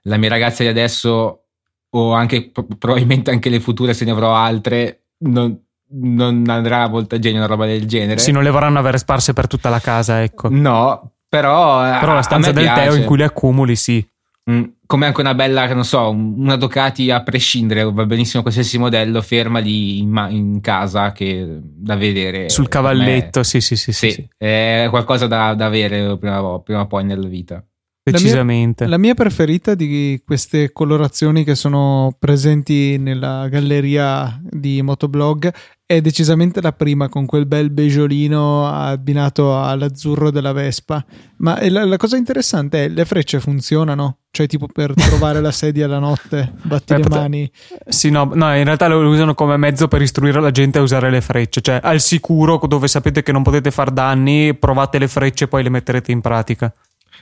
la 0.03 0.17
mia 0.17 0.29
ragazza 0.29 0.63
di 0.63 0.69
adesso, 0.69 1.48
o 1.91 2.13
anche 2.13 2.51
pro- 2.51 2.67
probabilmente 2.79 3.31
anche 3.31 3.49
le 3.49 3.61
future, 3.61 3.95
se 3.95 4.05
ne 4.05 4.11
avrò 4.11 4.35
altre, 4.35 5.05
non, 5.21 5.59
non 5.91 6.45
andrà 6.49 6.83
a 6.83 6.89
volta 6.89 7.19
genio 7.19 7.39
una 7.39 7.47
roba 7.47 7.67
del 7.67 7.87
genere. 7.87 8.19
sì 8.21 8.31
non 8.31 8.43
le 8.43 8.51
vorranno 8.51 8.79
avere 8.79 8.99
sparse 8.99 9.33
per 9.33 9.47
tutta 9.47 9.69
la 9.71 9.81
casa 9.81 10.23
ecco 10.23 10.49
No, 10.51 11.13
però, 11.29 11.81
però 11.99 12.15
la 12.15 12.23
stanza 12.23 12.53
del 12.53 12.65
piace. 12.65 12.83
Teo 12.83 12.95
in 12.95 13.05
cui 13.05 13.17
le 13.17 13.25
accumuli 13.25 13.77
sì 13.77 14.07
Mm, 14.51 14.63
come 14.87 15.05
anche 15.05 15.21
una 15.21 15.35
bella, 15.35 15.67
non 15.75 15.85
so, 15.85 16.09
un- 16.09 16.33
una 16.39 16.57
Ducati 16.57 17.11
a 17.11 17.23
prescindere, 17.23 17.83
va 17.85 18.07
benissimo 18.07 18.41
qualsiasi 18.41 18.79
modello, 18.79 19.21
ferma 19.21 19.59
lì 19.59 19.99
in, 19.99 20.09
ma- 20.09 20.31
in 20.31 20.63
casa 20.63 21.13
che 21.13 21.47
da 21.61 21.97
vedere. 21.97 22.49
sul 22.49 22.67
cavalletto 22.67 23.43
sì 23.43 23.61
sì 23.61 23.77
sì, 23.77 23.93
sì, 23.93 24.09
Sì, 24.09 24.11
sì. 24.15 24.29
è 24.39 24.87
qualcosa 24.89 25.27
da, 25.27 25.53
da 25.53 25.67
avere 25.67 26.17
prima 26.17 26.41
o 26.41 26.87
poi 26.87 27.05
nella 27.05 27.29
vita. 27.29 27.63
Decisamente 28.11 28.87
La 28.87 28.99
mia 28.99 29.15
preferita 29.15 29.75
di 29.75 30.21
queste 30.25 30.73
colorazioni 30.73 31.45
che 31.45 31.55
sono 31.55 32.15
presenti 32.19 32.99
nella 32.99 33.49
galleria 33.49 34.41
di 34.43 34.83
Motoblog 34.83 35.53
è 35.91 36.03
decisamente 36.03 36.61
la 36.61 36.73
prima 36.73 37.09
con 37.09 37.25
quel 37.25 37.47
bel 37.47 37.71
beggiolino 37.71 38.69
abbinato 38.69 39.59
all'azzurro 39.59 40.31
della 40.31 40.53
Vespa. 40.53 41.03
Ma 41.39 41.59
la, 41.71 41.87
la 41.87 41.97
cosa 41.97 42.19
interessante 42.19 42.85
è 42.85 42.89
le 42.89 43.07
frecce 43.07 43.41
funzionano? 43.41 44.19
Cioè 44.31 44.47
tipo 44.47 44.67
per 44.71 44.93
trovare 45.09 45.41
la 45.41 45.51
sedia 45.51 45.87
la 45.87 45.99
notte, 45.99 46.53
batti 46.63 46.93
Beh, 46.93 46.97
le 46.99 47.03
pote- 47.05 47.19
mani. 47.19 47.51
Sì, 47.89 48.11
no, 48.11 48.31
no, 48.35 48.55
in 48.55 48.65
realtà 48.65 48.87
lo 48.87 48.99
usano 49.09 49.33
come 49.33 49.57
mezzo 49.57 49.89
per 49.89 50.03
istruire 50.03 50.43
la 50.43 50.51
gente 50.51 50.77
a 50.77 50.83
usare 50.83 51.09
le 51.09 51.23
frecce. 51.23 51.63
Cioè, 51.63 51.81
al 51.83 52.01
sicuro, 52.01 52.61
dove 52.69 52.87
sapete 52.87 53.23
che 53.23 53.33
non 53.33 53.43
potete 53.43 53.71
far 53.71 53.91
danni, 53.91 54.55
provate 54.55 54.99
le 54.99 55.09
frecce 55.09 55.45
e 55.45 55.49
poi 55.49 55.63
le 55.63 55.71
metterete 55.71 56.13
in 56.13 56.21
pratica. 56.21 56.71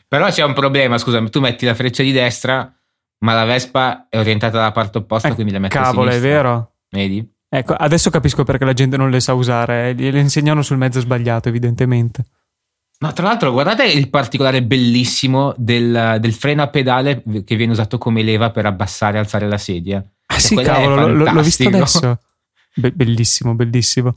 Però 0.08 0.28
c'è 0.28 0.44
un 0.44 0.52
problema, 0.52 0.98
scusami, 0.98 1.30
tu 1.30 1.40
metti 1.40 1.66
la 1.66 1.74
freccia 1.74 2.02
di 2.02 2.12
destra, 2.12 2.72
ma 3.18 3.34
la 3.34 3.44
Vespa 3.44 4.06
è 4.08 4.18
orientata 4.18 4.58
dalla 4.58 4.72
parte 4.72 4.98
opposta, 4.98 5.28
Eh, 5.28 5.34
quindi 5.34 5.52
la 5.52 5.58
metti 5.58 5.76
a 5.76 5.82
Cavolo, 5.82 6.08
è 6.08 6.12
sinistra. 6.12 6.34
vero? 6.34 6.72
Vedi? 6.90 7.34
Ecco, 7.48 7.74
adesso 7.74 8.10
capisco 8.10 8.44
perché 8.44 8.64
la 8.64 8.72
gente 8.72 8.96
non 8.96 9.10
le 9.10 9.20
sa 9.20 9.32
usare. 9.32 9.94
Le 9.94 10.18
insegnano 10.18 10.62
sul 10.62 10.76
mezzo 10.76 11.00
sbagliato, 11.00 11.48
evidentemente. 11.48 12.24
No, 12.98 13.12
tra 13.12 13.26
l'altro, 13.26 13.52
guardate 13.52 13.84
il 13.84 14.08
particolare 14.08 14.62
bellissimo 14.62 15.54
del, 15.56 16.16
del, 16.18 16.32
freno 16.32 16.62
a 16.62 16.68
pedale 16.68 17.22
che 17.44 17.56
viene 17.56 17.72
usato 17.72 17.98
come 17.98 18.22
leva 18.22 18.50
per 18.50 18.64
abbassare 18.64 19.16
e 19.16 19.20
alzare 19.20 19.46
la 19.46 19.58
sedia. 19.58 20.02
Ah, 20.26 20.38
cioè, 20.38 20.40
sì, 20.40 20.54
cavolo, 20.56 21.08
l'ho 21.08 21.42
visto 21.42 21.68
adesso. 21.68 22.18
Be- 22.74 22.92
bellissimo, 22.92 23.54
bellissimo. 23.54 24.16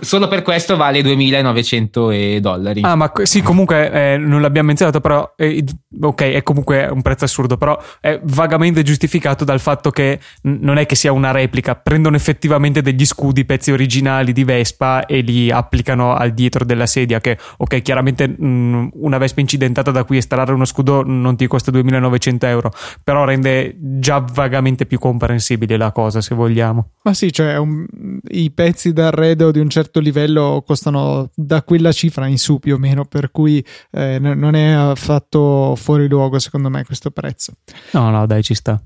Solo 0.00 0.26
per 0.26 0.42
questo 0.42 0.76
vale 0.76 1.00
2.900 1.00 2.38
dollari. 2.38 2.80
Ah, 2.82 2.96
ma 2.96 3.12
sì, 3.22 3.40
comunque 3.40 3.92
eh, 3.92 4.16
non 4.16 4.40
l'abbiamo 4.40 4.66
menzionato, 4.66 5.00
però 5.00 5.32
eh, 5.36 5.64
ok, 6.00 6.22
è 6.22 6.42
comunque 6.42 6.88
un 6.88 7.02
prezzo 7.02 7.24
assurdo, 7.24 7.56
però 7.56 7.80
è 8.00 8.18
vagamente 8.24 8.82
giustificato 8.82 9.44
dal 9.44 9.60
fatto 9.60 9.92
che 9.92 10.18
n- 10.42 10.58
non 10.60 10.78
è 10.78 10.86
che 10.86 10.96
sia 10.96 11.12
una 11.12 11.30
replica, 11.30 11.76
prendono 11.76 12.16
effettivamente 12.16 12.82
degli 12.82 13.06
scudi, 13.06 13.44
pezzi 13.44 13.70
originali 13.70 14.32
di 14.32 14.42
Vespa 14.42 15.06
e 15.06 15.20
li 15.20 15.52
applicano 15.52 16.16
al 16.16 16.32
dietro 16.32 16.64
della 16.64 16.86
sedia, 16.86 17.20
che 17.20 17.38
ok, 17.56 17.80
chiaramente 17.80 18.26
mh, 18.26 18.90
una 18.94 19.18
Vespa 19.18 19.38
incidentata 19.38 19.92
da 19.92 20.02
cui 20.02 20.16
estrarre 20.16 20.52
uno 20.52 20.64
scudo 20.64 21.04
non 21.06 21.36
ti 21.36 21.46
costa 21.46 21.70
2.900 21.70 22.38
euro, 22.46 22.72
però 23.04 23.24
rende 23.24 23.76
già 23.78 24.18
vagamente 24.18 24.84
più 24.84 24.98
comprensibile 24.98 25.76
la 25.76 25.92
cosa, 25.92 26.20
se 26.20 26.34
vogliamo. 26.34 26.90
Ma 27.04 27.14
sì, 27.14 27.32
cioè 27.32 27.56
un, 27.56 27.86
i 28.30 28.50
pezzi 28.50 28.92
d'arredo 28.92 29.52
di 29.52 29.60
un 29.60 29.74
certo 29.76 30.00
livello 30.00 30.62
costano 30.66 31.30
da 31.34 31.62
quella 31.62 31.92
cifra 31.92 32.26
in 32.26 32.38
su 32.38 32.58
più 32.58 32.76
o 32.76 32.78
meno, 32.78 33.04
per 33.04 33.30
cui 33.30 33.62
eh, 33.90 34.18
non 34.18 34.54
è 34.54 34.70
affatto 34.70 35.74
fuori 35.76 36.08
luogo 36.08 36.38
secondo 36.38 36.70
me 36.70 36.82
questo 36.84 37.10
prezzo. 37.10 37.52
No, 37.92 38.08
no, 38.08 38.26
dai, 38.26 38.42
ci 38.42 38.54
sta. 38.54 38.80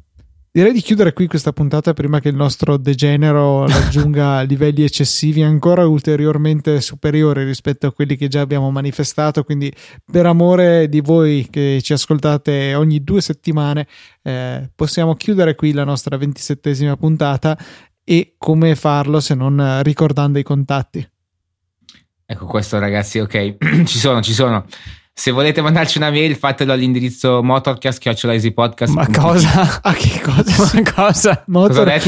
Direi 0.52 0.72
di 0.72 0.80
chiudere 0.80 1.12
qui 1.12 1.28
questa 1.28 1.52
puntata 1.52 1.92
prima 1.92 2.18
che 2.18 2.28
il 2.28 2.34
nostro 2.34 2.76
degenero 2.76 3.68
raggiunga 3.70 4.40
livelli 4.40 4.82
eccessivi 4.82 5.44
ancora 5.44 5.86
ulteriormente 5.86 6.80
superiori 6.80 7.44
rispetto 7.44 7.86
a 7.86 7.92
quelli 7.92 8.16
che 8.16 8.26
già 8.26 8.40
abbiamo 8.40 8.68
manifestato. 8.72 9.44
Quindi, 9.44 9.72
per 10.10 10.26
amore 10.26 10.88
di 10.88 11.00
voi 11.00 11.46
che 11.48 11.78
ci 11.82 11.92
ascoltate 11.92 12.74
ogni 12.74 13.04
due 13.04 13.20
settimane, 13.20 13.86
eh, 14.24 14.68
possiamo 14.74 15.14
chiudere 15.14 15.54
qui 15.54 15.72
la 15.72 15.84
nostra 15.84 16.16
ventisettesima 16.16 16.96
puntata 16.96 17.56
e 18.10 18.34
come 18.38 18.74
farlo 18.74 19.20
se 19.20 19.36
non 19.36 19.84
ricordando 19.84 20.40
i 20.40 20.42
contatti. 20.42 21.08
Ecco 22.26 22.44
questo 22.46 22.80
ragazzi, 22.80 23.20
ok, 23.20 23.84
ci 23.86 23.98
sono, 23.98 24.20
ci 24.20 24.32
sono. 24.32 24.66
Se 25.20 25.32
volete 25.32 25.60
mandarci 25.60 25.98
una 25.98 26.08
mail, 26.08 26.34
fatelo 26.34 26.72
all'indirizzo 26.72 27.42
motorcast.podcast. 27.42 28.94
Ma 28.94 29.06
cosa? 29.06 29.80
A 29.84 29.92
che 29.92 30.18
cosa? 30.18 30.70
Ma 30.72 30.92
cosa? 30.94 31.42
Motorcast. 31.46 32.06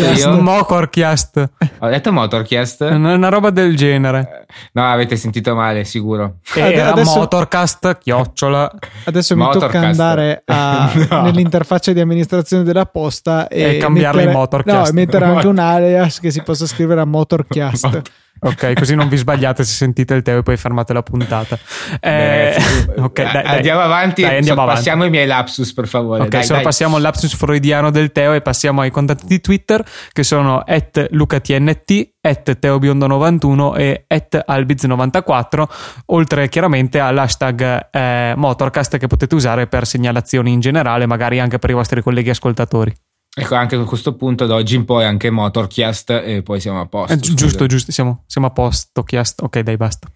Ho 1.80 1.88
detto 1.88 2.10
Motorcast? 2.10 2.80
Una, 2.80 3.28
roba 3.28 3.50
del 3.50 3.76
genere. 3.76 4.46
No, 4.72 4.90
avete 4.90 5.16
sentito 5.16 5.54
male, 5.54 5.84
sicuro. 5.84 6.36
Era 6.54 6.92
adesso- 6.92 7.18
Motorcast, 7.18 7.98
chiocciola. 7.98 8.72
Adesso 9.04 9.36
mi 9.36 9.42
Motorcast. 9.42 9.72
tocca 9.74 9.86
andare 9.86 10.42
a- 10.46 10.90
No. 11.10 11.20
nell'interfaccia 11.20 11.92
di 11.92 12.00
amministrazione 12.00 12.62
della 12.62 12.86
posta 12.86 13.46
e, 13.46 13.74
E 13.74 13.76
cambiarla 13.76 14.20
in 14.22 14.26
mettere, 14.28 14.40
Motorcast. 14.42 14.84
No, 14.84 14.88
e 14.88 14.92
mettere 14.94 15.24
anche 15.26 15.46
un 15.48 15.58
alias 15.58 16.18
che 16.18 16.30
si 16.30 16.40
possa 16.40 16.66
scrivere 16.66 17.02
a 17.02 17.04
Motorcast. 17.04 18.00
Ok, 18.44 18.72
così 18.74 18.96
non 18.96 19.08
vi 19.08 19.16
sbagliate 19.16 19.62
se 19.62 19.72
sentite 19.72 20.14
il 20.14 20.22
Teo 20.22 20.38
e 20.38 20.42
poi 20.42 20.56
fermate 20.56 20.92
la 20.92 21.02
puntata. 21.02 21.56
Eh, 22.00 22.56
sì. 22.58 22.90
ok, 22.98 23.22
dai, 23.22 23.32
dai. 23.32 23.56
Andiamo 23.56 23.80
avanti, 23.80 24.22
Dai, 24.22 24.38
andiamo 24.38 24.62
avanti. 24.62 24.80
passiamo 24.80 25.04
i 25.04 25.10
miei 25.10 25.26
lapsus 25.26 25.72
per 25.72 25.86
favore. 25.86 26.22
Ok, 26.24 26.28
dai, 26.28 26.44
sorpassiamo 26.44 26.96
il 26.96 27.02
lapsus 27.02 27.34
freudiano 27.36 27.90
del 27.90 28.10
Teo 28.10 28.32
e 28.32 28.40
passiamo 28.40 28.80
ai 28.80 28.90
contatti 28.90 29.26
di 29.26 29.40
Twitter 29.40 29.84
che 30.12 30.24
sono 30.24 30.60
at 30.66 31.06
lucatnt, 31.10 32.10
at 32.20 32.58
teobiondo91 32.60 33.78
e 33.78 34.04
at 34.08 34.44
albiz94, 34.48 35.64
oltre 36.06 36.48
chiaramente 36.48 36.98
all'hashtag 36.98 37.88
eh, 37.92 38.32
motorcast 38.36 38.98
che 38.98 39.06
potete 39.06 39.36
usare 39.36 39.68
per 39.68 39.86
segnalazioni 39.86 40.50
in 40.52 40.58
generale, 40.58 41.06
magari 41.06 41.38
anche 41.38 41.58
per 41.60 41.70
i 41.70 41.74
vostri 41.74 42.02
colleghi 42.02 42.30
ascoltatori. 42.30 42.92
Ecco, 43.34 43.54
anche 43.54 43.76
a 43.76 43.84
questo 43.84 44.14
punto 44.14 44.44
da 44.44 44.54
oggi 44.54 44.76
in 44.76 44.84
poi 44.84 45.04
anche 45.04 45.30
Motorcast 45.30 46.10
e 46.10 46.42
poi 46.42 46.60
siamo 46.60 46.80
a 46.80 46.86
posto. 46.86 47.14
Eh, 47.14 47.16
giusto, 47.16 47.64
giusto, 47.66 47.90
siamo, 47.90 48.24
siamo 48.26 48.48
a 48.48 48.50
posto. 48.50 49.02
Chiast- 49.04 49.40
Ok, 49.42 49.60
dai, 49.60 49.76
basta. 49.78 50.06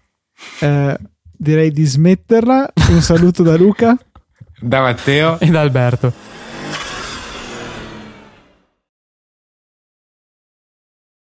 Eh, 0.59 0.97
direi 1.35 1.71
di 1.71 1.83
smetterla. 1.83 2.73
Un 2.89 3.01
saluto 3.01 3.43
da 3.43 3.55
Luca. 3.57 3.97
Da 4.59 4.81
Matteo. 4.81 5.39
E 5.39 5.47
da 5.51 5.61
Alberto. 5.61 6.11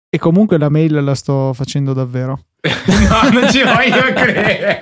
E 0.09 0.17
comunque 0.17 0.57
la 0.57 0.69
mail 0.69 1.03
la 1.03 1.15
sto 1.15 1.51
facendo 1.53 1.93
davvero. 1.93 2.45
no, 2.61 3.29
non 3.31 3.51
ci 3.51 3.61
voglio 3.63 4.13
credere. 4.13 4.79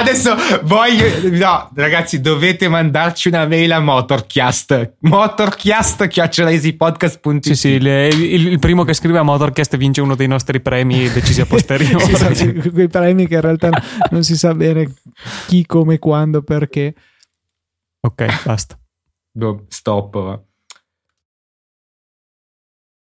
Adesso 0.00 0.34
voglio. 0.62 1.04
No, 1.36 1.70
ragazzi, 1.74 2.20
dovete 2.20 2.68
mandarci 2.68 3.28
una 3.28 3.46
mail 3.46 3.72
a 3.72 3.80
Motorcast. 3.80 4.94
Motorcast.easypodcast.it 5.00 7.44
Sì, 7.46 7.54
sì, 7.54 7.80
le- 7.80 8.08
il, 8.08 8.46
il 8.48 8.58
primo 8.58 8.84
che 8.84 8.94
scrive 8.94 9.18
a 9.18 9.22
Motorcast 9.22 9.76
vince 9.76 10.00
uno 10.00 10.14
dei 10.14 10.26
nostri 10.28 10.60
premi 10.60 11.10
decisi 11.10 11.40
a 11.40 11.46
posteriori. 11.46 12.34
Sì, 12.34 12.52
quei 12.72 12.88
premi 12.88 13.26
che 13.26 13.34
in 13.34 13.40
realtà 13.40 13.70
non 14.10 14.22
si 14.24 14.36
sa 14.36 14.54
bene 14.54 14.92
chi, 15.46 15.64
come, 15.66 15.98
quando, 15.98 16.42
perché. 16.42 16.94
ok, 18.00 18.42
basta. 18.44 18.78
Boh, 19.32 19.64
Stop. 19.68 20.22
va. 20.22 20.40